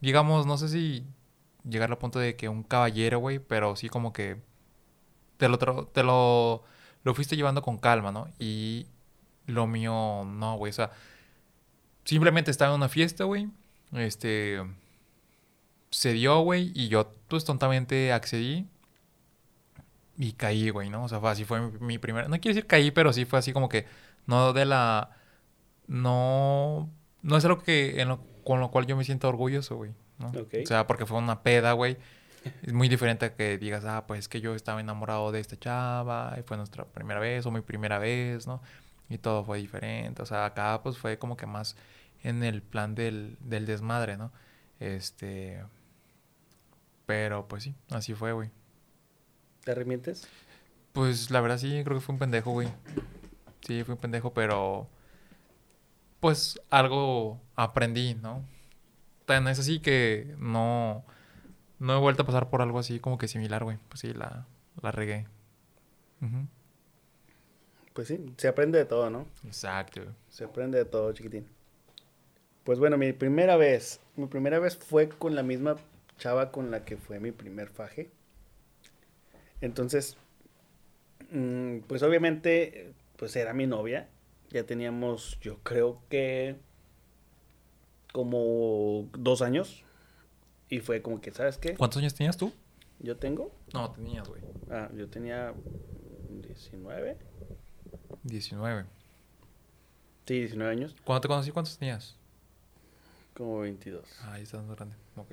Digamos, 0.00 0.46
no 0.46 0.58
sé 0.58 0.68
si 0.68 1.06
llegar 1.68 1.90
al 1.90 1.98
punto 1.98 2.18
de 2.18 2.36
que 2.36 2.48
un 2.48 2.62
caballero, 2.62 3.18
güey, 3.18 3.38
pero 3.38 3.76
sí 3.76 3.88
como 3.88 4.12
que. 4.12 4.36
Te 5.36 5.48
lo, 5.48 5.58
te 5.58 6.02
lo, 6.02 6.64
lo 7.04 7.14
fuiste 7.14 7.36
llevando 7.36 7.62
con 7.62 7.78
calma, 7.78 8.10
¿no? 8.12 8.28
Y 8.38 8.86
lo 9.46 9.66
mío, 9.66 10.24
no, 10.24 10.56
güey. 10.56 10.70
O 10.70 10.72
sea, 10.72 10.92
simplemente 12.04 12.50
estaba 12.50 12.72
en 12.72 12.76
una 12.76 12.88
fiesta, 12.88 13.24
güey. 13.24 13.48
Este. 13.92 14.62
Se 15.96 16.12
dio, 16.12 16.40
güey. 16.40 16.72
Y 16.74 16.88
yo, 16.88 17.14
pues 17.28 17.44
tontamente 17.44 18.12
accedí. 18.12 18.66
Y 20.18 20.32
caí, 20.32 20.68
güey, 20.70 20.90
¿no? 20.90 21.04
O 21.04 21.08
sea, 21.08 21.20
fue 21.20 21.30
así 21.30 21.44
fue 21.44 21.60
mi, 21.60 21.78
mi 21.80 21.98
primera. 21.98 22.28
No 22.28 22.38
quiero 22.40 22.54
decir 22.54 22.66
caí, 22.66 22.90
pero 22.90 23.12
sí 23.14 23.24
fue 23.24 23.38
así 23.38 23.52
como 23.54 23.68
que. 23.70 23.86
No 24.26 24.52
de 24.52 24.64
la. 24.66 25.10
No. 25.86 26.90
No 27.22 27.36
es 27.36 27.44
algo 27.44 27.62
que. 27.62 28.00
En 28.00 28.08
lo- 28.08 28.20
con 28.44 28.60
lo 28.60 28.70
cual 28.70 28.86
yo 28.86 28.96
me 28.96 29.04
siento 29.04 29.28
orgulloso, 29.28 29.76
güey. 29.76 29.92
¿no? 30.18 30.28
Ok. 30.28 30.54
O 30.62 30.66
sea, 30.66 30.86
porque 30.86 31.06
fue 31.06 31.18
una 31.18 31.42
peda, 31.42 31.72
güey. 31.72 31.96
Es 32.62 32.72
muy 32.72 32.88
diferente 32.88 33.24
a 33.26 33.34
que 33.34 33.58
digas, 33.58 33.84
ah, 33.86 34.06
pues 34.06 34.20
es 34.20 34.28
que 34.28 34.40
yo 34.40 34.54
estaba 34.54 34.80
enamorado 34.80 35.32
de 35.32 35.40
esta 35.40 35.56
chava. 35.58 36.36
Y 36.38 36.42
fue 36.42 36.56
nuestra 36.56 36.84
primera 36.84 37.20
vez 37.20 37.44
o 37.46 37.50
mi 37.50 37.60
primera 37.62 37.98
vez, 37.98 38.46
¿no? 38.46 38.60
y 39.08 39.18
todo 39.18 39.44
fue 39.44 39.58
diferente. 39.58 40.20
O 40.22 40.26
sea, 40.26 40.44
acá 40.46 40.80
pues 40.82 40.98
fue 40.98 41.16
como 41.18 41.36
que 41.36 41.46
más 41.46 41.76
en 42.24 42.42
el 42.42 42.60
plan 42.60 42.94
del, 42.96 43.36
del 43.40 43.64
desmadre, 43.66 44.16
¿no? 44.16 44.32
Este. 44.80 45.62
Pero 47.06 47.46
pues 47.46 47.62
sí, 47.62 47.74
así 47.90 48.14
fue, 48.14 48.32
güey. 48.32 48.50
¿Te 49.64 49.70
arrepientes? 49.72 50.26
Pues 50.92 51.30
la 51.30 51.40
verdad 51.40 51.58
sí, 51.58 51.82
creo 51.84 51.96
que 51.96 52.04
fue 52.04 52.14
un 52.14 52.18
pendejo, 52.18 52.50
güey. 52.50 52.68
Sí, 53.66 53.84
fue 53.84 53.94
un 53.94 54.00
pendejo, 54.00 54.32
pero 54.32 54.88
pues 56.20 56.60
algo 56.70 57.40
aprendí, 57.54 58.14
¿no? 58.14 58.44
Tan 59.24 59.46
es 59.48 59.58
así 59.58 59.80
que 59.80 60.34
no, 60.38 61.04
no 61.78 61.96
he 61.96 62.00
vuelto 62.00 62.22
a 62.22 62.26
pasar 62.26 62.50
por 62.50 62.62
algo 62.62 62.78
así 62.78 62.98
como 63.00 63.18
que 63.18 63.28
similar, 63.28 63.64
güey. 63.64 63.78
Pues 63.88 64.00
sí, 64.00 64.12
la, 64.12 64.46
la 64.82 64.92
regué. 64.92 65.26
Ujú. 66.22 66.46
Pues 67.92 68.08
sí, 68.08 68.24
se 68.36 68.48
aprende 68.48 68.78
de 68.78 68.84
todo, 68.84 69.10
¿no? 69.10 69.26
Exacto. 69.44 70.02
Se 70.28 70.44
aprende 70.44 70.78
de 70.78 70.84
todo, 70.84 71.12
chiquitín. 71.12 71.46
Pues 72.64 72.78
bueno, 72.78 72.98
mi 72.98 73.12
primera 73.12 73.56
vez, 73.56 74.00
mi 74.16 74.26
primera 74.26 74.58
vez 74.58 74.76
fue 74.76 75.08
con 75.08 75.34
la 75.34 75.42
misma 75.42 75.76
chava 76.18 76.50
con 76.52 76.70
la 76.70 76.84
que 76.84 76.96
fue 76.96 77.20
mi 77.20 77.32
primer 77.32 77.68
faje. 77.68 78.10
Entonces, 79.60 80.16
mm, 81.30 81.78
pues 81.86 82.02
obviamente, 82.02 82.92
pues 83.16 83.34
era 83.36 83.52
mi 83.52 83.66
novia. 83.66 84.08
Ya 84.50 84.64
teníamos, 84.64 85.38
yo 85.40 85.58
creo 85.62 86.00
que 86.08 86.56
como 88.12 89.08
dos 89.18 89.42
años. 89.42 89.82
Y 90.68 90.80
fue 90.80 91.00
como 91.02 91.20
que, 91.20 91.32
¿sabes 91.32 91.58
qué? 91.58 91.74
¿Cuántos 91.76 91.98
años 91.98 92.14
tenías 92.14 92.36
tú? 92.36 92.52
Yo 92.98 93.16
tengo, 93.18 93.52
No, 93.72 93.90
tenías, 93.92 94.26
güey. 94.28 94.42
ah, 94.70 94.88
yo 94.96 95.08
tenía 95.08 95.52
19. 96.30 97.16
19. 98.24 98.84
Sí, 100.26 100.34
19 100.40 100.72
años, 100.72 100.96
¿Cuándo 101.04 101.20
te 101.20 101.28
conocí? 101.28 101.50
¿Cuántos 101.52 101.78
tenías? 101.78 102.16
como 103.34 103.60
22. 103.60 104.02
Ah, 104.22 104.32
ahí 104.32 104.42
estás 104.42 104.64
más 104.64 104.76
grande. 104.76 104.96
Ok. 105.14 105.32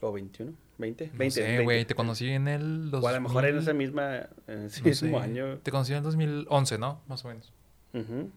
O 0.00 0.12
21, 0.12 0.52
20, 0.78 1.06
No 1.08 1.18
20. 1.18 1.30
sé, 1.34 1.42
20. 1.42 1.64
güey. 1.64 1.84
Te 1.84 1.94
conocí 1.94 2.28
en 2.30 2.48
el 2.48 2.90
2000... 2.90 3.04
O 3.04 3.08
a 3.08 3.12
lo 3.12 3.20
mejor 3.20 3.44
en 3.44 3.58
esa 3.58 3.72
misma, 3.74 4.28
en 4.46 4.62
ese 4.64 4.80
no 4.80 4.86
mismo 4.88 5.18
sé. 5.18 5.24
año. 5.24 5.58
Te 5.58 5.70
conocí 5.70 5.92
en 5.92 5.98
el 5.98 6.04
2011, 6.04 6.78
¿no? 6.78 7.00
Más 7.06 7.24
o 7.24 7.28
menos. 7.28 7.52
Ujú. 7.92 8.30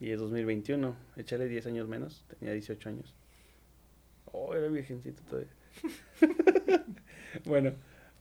Y 0.00 0.10
es 0.10 0.18
2021. 0.18 0.96
Échale 1.16 1.46
10 1.46 1.66
años 1.68 1.86
menos. 1.88 2.24
Tenía 2.38 2.52
18 2.52 2.88
años. 2.88 3.14
Oh, 4.32 4.54
era 4.54 4.66
virgencito 4.66 5.22
todavía. 5.22 5.50
bueno, 7.44 7.72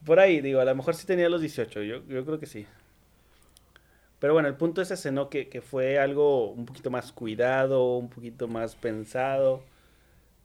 por 0.05 0.20
ahí, 0.20 0.41
digo, 0.41 0.59
a 0.59 0.66
lo 0.66 0.76
mejor 0.76 0.93
sí 0.95 1.07
tenía 1.07 1.30
los 1.30 1.41
18. 1.41 1.82
Yo, 1.82 2.05
yo 2.07 2.26
creo 2.26 2.39
que 2.39 2.45
sí. 2.45 2.68
Pero 4.20 4.34
bueno, 4.34 4.47
el 4.47 4.55
punto 4.55 4.82
es 4.82 4.91
ese, 4.91 5.11
¿no? 5.11 5.30
Que, 5.30 5.49
que 5.49 5.61
fue 5.61 5.97
algo 5.99 6.51
un 6.51 6.66
poquito 6.66 6.89
más 6.91 7.11
cuidado, 7.11 7.97
un 7.97 8.09
poquito 8.09 8.47
más 8.47 8.76
pensado. 8.76 9.64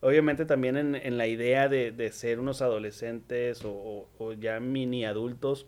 Obviamente 0.01 0.44
también 0.46 0.76
en, 0.76 0.94
en 0.94 1.18
la 1.18 1.26
idea 1.26 1.68
de, 1.68 1.90
de 1.92 2.12
ser 2.12 2.38
unos 2.40 2.62
adolescentes 2.62 3.64
o, 3.64 3.70
o- 3.72 4.09
o 4.18 4.32
ya 4.32 4.61
mini 4.61 5.05
adultos. 5.05 5.66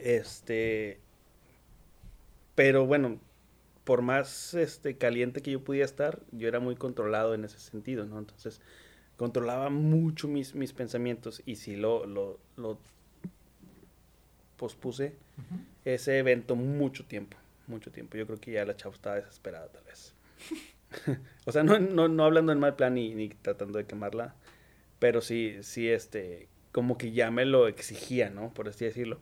Este. 0.00 1.00
Pero 2.54 2.86
bueno, 2.86 3.20
por 3.84 4.02
más 4.02 4.54
este, 4.54 4.96
caliente 4.98 5.42
que 5.42 5.52
yo 5.52 5.64
pudiera 5.64 5.86
estar, 5.86 6.20
yo 6.32 6.48
era 6.48 6.60
muy 6.60 6.76
controlado 6.76 7.34
en 7.34 7.44
ese 7.44 7.58
sentido, 7.60 8.06
¿no? 8.06 8.18
Entonces, 8.18 8.60
controlaba 9.16 9.70
mucho 9.70 10.28
mis, 10.28 10.54
mis 10.54 10.72
pensamientos 10.72 11.42
y 11.46 11.56
sí 11.56 11.76
lo, 11.76 12.06
lo, 12.06 12.40
lo 12.56 12.78
pospuse 14.56 15.14
ese 15.84 16.18
evento 16.18 16.56
mucho 16.56 17.04
tiempo, 17.06 17.36
mucho 17.66 17.90
tiempo. 17.90 18.16
Yo 18.16 18.26
creo 18.26 18.40
que 18.40 18.52
ya 18.52 18.64
la 18.64 18.76
chava 18.76 18.94
estaba 18.94 19.16
desesperada 19.16 19.68
tal 19.68 19.84
vez. 19.84 20.14
o 21.46 21.52
sea, 21.52 21.62
no, 21.62 21.78
no, 21.78 22.08
no 22.08 22.24
hablando 22.24 22.52
en 22.52 22.60
mal 22.60 22.76
plan 22.76 22.94
ni, 22.94 23.14
ni 23.14 23.28
tratando 23.30 23.78
de 23.78 23.86
quemarla, 23.86 24.34
pero 24.98 25.20
sí, 25.20 25.58
sí, 25.62 25.88
este, 25.88 26.48
como 26.72 26.98
que 26.98 27.12
ya 27.12 27.30
me 27.30 27.44
lo 27.44 27.68
exigía, 27.68 28.30
¿no? 28.30 28.52
Por 28.54 28.68
así 28.68 28.84
decirlo. 28.84 29.20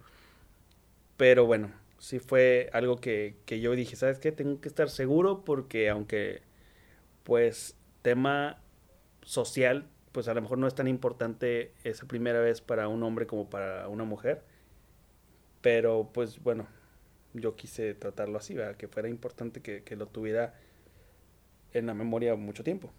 Pero 1.17 1.47
bueno, 1.47 1.73
sí 1.99 2.19
fue 2.19 2.71
algo 2.73 2.97
que, 3.01 3.37
que 3.47 3.61
yo 3.61 3.73
dije, 3.73 3.97
¿sabes 3.97 4.19
qué? 4.19 4.33
Tengo 4.33 4.61
que 4.61 4.69
estar 4.69 4.91
seguro 4.91 5.45
porque 5.45 5.89
aunque, 5.89 6.43
pues, 7.25 7.77
tema 8.03 8.61
social, 9.23 9.87
pues 10.13 10.29
a 10.29 10.35
lo 10.35 10.43
mejor 10.43 10.59
no 10.59 10.67
es 10.67 10.75
tan 10.75 10.89
importante 10.89 11.73
esa 11.85 12.07
primera 12.07 12.41
vez 12.41 12.61
para 12.61 12.89
un 12.89 13.03
hombre 13.03 13.27
como 13.27 13.51
para 13.51 13.89
una 13.89 14.05
mujer. 14.05 14.43
Pero 15.61 16.11
pues 16.13 16.43
bueno, 16.43 16.67
yo 17.35 17.57
quise 17.57 17.95
tratarlo 17.95 18.39
así, 18.39 18.55
¿verdad? 18.55 18.77
que 18.77 18.89
fuera 18.89 19.09
importante 19.09 19.61
que, 19.63 19.83
que 19.83 19.97
lo 19.97 20.07
tuviera 20.07 20.55
en 21.79 21.87
la 21.87 21.95
memoria 21.95 22.35
mucho 22.37 22.65
tiempo. 22.65 22.91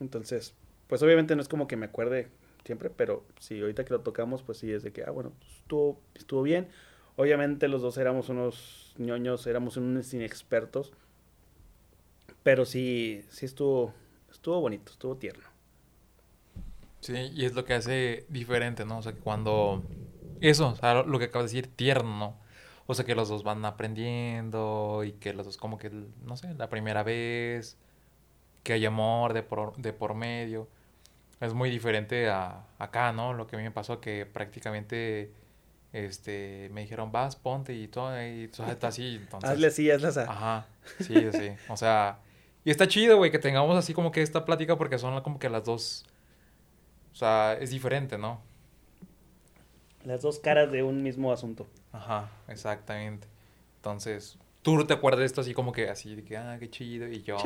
Entonces, 0.00 0.54
pues 0.88 1.02
obviamente 1.02 1.36
no 1.36 1.42
es 1.42 1.48
como 1.48 1.68
que 1.68 1.76
me 1.76 1.86
acuerde 1.86 2.28
siempre, 2.64 2.90
pero 2.90 3.24
sí, 3.40 3.60
ahorita 3.60 3.84
que 3.84 3.94
lo 3.94 4.00
tocamos, 4.00 4.42
pues 4.42 4.58
sí, 4.58 4.72
es 4.72 4.82
de 4.82 4.92
que, 4.92 5.04
ah, 5.04 5.10
bueno, 5.10 5.32
pues, 5.38 5.52
estuvo, 5.56 6.00
estuvo 6.14 6.42
bien. 6.42 6.68
Obviamente 7.16 7.68
los 7.68 7.82
dos 7.82 7.98
éramos 7.98 8.28
unos 8.28 8.94
ñoños, 8.98 9.46
éramos 9.46 9.76
unos 9.78 10.12
inexpertos, 10.14 10.92
pero 12.42 12.64
sí, 12.64 13.22
sí 13.30 13.46
estuvo, 13.46 13.92
estuvo 14.30 14.60
bonito, 14.60 14.92
estuvo 14.92 15.16
tierno. 15.16 15.44
Sí, 17.00 17.14
y 17.34 17.44
es 17.44 17.54
lo 17.54 17.64
que 17.64 17.74
hace 17.74 18.26
diferente, 18.28 18.84
¿no? 18.84 18.98
O 18.98 19.02
sea, 19.02 19.12
que 19.12 19.20
cuando... 19.20 19.84
Eso, 20.40 20.76
lo- 20.82 21.18
que 21.18 21.26
acabas 21.26 21.50
de 21.52 21.56
decir, 21.62 21.76
tierno, 21.76 22.18
¿no? 22.18 22.40
O 22.86 22.94
sea, 22.94 23.04
que 23.04 23.14
los 23.14 23.28
dos 23.28 23.42
van 23.44 23.64
aprendiendo 23.64 25.02
y 25.04 25.12
que 25.12 25.32
los 25.32 25.46
dos 25.46 25.56
como 25.56 25.78
que, 25.78 25.90
no 25.90 26.36
sé, 26.36 26.54
la 26.54 26.68
primera 26.68 27.02
vez, 27.02 27.78
que 28.66 28.72
hay 28.72 28.84
amor 28.84 29.32
de 29.32 29.44
por, 29.44 29.76
de 29.76 29.92
por 29.92 30.14
medio. 30.14 30.66
Es 31.40 31.54
muy 31.54 31.70
diferente 31.70 32.28
a 32.28 32.64
acá, 32.80 33.12
¿no? 33.12 33.32
Lo 33.32 33.46
que 33.46 33.54
a 33.54 33.58
mí 33.60 33.64
me 33.64 33.70
pasó 33.70 34.00
que 34.00 34.26
prácticamente, 34.26 35.30
este, 35.92 36.68
me 36.72 36.80
dijeron, 36.80 37.12
vas, 37.12 37.36
ponte 37.36 37.74
y 37.74 37.86
todo, 37.86 38.20
y 38.20 38.48
todo 38.48 38.66
está 38.66 38.88
así, 38.88 39.20
entonces... 39.22 39.48
Hazle 39.48 39.68
así, 39.68 39.88
hazle 39.88 40.08
así. 40.08 40.20
Ajá, 40.20 40.66
sí, 40.98 41.14
sí. 41.32 41.52
O 41.68 41.76
sea, 41.76 42.18
y 42.64 42.72
está 42.72 42.88
chido, 42.88 43.18
güey, 43.18 43.30
que 43.30 43.38
tengamos 43.38 43.76
así 43.76 43.94
como 43.94 44.10
que 44.10 44.20
esta 44.20 44.44
plática 44.44 44.76
porque 44.76 44.98
son 44.98 45.20
como 45.22 45.38
que 45.38 45.48
las 45.48 45.62
dos. 45.62 46.04
O 47.12 47.14
sea, 47.14 47.56
es 47.60 47.70
diferente, 47.70 48.18
¿no? 48.18 48.40
Las 50.02 50.22
dos 50.22 50.40
caras 50.40 50.72
de 50.72 50.82
un 50.82 51.04
mismo 51.04 51.32
asunto. 51.32 51.68
Ajá, 51.92 52.32
exactamente. 52.48 53.28
Entonces, 53.76 54.38
tú 54.66 54.84
te 54.84 54.94
acuerdas 54.94 55.20
de 55.20 55.26
esto 55.26 55.42
así 55.42 55.54
como 55.54 55.70
que 55.70 55.88
así, 55.88 56.16
de 56.16 56.24
que, 56.24 56.36
ah, 56.36 56.56
qué 56.58 56.68
chido, 56.68 57.06
y 57.06 57.22
yo. 57.22 57.38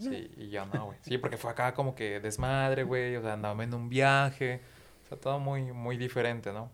Sí, 0.00 0.30
y 0.36 0.48
yo 0.48 0.66
no, 0.66 0.86
güey. 0.86 0.98
Sí, 1.02 1.16
porque 1.16 1.36
fue 1.36 1.52
acá 1.52 1.74
como 1.74 1.94
que 1.94 2.18
desmadre, 2.18 2.82
güey, 2.82 3.14
o 3.14 3.22
sea, 3.22 3.34
andábamos 3.34 3.66
en 3.66 3.74
un 3.74 3.88
viaje. 3.88 4.60
O 5.04 5.08
sea, 5.08 5.16
todo 5.16 5.38
muy, 5.38 5.70
muy 5.70 5.96
diferente, 5.96 6.52
¿no? 6.52 6.72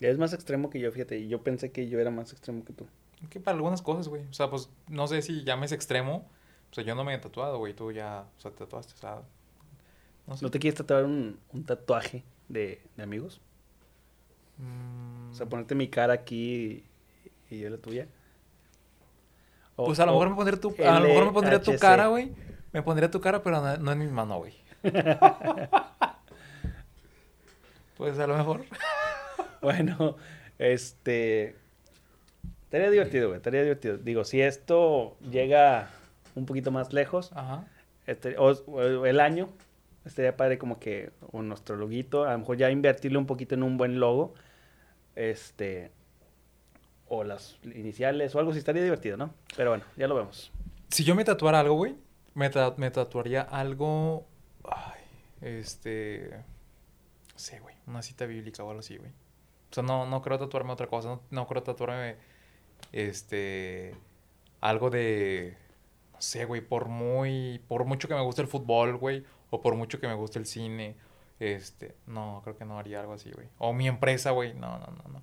Es 0.00 0.16
más 0.16 0.32
extremo 0.32 0.70
que 0.70 0.80
yo, 0.80 0.90
fíjate, 0.90 1.18
y 1.18 1.28
yo 1.28 1.42
pensé 1.42 1.70
que 1.70 1.86
yo 1.86 2.00
era 2.00 2.10
más 2.10 2.32
extremo 2.32 2.64
que 2.64 2.72
tú. 2.72 2.86
Que 3.28 3.40
para 3.40 3.56
algunas 3.56 3.82
cosas, 3.82 4.08
güey. 4.08 4.22
O 4.22 4.32
sea, 4.32 4.48
pues, 4.48 4.70
no 4.88 5.06
sé 5.06 5.20
si 5.20 5.44
llames 5.44 5.72
extremo. 5.72 6.26
O 6.70 6.74
sea, 6.74 6.82
yo 6.82 6.94
no 6.94 7.04
me 7.04 7.12
he 7.12 7.18
tatuado, 7.18 7.58
güey. 7.58 7.74
Tú 7.74 7.92
ya, 7.92 8.24
o 8.38 8.40
sea, 8.40 8.52
te 8.52 8.56
tatuaste, 8.56 8.94
o 8.94 8.96
sea. 8.96 9.22
No 10.26 10.34
sé. 10.38 10.44
¿No 10.46 10.50
te 10.50 10.58
quieres 10.58 10.78
tatuar 10.78 11.04
un, 11.04 11.38
un 11.52 11.64
tatuaje 11.64 12.24
de, 12.48 12.80
de 12.96 13.02
amigos? 13.02 13.42
Mm, 14.56 15.30
O 15.30 15.34
sea, 15.34 15.46
ponerte 15.46 15.74
mi 15.74 15.88
cara 15.88 16.14
aquí 16.14 16.84
y, 17.50 17.54
y 17.54 17.60
yo 17.60 17.68
la 17.68 17.76
tuya. 17.76 18.08
O- 19.76 19.86
Pues 19.86 19.98
a 20.00 20.06
lo 20.06 20.12
o 20.12 20.14
mejor 20.14 20.30
me 20.30 20.36
pondría 20.36 20.60
tu, 20.60 20.74
a 20.86 21.00
lo 21.00 21.08
mejor 21.08 21.24
me 21.26 21.32
pondría 21.32 21.60
tu 21.62 21.76
cara, 21.78 22.06
güey. 22.08 22.32
Me 22.72 22.82
pondría 22.82 23.10
tu 23.10 23.20
cara, 23.20 23.42
pero 23.42 23.60
no, 23.60 23.76
no 23.76 23.92
en 23.92 23.98
mi 23.98 24.06
mano, 24.06 24.38
güey. 24.38 24.54
pues 27.96 28.18
a 28.18 28.26
lo 28.26 28.36
mejor. 28.36 28.64
Bueno, 29.60 30.16
este. 30.58 31.56
Estaría 32.64 32.90
divertido, 32.90 33.28
güey. 33.28 33.38
Estaría 33.38 33.62
divertido. 33.62 33.96
Digo, 33.96 34.24
si 34.24 34.42
esto 34.42 35.16
llega 35.30 35.88
un 36.34 36.44
poquito 36.44 36.70
más 36.70 36.92
lejos, 36.92 37.30
Ajá. 37.34 37.64
este, 38.06 38.36
o, 38.36 38.50
o 38.66 39.06
el 39.06 39.20
año, 39.20 39.48
estaría 40.04 40.36
padre 40.36 40.58
como 40.58 40.78
que 40.78 41.12
un 41.32 41.48
nuestro 41.48 41.76
loguito. 41.76 42.24
A 42.24 42.32
lo 42.32 42.40
mejor 42.40 42.58
ya 42.58 42.70
invertirle 42.70 43.16
un 43.16 43.24
poquito 43.24 43.54
en 43.54 43.62
un 43.62 43.78
buen 43.78 44.00
logo. 44.00 44.34
Este. 45.16 45.90
O 47.16 47.24
las 47.24 47.58
iniciales 47.64 48.34
o 48.34 48.38
algo 48.38 48.50
así. 48.50 48.58
Estaría 48.58 48.82
divertido, 48.82 49.16
¿no? 49.16 49.30
Pero 49.56 49.70
bueno, 49.70 49.84
ya 49.96 50.06
lo 50.08 50.14
vemos. 50.14 50.50
Si 50.88 51.04
yo 51.04 51.14
me 51.14 51.24
tatuara 51.24 51.60
algo, 51.60 51.74
güey, 51.74 51.96
me, 52.34 52.50
ta- 52.50 52.74
me 52.76 52.90
tatuaría 52.90 53.42
algo. 53.42 54.26
Ay, 54.64 55.00
este. 55.40 56.30
No 57.32 57.38
sé, 57.38 57.60
güey. 57.60 57.74
Una 57.86 58.02
cita 58.02 58.26
bíblica 58.26 58.62
o 58.64 58.68
algo 58.70 58.80
así, 58.80 58.96
güey. 58.96 59.10
O 59.10 59.74
sea, 59.74 59.82
no, 59.82 60.06
no 60.06 60.22
creo 60.22 60.38
tatuarme 60.38 60.72
otra 60.72 60.86
cosa. 60.86 61.08
No, 61.08 61.20
no 61.30 61.46
creo 61.46 61.62
tatuarme. 61.62 62.16
Este. 62.92 63.94
Algo 64.60 64.90
de. 64.90 65.56
No 66.12 66.20
sé, 66.22 66.44
güey. 66.44 66.60
Por 66.60 66.88
muy. 66.88 67.60
Por 67.68 67.84
mucho 67.84 68.08
que 68.08 68.14
me 68.14 68.22
guste 68.22 68.42
el 68.42 68.48
fútbol, 68.48 68.96
güey. 68.96 69.24
O 69.50 69.60
por 69.60 69.74
mucho 69.74 70.00
que 70.00 70.06
me 70.08 70.14
guste 70.14 70.38
el 70.38 70.46
cine. 70.46 70.96
Este. 71.40 71.96
No, 72.06 72.40
creo 72.44 72.56
que 72.56 72.64
no 72.64 72.78
haría 72.78 73.00
algo 73.00 73.12
así, 73.14 73.30
güey. 73.32 73.48
O 73.58 73.72
mi 73.72 73.88
empresa, 73.88 74.30
güey. 74.30 74.54
No, 74.54 74.78
no, 74.78 74.86
no, 74.86 75.08
no. 75.12 75.22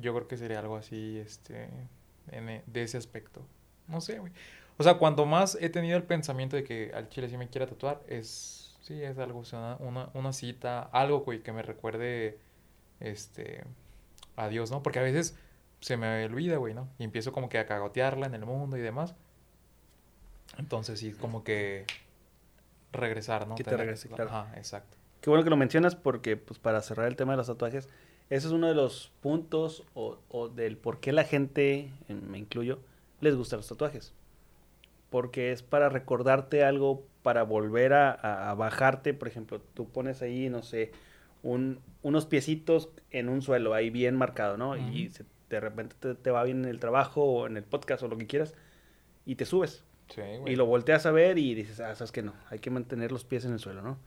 Yo 0.00 0.14
creo 0.14 0.28
que 0.28 0.36
sería 0.36 0.58
algo 0.58 0.76
así, 0.76 1.18
este. 1.18 1.68
en 2.30 2.48
e- 2.48 2.62
de 2.66 2.82
ese 2.82 2.96
aspecto. 2.96 3.42
No 3.88 4.00
sé, 4.00 4.18
güey. 4.18 4.32
O 4.78 4.82
sea, 4.82 4.94
cuando 4.94 5.26
más 5.26 5.58
he 5.60 5.68
tenido 5.68 5.96
el 5.96 6.04
pensamiento 6.04 6.56
de 6.56 6.64
que 6.64 6.92
al 6.94 7.08
chile 7.08 7.28
sí 7.28 7.36
me 7.36 7.48
quiera 7.48 7.66
tatuar, 7.66 8.00
es. 8.08 8.76
Sí, 8.80 9.02
es 9.02 9.18
algo, 9.18 9.40
o 9.40 9.44
sea, 9.44 9.76
una, 9.80 9.88
una, 9.88 10.10
una 10.14 10.32
cita, 10.32 10.82
algo, 10.92 11.20
güey, 11.20 11.42
que 11.42 11.52
me 11.52 11.62
recuerde. 11.62 12.38
Este. 13.00 13.64
adiós, 14.36 14.70
¿no? 14.70 14.82
Porque 14.82 14.98
a 14.98 15.02
veces 15.02 15.36
se 15.80 15.96
me 15.96 16.24
olvida, 16.24 16.56
güey, 16.56 16.74
¿no? 16.74 16.88
Y 16.98 17.04
empiezo 17.04 17.32
como 17.32 17.48
que 17.48 17.58
a 17.58 17.66
cagotearla 17.66 18.26
en 18.26 18.34
el 18.34 18.44
mundo 18.44 18.76
y 18.76 18.80
demás. 18.80 19.14
Entonces 20.58 20.98
sí, 21.00 21.12
como 21.12 21.44
que 21.44 21.86
regresar, 22.92 23.46
¿no? 23.46 23.54
Que 23.54 23.64
te 23.64 23.76
regrese, 23.76 24.08
claro. 24.08 24.30
Ajá, 24.30 24.52
exacto. 24.56 24.96
Qué 25.20 25.30
bueno 25.30 25.44
que 25.44 25.50
lo 25.50 25.56
mencionas 25.56 25.94
porque, 25.96 26.36
pues, 26.36 26.58
para 26.58 26.80
cerrar 26.82 27.06
el 27.06 27.16
tema 27.16 27.32
de 27.32 27.36
los 27.38 27.46
tatuajes, 27.46 27.88
ese 28.30 28.46
es 28.46 28.52
uno 28.52 28.68
de 28.68 28.74
los 28.74 29.12
puntos 29.20 29.84
o, 29.94 30.18
o 30.30 30.48
del 30.48 30.76
por 30.76 31.00
qué 31.00 31.12
la 31.12 31.24
gente, 31.24 31.90
me 32.08 32.38
incluyo, 32.38 32.78
les 33.20 33.34
gustan 33.36 33.58
los 33.58 33.68
tatuajes. 33.68 34.14
Porque 35.10 35.50
es 35.52 35.62
para 35.62 35.88
recordarte 35.88 36.62
algo, 36.64 37.04
para 37.22 37.42
volver 37.42 37.92
a, 37.92 38.54
bajarte. 38.56 39.12
Por 39.12 39.26
ejemplo, 39.28 39.60
tú 39.74 39.88
pones 39.88 40.22
ahí, 40.22 40.48
no 40.48 40.62
sé, 40.62 40.92
un, 41.42 41.80
unos 42.02 42.26
piecitos 42.26 42.90
en 43.10 43.28
un 43.28 43.42
suelo 43.42 43.74
ahí 43.74 43.90
bien 43.90 44.16
marcado, 44.16 44.56
¿no? 44.56 44.76
Y 44.76 45.10
se- 45.10 45.24
de 45.50 45.58
repente 45.58 45.96
te, 45.98 46.14
te 46.14 46.30
va 46.30 46.44
bien 46.44 46.62
en 46.62 46.70
el 46.70 46.78
trabajo 46.78 47.24
o 47.24 47.46
en 47.48 47.56
el 47.56 47.64
podcast 47.64 48.04
o 48.04 48.08
lo 48.08 48.16
que 48.16 48.28
quieras 48.28 48.54
y 49.26 49.34
te 49.34 49.44
subes. 49.44 49.82
Sí, 50.08 50.20
güey. 50.38 50.52
Y 50.52 50.56
lo 50.56 50.64
volteas 50.66 51.06
a 51.06 51.10
ver 51.10 51.38
y 51.38 51.54
dices, 51.54 51.80
ah, 51.80 51.92
sabes 51.96 52.12
que 52.12 52.22
no, 52.22 52.34
hay 52.48 52.60
que 52.60 52.70
mantener 52.70 53.10
los 53.10 53.24
pies 53.24 53.44
en 53.44 53.52
el 53.52 53.58
suelo, 53.58 53.82
¿no? 53.82 53.98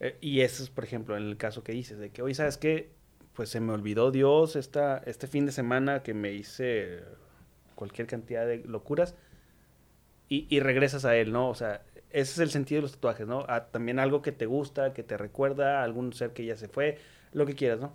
Eh, 0.00 0.16
y 0.22 0.40
eso 0.40 0.62
es, 0.62 0.70
por 0.70 0.84
ejemplo, 0.84 1.18
en 1.18 1.24
el 1.24 1.36
caso 1.36 1.62
que 1.62 1.72
dices, 1.72 1.98
de 1.98 2.08
que 2.08 2.22
hoy, 2.22 2.32
¿sabes 2.34 2.56
qué? 2.56 2.88
Pues 3.34 3.48
se 3.48 3.60
me 3.60 3.72
olvidó 3.72 4.10
Dios 4.10 4.56
esta, 4.56 4.98
este 5.06 5.26
fin 5.26 5.46
de 5.46 5.52
semana 5.52 6.02
que 6.02 6.14
me 6.14 6.32
hice 6.32 7.00
cualquier 7.74 8.06
cantidad 8.06 8.46
de 8.46 8.58
locuras 8.64 9.14
y, 10.28 10.46
y 10.54 10.60
regresas 10.60 11.04
a 11.04 11.16
él, 11.16 11.32
¿no? 11.32 11.48
O 11.48 11.54
sea, 11.54 11.82
ese 12.10 12.32
es 12.32 12.38
el 12.38 12.50
sentido 12.50 12.78
de 12.78 12.82
los 12.82 12.92
tatuajes, 12.92 13.26
¿no? 13.26 13.44
Ah, 13.48 13.66
también 13.70 13.98
algo 13.98 14.20
que 14.20 14.32
te 14.32 14.46
gusta, 14.46 14.92
que 14.92 15.02
te 15.02 15.16
recuerda, 15.16 15.80
a 15.80 15.84
algún 15.84 16.12
ser 16.12 16.32
que 16.32 16.44
ya 16.44 16.56
se 16.56 16.68
fue, 16.68 16.98
lo 17.32 17.46
que 17.46 17.54
quieras, 17.54 17.80
¿no? 17.80 17.94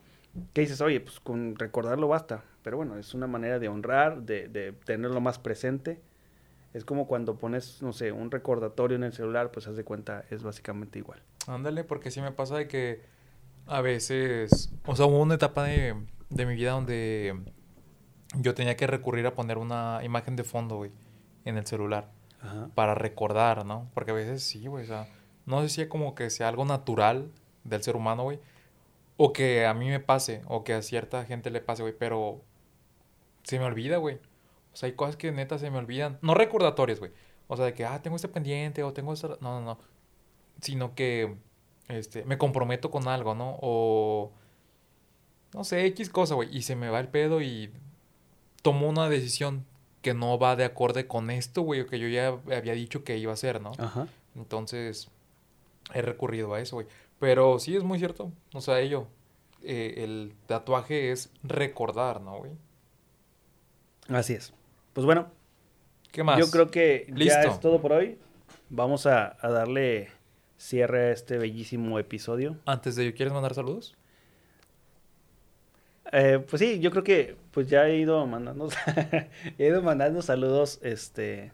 Que 0.53 0.61
dices, 0.61 0.81
oye, 0.81 0.99
pues 0.99 1.19
con 1.19 1.55
recordarlo 1.55 2.07
basta. 2.07 2.43
Pero 2.63 2.77
bueno, 2.77 2.97
es 2.97 3.13
una 3.13 3.27
manera 3.27 3.59
de 3.59 3.67
honrar, 3.67 4.23
de, 4.23 4.47
de 4.47 4.71
tenerlo 4.71 5.21
más 5.21 5.39
presente. 5.39 5.99
Es 6.73 6.83
como 6.83 7.07
cuando 7.07 7.37
pones, 7.37 7.81
no 7.81 7.93
sé, 7.93 8.11
un 8.11 8.31
recordatorio 8.31 8.97
en 8.97 9.03
el 9.03 9.13
celular, 9.13 9.51
pues 9.51 9.67
haz 9.67 9.75
de 9.75 9.83
cuenta, 9.83 10.25
es 10.29 10.43
básicamente 10.43 10.99
igual. 10.99 11.21
Ándale, 11.47 11.83
porque 11.83 12.11
sí 12.11 12.21
me 12.21 12.31
pasa 12.31 12.57
de 12.57 12.67
que 12.67 13.01
a 13.67 13.81
veces, 13.81 14.71
o 14.85 14.95
sea, 14.95 15.05
hubo 15.05 15.19
una 15.19 15.35
etapa 15.35 15.63
de, 15.63 15.95
de 16.29 16.45
mi 16.45 16.55
vida 16.55 16.71
donde 16.71 17.35
yo 18.35 18.53
tenía 18.53 18.75
que 18.75 18.87
recurrir 18.87 19.25
a 19.25 19.33
poner 19.33 19.57
una 19.57 20.01
imagen 20.03 20.35
de 20.35 20.43
fondo, 20.43 20.77
güey, 20.77 20.91
en 21.45 21.57
el 21.57 21.65
celular 21.65 22.11
Ajá. 22.41 22.69
para 22.75 22.95
recordar, 22.95 23.65
¿no? 23.65 23.89
Porque 23.93 24.11
a 24.11 24.15
veces 24.15 24.43
sí, 24.43 24.67
güey, 24.67 24.83
o 24.83 24.87
sea, 24.87 25.07
no 25.45 25.61
sé 25.61 25.69
si 25.69 25.87
como 25.87 26.15
que 26.15 26.29
sea 26.29 26.47
algo 26.47 26.65
natural 26.65 27.31
del 27.63 27.83
ser 27.83 27.95
humano, 27.95 28.23
güey, 28.23 28.39
o 29.17 29.33
que 29.33 29.65
a 29.65 29.73
mí 29.73 29.89
me 29.89 29.99
pase, 29.99 30.41
o 30.47 30.63
que 30.63 30.73
a 30.73 30.81
cierta 30.81 31.23
gente 31.25 31.49
le 31.49 31.61
pase, 31.61 31.81
güey, 31.81 31.95
pero 31.97 32.41
se 33.43 33.59
me 33.59 33.65
olvida, 33.65 33.97
güey. 33.97 34.15
O 34.73 34.77
sea, 34.77 34.87
hay 34.87 34.93
cosas 34.93 35.15
que 35.15 35.31
neta 35.31 35.57
se 35.57 35.71
me 35.71 35.77
olvidan. 35.77 36.17
No 36.21 36.33
recordatorios, 36.33 36.99
güey. 36.99 37.11
O 37.47 37.55
sea, 37.55 37.65
de 37.65 37.73
que, 37.73 37.85
ah, 37.85 38.01
tengo 38.01 38.17
este 38.17 38.27
pendiente 38.27 38.83
o 38.83 38.91
tengo 38.91 39.13
esta... 39.13 39.29
No, 39.39 39.59
no, 39.59 39.61
no. 39.61 39.79
Sino 40.59 40.95
que 40.95 41.37
este, 41.87 42.25
me 42.25 42.37
comprometo 42.37 42.91
con 42.91 43.07
algo, 43.07 43.35
¿no? 43.35 43.57
O... 43.61 44.31
No 45.53 45.63
sé, 45.63 45.85
X 45.85 46.09
cosa, 46.09 46.35
güey. 46.35 46.55
Y 46.55 46.63
se 46.63 46.75
me 46.75 46.89
va 46.89 46.99
el 46.99 47.07
pedo 47.07 47.41
y 47.41 47.71
tomo 48.61 48.89
una 48.89 49.07
decisión 49.09 49.65
que 50.01 50.13
no 50.13 50.37
va 50.37 50.55
de 50.55 50.65
acorde 50.65 51.07
con 51.07 51.29
esto, 51.29 51.61
güey, 51.61 51.81
o 51.81 51.87
que 51.87 51.97
yo 51.97 52.07
ya 52.07 52.27
había 52.55 52.73
dicho 52.73 53.03
que 53.03 53.17
iba 53.17 53.31
a 53.31 53.35
hacer, 53.35 53.61
¿no? 53.61 53.71
Ajá. 53.77 54.07
Entonces, 54.35 55.09
he 55.93 56.01
recurrido 56.01 56.53
a 56.53 56.59
eso, 56.59 56.75
güey. 56.75 56.87
Pero 57.19 57.59
sí 57.59 57.75
es 57.75 57.83
muy 57.83 57.99
cierto. 57.99 58.31
O 58.53 58.61
sea, 58.61 58.81
ello, 58.81 59.07
eh, 59.63 60.03
el 60.03 60.33
tatuaje 60.47 61.11
es 61.11 61.31
recordar, 61.43 62.21
¿no, 62.21 62.37
güey? 62.39 62.51
Así 64.09 64.33
es. 64.33 64.53
Pues 64.93 65.05
bueno, 65.05 65.27
¿Qué 66.11 66.23
más? 66.23 66.37
yo 66.37 66.51
creo 66.51 66.69
que 66.69 67.05
ya 67.09 67.15
Listo. 67.15 67.47
es 67.49 67.59
todo 67.59 67.81
por 67.81 67.93
hoy. 67.93 68.19
Vamos 68.69 69.05
a, 69.05 69.37
a 69.39 69.49
darle 69.49 70.09
cierre 70.57 71.11
este 71.11 71.37
bellísimo 71.37 71.99
episodio. 71.99 72.57
Antes 72.65 72.95
de 72.95 73.03
ello, 73.03 73.15
¿quieres 73.15 73.33
mandar 73.33 73.53
saludos? 73.53 73.95
Eh, 76.11 76.43
pues 76.49 76.59
sí, 76.59 76.79
yo 76.79 76.91
creo 76.91 77.03
que 77.03 77.35
pues 77.51 77.67
ya 77.67 77.87
he 77.87 77.97
ido 77.97 78.25
mandando, 78.27 78.69
he 79.57 79.67
ido 79.67 79.81
mandando 79.81 80.21
saludos 80.21 80.79
este, 80.83 81.51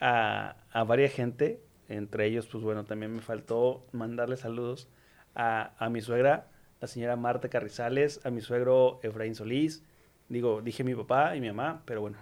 a, 0.00 0.56
a 0.72 0.84
varias 0.84 1.12
gente. 1.12 1.60
Entre 1.88 2.26
ellos, 2.26 2.46
pues 2.46 2.64
bueno, 2.64 2.84
también 2.84 3.14
me 3.14 3.22
faltó 3.22 3.86
mandarle 3.92 4.36
saludos 4.36 4.88
a, 5.36 5.72
a 5.78 5.88
mi 5.88 6.00
suegra, 6.00 6.48
la 6.80 6.88
señora 6.88 7.14
Marta 7.14 7.48
Carrizales, 7.48 8.20
a 8.24 8.30
mi 8.30 8.40
suegro 8.40 8.98
Efraín 9.04 9.36
Solís. 9.36 9.84
Digo, 10.28 10.62
dije 10.62 10.82
mi 10.82 10.96
papá 10.96 11.36
y 11.36 11.40
mi 11.40 11.46
mamá, 11.46 11.82
pero 11.84 12.00
bueno, 12.00 12.18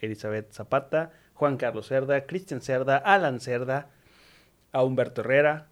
Elizabeth 0.00 0.50
Zapata, 0.52 1.12
Juan 1.34 1.58
Carlos 1.58 1.88
Cerda, 1.88 2.24
Cristian 2.24 2.62
Cerda, 2.62 2.96
Alan 2.96 3.40
Cerda, 3.40 3.90
a 4.72 4.82
Humberto 4.82 5.20
Herrera. 5.20 5.68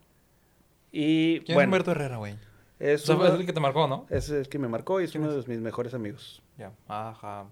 Y 0.92 1.40
¿Quién 1.40 1.54
bueno, 1.56 1.60
es 1.62 1.66
Humberto 1.68 1.90
Herrera, 1.92 2.16
güey? 2.18 2.36
es 2.78 3.02
O 3.02 3.06
sea, 3.06 3.16
uno- 3.16 3.26
es 3.26 3.34
el 3.40 3.46
que 3.46 3.52
te 3.52 3.60
marcó, 3.60 3.86
¿no? 3.88 4.06
es 4.10 4.30
el 4.30 4.48
que 4.48 4.58
me 4.58 4.68
marcó 4.68 5.00
y 5.00 5.04
es 5.04 5.10
¿Quién 5.12 5.24
uno 5.24 5.32
es? 5.38 5.44
de 5.46 5.52
mis 5.52 5.60
mejores 5.62 5.94
amigos. 5.94 6.42
Ya. 6.58 6.72
Ajá. 6.88 7.46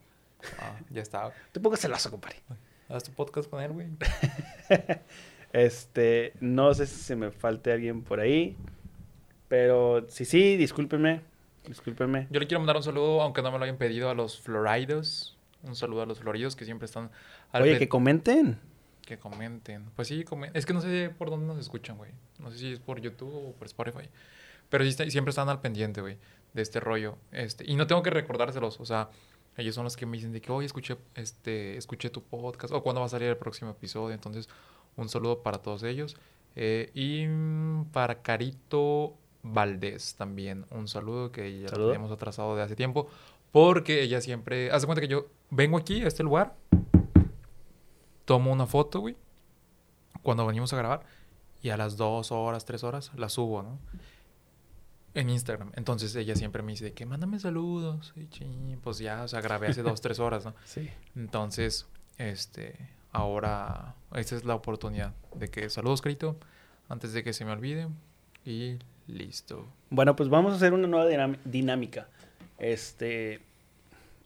Ah, 0.61 0.76
ya 0.90 1.03
está. 1.03 1.32
Te 1.53 1.61
pongas 1.61 1.80
celoso, 1.80 2.11
compadre. 2.11 2.36
Haz 2.88 3.05
tu 3.05 3.12
podcast 3.12 3.49
con 3.51 3.62
él, 3.62 3.72
güey. 3.72 3.88
Este, 5.53 6.34
no 6.40 6.74
sé 6.74 6.86
si 6.86 6.96
se 7.01 7.16
me 7.16 7.30
falte 7.30 7.72
alguien 7.72 8.03
por 8.03 8.20
ahí. 8.20 8.57
Pero 9.49 10.07
si 10.09 10.24
sí, 10.26 10.57
discúlpenme. 10.57 11.22
Discúlpenme. 11.66 12.26
Yo 12.30 12.38
le 12.40 12.46
quiero 12.46 12.61
mandar 12.61 12.76
un 12.76 12.82
saludo, 12.82 13.22
aunque 13.22 13.40
no 13.42 13.51
me 13.51 13.59
lo 13.59 13.64
hayan 13.64 13.78
pedido, 13.78 14.11
a 14.11 14.14
los 14.14 14.40
Floridos. 14.40 15.38
Un 15.62 15.74
saludo 15.74 16.03
a 16.03 16.07
los 16.07 16.18
Floridos 16.20 16.55
que 16.55 16.64
siempre 16.66 16.84
están 16.86 17.11
al 17.51 17.62
Oye, 17.62 17.78
que 17.78 17.88
comenten. 17.88 18.59
Que 19.09 19.18
comenten. 19.18 19.86
Pues 19.96 20.09
sí, 20.09 20.22
comen- 20.24 20.50
es 20.52 20.66
que 20.66 20.74
no 20.74 20.80
sé 20.82 21.11
por 21.16 21.30
dónde 21.30 21.46
nos 21.46 21.59
escuchan, 21.59 21.96
güey. 21.96 22.12
No 22.38 22.50
sé 22.50 22.59
si 22.59 22.72
es 22.74 22.78
por 22.80 23.00
YouTube 23.00 23.34
o 23.34 23.52
por 23.54 23.66
Spotify. 23.66 24.09
Pero 24.68 24.84
sí 24.84 24.92
siempre 25.11 25.30
están 25.30 25.48
al 25.48 25.61
pendiente, 25.62 26.02
güey, 26.02 26.18
de 26.52 26.61
este 26.62 26.78
rollo. 26.78 27.16
Este, 27.32 27.64
y 27.66 27.74
no 27.74 27.86
tengo 27.86 28.02
que 28.02 28.11
recordárselos, 28.11 28.78
o 28.80 28.84
sea, 28.84 29.09
ellos 29.56 29.74
son 29.74 29.84
los 29.84 29.96
que 29.96 30.04
me 30.04 30.18
dicen 30.18 30.30
de 30.32 30.40
que, 30.42 30.52
oye, 30.52 30.66
escuché, 30.66 30.96
este, 31.14 31.76
escuché 31.78 32.11
tu 32.11 32.22
podcast, 32.22 32.72
o 32.74 32.82
cuándo 32.82 33.00
va 33.00 33.06
a 33.06 33.09
salir 33.09 33.28
el 33.28 33.36
próximo 33.38 33.70
episodio. 33.70 34.14
Entonces, 34.14 34.48
un 34.96 35.09
saludo 35.09 35.42
para 35.42 35.59
todos 35.59 35.82
ellos. 35.84 36.16
Eh, 36.54 36.90
y 36.94 37.26
para 37.92 38.20
Carito 38.22 39.14
Valdés 39.42 40.14
también, 40.16 40.66
un 40.70 40.86
saludo 40.86 41.32
que 41.32 41.61
ya 41.61 41.68
lo 41.76 41.86
tenemos 41.88 42.11
atrasado 42.12 42.54
de 42.56 42.62
hace 42.62 42.76
tiempo. 42.76 43.09
Porque 43.52 44.02
ella 44.02 44.20
siempre, 44.20 44.70
hace 44.70 44.84
cuenta 44.86 45.00
que 45.00 45.09
yo 45.09 45.28
vengo 45.50 45.78
aquí 45.78 46.02
a 46.02 46.09
este 46.09 46.22
lugar, 46.22 46.54
tomo 48.29 48.53
una 48.53 48.66
foto, 48.66 49.01
güey, 49.01 49.16
cuando 50.22 50.47
venimos 50.47 50.70
a 50.74 50.76
grabar, 50.76 51.07
y 51.62 51.70
a 51.70 51.79
las 51.79 51.97
dos 51.97 52.31
horas, 52.31 52.66
tres 52.66 52.85
horas, 52.85 53.11
la 53.16 53.31
subo, 53.31 53.62
¿no? 53.62 53.79
En 55.14 55.31
Instagram. 55.31 55.72
Entonces 55.76 56.14
ella 56.14 56.37
siempre 56.37 56.62
me 56.62 56.72
dice 56.72 56.85
de 56.85 56.93
que 56.93 57.07
mándame 57.07 57.41
saludos. 57.41 58.12
Y 58.14 58.76
pues 58.76 58.99
ya, 58.99 59.22
o 59.22 59.29
sea, 59.29 59.41
grabé 59.41 59.68
hace 59.68 59.83
dos, 59.83 60.03
tres 60.03 60.20
horas, 60.20 60.45
¿no? 60.45 60.55
Sí. 60.66 60.91
Entonces, 61.16 61.87
este, 62.18 62.76
ahora, 63.12 63.95
esta 64.14 64.37
es 64.37 64.45
la 64.45 64.55
oportunidad 64.55 65.14
de 65.35 65.49
que 65.49 65.70
saludos, 65.70 66.03
Crito, 66.03 66.37
antes 66.91 67.14
de 67.14 67.24
que 67.24 67.33
se 67.33 67.47
me 67.47 67.53
olvide. 67.53 67.89
Y 68.45 68.79
listo. 69.07 69.66
Bueno, 69.89 70.14
pues 70.16 70.29
vamos 70.29 70.53
a 70.53 70.57
hacer 70.57 70.74
una 70.74 70.87
nueva 70.87 71.35
dinámica. 71.47 72.09
Este, 72.59 73.41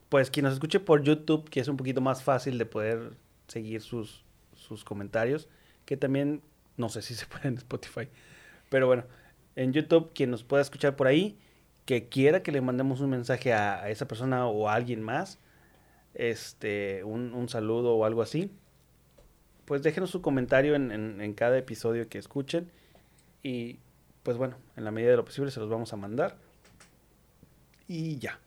pues 0.08 0.28
quien 0.28 0.42
nos 0.42 0.54
escuche 0.54 0.80
por 0.80 1.04
YouTube, 1.04 1.48
que 1.48 1.60
es 1.60 1.68
un 1.68 1.76
poquito 1.76 2.00
más 2.00 2.24
fácil 2.24 2.58
de 2.58 2.66
poder 2.66 3.21
seguir 3.52 3.80
sus, 3.82 4.24
sus 4.54 4.84
comentarios, 4.84 5.48
que 5.84 5.96
también, 5.96 6.42
no 6.76 6.88
sé 6.88 7.02
si 7.02 7.14
se 7.14 7.26
puede 7.32 7.48
en 7.48 7.56
Spotify, 7.58 8.08
pero 8.70 8.86
bueno, 8.86 9.04
en 9.56 9.72
YouTube, 9.72 10.12
quien 10.14 10.30
nos 10.30 10.42
pueda 10.44 10.62
escuchar 10.62 10.96
por 10.96 11.06
ahí, 11.06 11.36
que 11.84 12.08
quiera 12.08 12.42
que 12.42 12.52
le 12.52 12.60
mandemos 12.60 13.00
un 13.00 13.10
mensaje 13.10 13.52
a, 13.52 13.88
esa 13.90 14.06
persona 14.08 14.46
o 14.46 14.68
a 14.68 14.74
alguien 14.74 15.02
más, 15.02 15.38
este, 16.14 17.04
un, 17.04 17.34
un 17.34 17.48
saludo 17.48 17.94
o 17.94 18.04
algo 18.04 18.22
así, 18.22 18.50
pues 19.64 19.82
déjenos 19.82 20.10
su 20.10 20.22
comentario 20.22 20.74
en, 20.74 20.90
en- 20.92 21.20
en 21.20 21.34
cada 21.34 21.56
episodio 21.58 22.08
que 22.08 22.18
escuchen 22.18 22.70
y 23.42 23.78
pues 24.22 24.36
bueno, 24.36 24.56
en 24.76 24.84
la 24.84 24.90
medida 24.90 25.10
de 25.10 25.16
lo 25.16 25.24
posible 25.24 25.50
se 25.50 25.60
los 25.60 25.68
vamos 25.68 25.92
a 25.92 25.96
mandar. 25.96 26.36
Y 27.88 28.18
ya. 28.18 28.38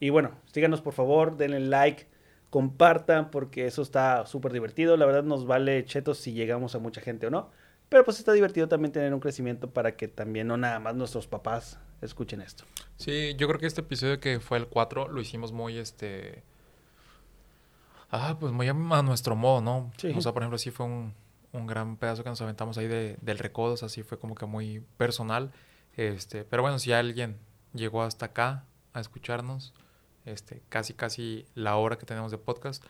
Y 0.00 0.10
bueno, 0.10 0.32
síganos 0.52 0.80
por 0.82 0.92
favor, 0.92 1.36
denle 1.36 1.60
like, 1.60 2.06
compartan 2.52 3.30
porque 3.30 3.66
eso 3.66 3.80
está 3.80 4.26
súper 4.26 4.52
divertido. 4.52 4.98
La 4.98 5.06
verdad 5.06 5.22
nos 5.22 5.46
vale 5.46 5.86
chetos 5.86 6.18
si 6.18 6.34
llegamos 6.34 6.74
a 6.74 6.78
mucha 6.78 7.00
gente 7.00 7.26
o 7.26 7.30
no. 7.30 7.50
Pero 7.88 8.04
pues 8.04 8.18
está 8.18 8.34
divertido 8.34 8.68
también 8.68 8.92
tener 8.92 9.14
un 9.14 9.20
crecimiento 9.20 9.70
para 9.70 9.96
que 9.96 10.06
también 10.06 10.48
no 10.48 10.58
nada 10.58 10.78
más 10.78 10.94
nuestros 10.94 11.26
papás 11.26 11.78
escuchen 12.02 12.42
esto. 12.42 12.64
Sí, 12.98 13.34
yo 13.38 13.48
creo 13.48 13.58
que 13.58 13.66
este 13.66 13.80
episodio 13.80 14.20
que 14.20 14.38
fue 14.38 14.58
el 14.58 14.66
4 14.66 15.08
lo 15.08 15.22
hicimos 15.22 15.50
muy, 15.50 15.78
este... 15.78 16.42
Ah, 18.10 18.36
pues 18.38 18.52
muy 18.52 18.68
a, 18.68 18.74
nuestro 18.74 19.34
modo, 19.34 19.62
¿no? 19.62 19.90
Sí. 19.96 20.12
O 20.14 20.20
sea, 20.20 20.32
por 20.32 20.42
ejemplo, 20.42 20.58
sí 20.58 20.70
fue 20.70 20.84
un, 20.84 21.14
un 21.52 21.66
gran 21.66 21.96
pedazo 21.96 22.22
que 22.22 22.28
nos 22.28 22.42
aventamos 22.42 22.76
ahí 22.76 22.86
de, 22.86 23.16
del 23.22 23.38
recodo, 23.38 23.72
o 23.72 23.76
sea, 23.78 23.88
sí 23.88 24.02
fue 24.02 24.18
como 24.18 24.34
que 24.34 24.44
muy 24.44 24.82
personal. 24.98 25.52
Este, 25.96 26.44
pero 26.44 26.60
bueno, 26.60 26.78
si 26.78 26.92
alguien 26.92 27.38
llegó 27.72 28.02
hasta 28.02 28.26
acá, 28.26 28.66
a 28.92 29.00
escucharnos, 29.00 29.72
este, 30.24 30.62
casi 30.68 30.94
casi 30.94 31.46
la 31.54 31.76
hora 31.76 31.96
que 31.96 32.06
tenemos 32.06 32.30
de 32.30 32.38
podcast, 32.38 32.84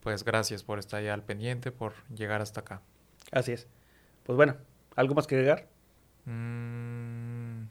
pues 0.00 0.24
gracias 0.24 0.62
por 0.62 0.78
estar 0.78 1.02
ya 1.02 1.14
al 1.14 1.22
pendiente, 1.22 1.72
por 1.72 1.92
llegar 2.14 2.40
hasta 2.40 2.60
acá. 2.60 2.82
Así 3.32 3.52
es. 3.52 3.66
Pues 4.24 4.36
bueno, 4.36 4.56
¿algo 4.94 5.14
más 5.14 5.26
que 5.26 5.36
agregar? 5.36 5.68
Mm, 6.26 7.64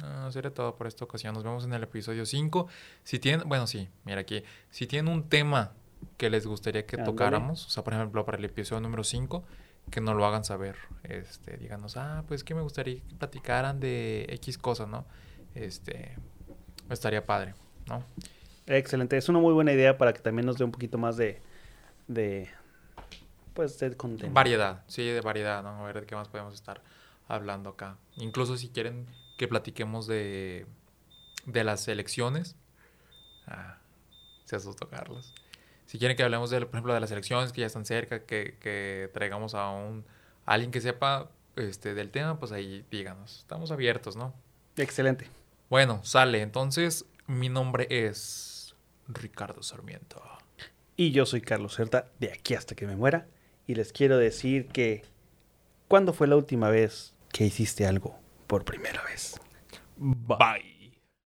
no, 0.00 0.32
sería 0.32 0.52
todo 0.52 0.76
por 0.76 0.86
esta 0.86 1.04
ocasión. 1.04 1.34
Nos 1.34 1.44
vemos 1.44 1.64
en 1.64 1.72
el 1.72 1.82
episodio 1.82 2.24
5. 2.24 2.68
Si 3.04 3.18
tienen, 3.18 3.48
bueno, 3.48 3.66
sí, 3.66 3.88
mira 4.04 4.20
aquí, 4.20 4.42
si 4.70 4.86
tienen 4.86 5.12
un 5.12 5.28
tema 5.28 5.72
que 6.16 6.30
les 6.30 6.46
gustaría 6.46 6.86
que 6.86 6.98
tocáramos, 6.98 7.66
o 7.66 7.70
sea, 7.70 7.84
por 7.84 7.94
ejemplo, 7.94 8.24
para 8.24 8.38
el 8.38 8.44
episodio 8.44 8.80
número 8.80 9.04
5, 9.04 9.44
que 9.90 10.00
nos 10.00 10.16
lo 10.16 10.24
hagan 10.24 10.44
saber. 10.44 10.76
Este, 11.04 11.56
díganos, 11.56 11.96
ah, 11.96 12.24
pues 12.26 12.44
que 12.44 12.54
me 12.54 12.62
gustaría 12.62 13.00
que 13.00 13.14
platicaran 13.16 13.80
de 13.80 14.26
X 14.30 14.58
cosas, 14.58 14.88
¿no? 14.88 15.04
Este, 15.54 16.16
estaría 16.90 17.26
padre, 17.26 17.54
¿no? 17.86 18.04
Excelente. 18.66 19.16
Es 19.16 19.28
una 19.28 19.38
muy 19.38 19.52
buena 19.52 19.72
idea 19.72 19.98
para 19.98 20.12
que 20.12 20.20
también 20.20 20.46
nos 20.46 20.58
dé 20.58 20.64
un 20.64 20.72
poquito 20.72 20.98
más 20.98 21.16
de. 21.16 21.40
de 22.08 22.48
pues 23.54 23.78
de 23.78 23.96
contenido. 23.96 24.32
Variedad, 24.32 24.82
sí, 24.86 25.06
de 25.06 25.20
variedad, 25.20 25.62
¿no? 25.62 25.70
A 25.70 25.86
ver 25.86 26.00
de 26.00 26.06
qué 26.06 26.14
más 26.14 26.28
podemos 26.28 26.54
estar 26.54 26.80
hablando 27.28 27.70
acá. 27.70 27.98
Incluso 28.16 28.56
si 28.56 28.68
quieren 28.68 29.06
que 29.36 29.48
platiquemos 29.48 30.06
de, 30.06 30.66
de 31.46 31.64
las 31.64 31.86
elecciones. 31.88 32.56
Ah, 33.46 33.78
se 34.44 34.56
asustó 34.56 34.88
Carlos. 34.88 35.34
Si 35.86 35.98
quieren 35.98 36.16
que 36.16 36.22
hablemos, 36.22 36.50
de, 36.50 36.60
por 36.60 36.74
ejemplo, 36.76 36.94
de 36.94 37.00
las 37.00 37.10
elecciones 37.10 37.52
que 37.52 37.60
ya 37.60 37.66
están 37.66 37.84
cerca, 37.84 38.24
que, 38.24 38.56
que 38.60 39.10
traigamos 39.12 39.54
a 39.54 39.68
un 39.70 40.04
a 40.46 40.54
alguien 40.54 40.70
que 40.70 40.80
sepa 40.80 41.30
este, 41.56 41.94
del 41.94 42.10
tema, 42.10 42.38
pues 42.38 42.52
ahí 42.52 42.84
díganos. 42.90 43.40
Estamos 43.40 43.70
abiertos, 43.70 44.16
¿no? 44.16 44.34
Excelente. 44.76 45.28
Bueno, 45.68 46.00
sale. 46.02 46.40
Entonces, 46.42 47.04
mi 47.26 47.48
nombre 47.48 47.86
es 47.90 48.51
Ricardo 49.14 49.62
Sarmiento. 49.62 50.22
Y 50.96 51.12
yo 51.12 51.26
soy 51.26 51.40
Carlos 51.40 51.74
Certa, 51.74 52.10
de 52.20 52.32
aquí 52.32 52.54
hasta 52.54 52.74
que 52.74 52.86
me 52.86 52.96
muera. 52.96 53.26
Y 53.66 53.74
les 53.74 53.92
quiero 53.92 54.18
decir 54.18 54.68
que. 54.68 55.02
¿Cuándo 55.88 56.12
fue 56.12 56.26
la 56.26 56.36
última 56.36 56.70
vez 56.70 57.14
que 57.32 57.44
hiciste 57.44 57.86
algo 57.86 58.18
por 58.46 58.64
primera 58.64 59.02
vez? 59.04 59.38
Bye. 59.96 60.71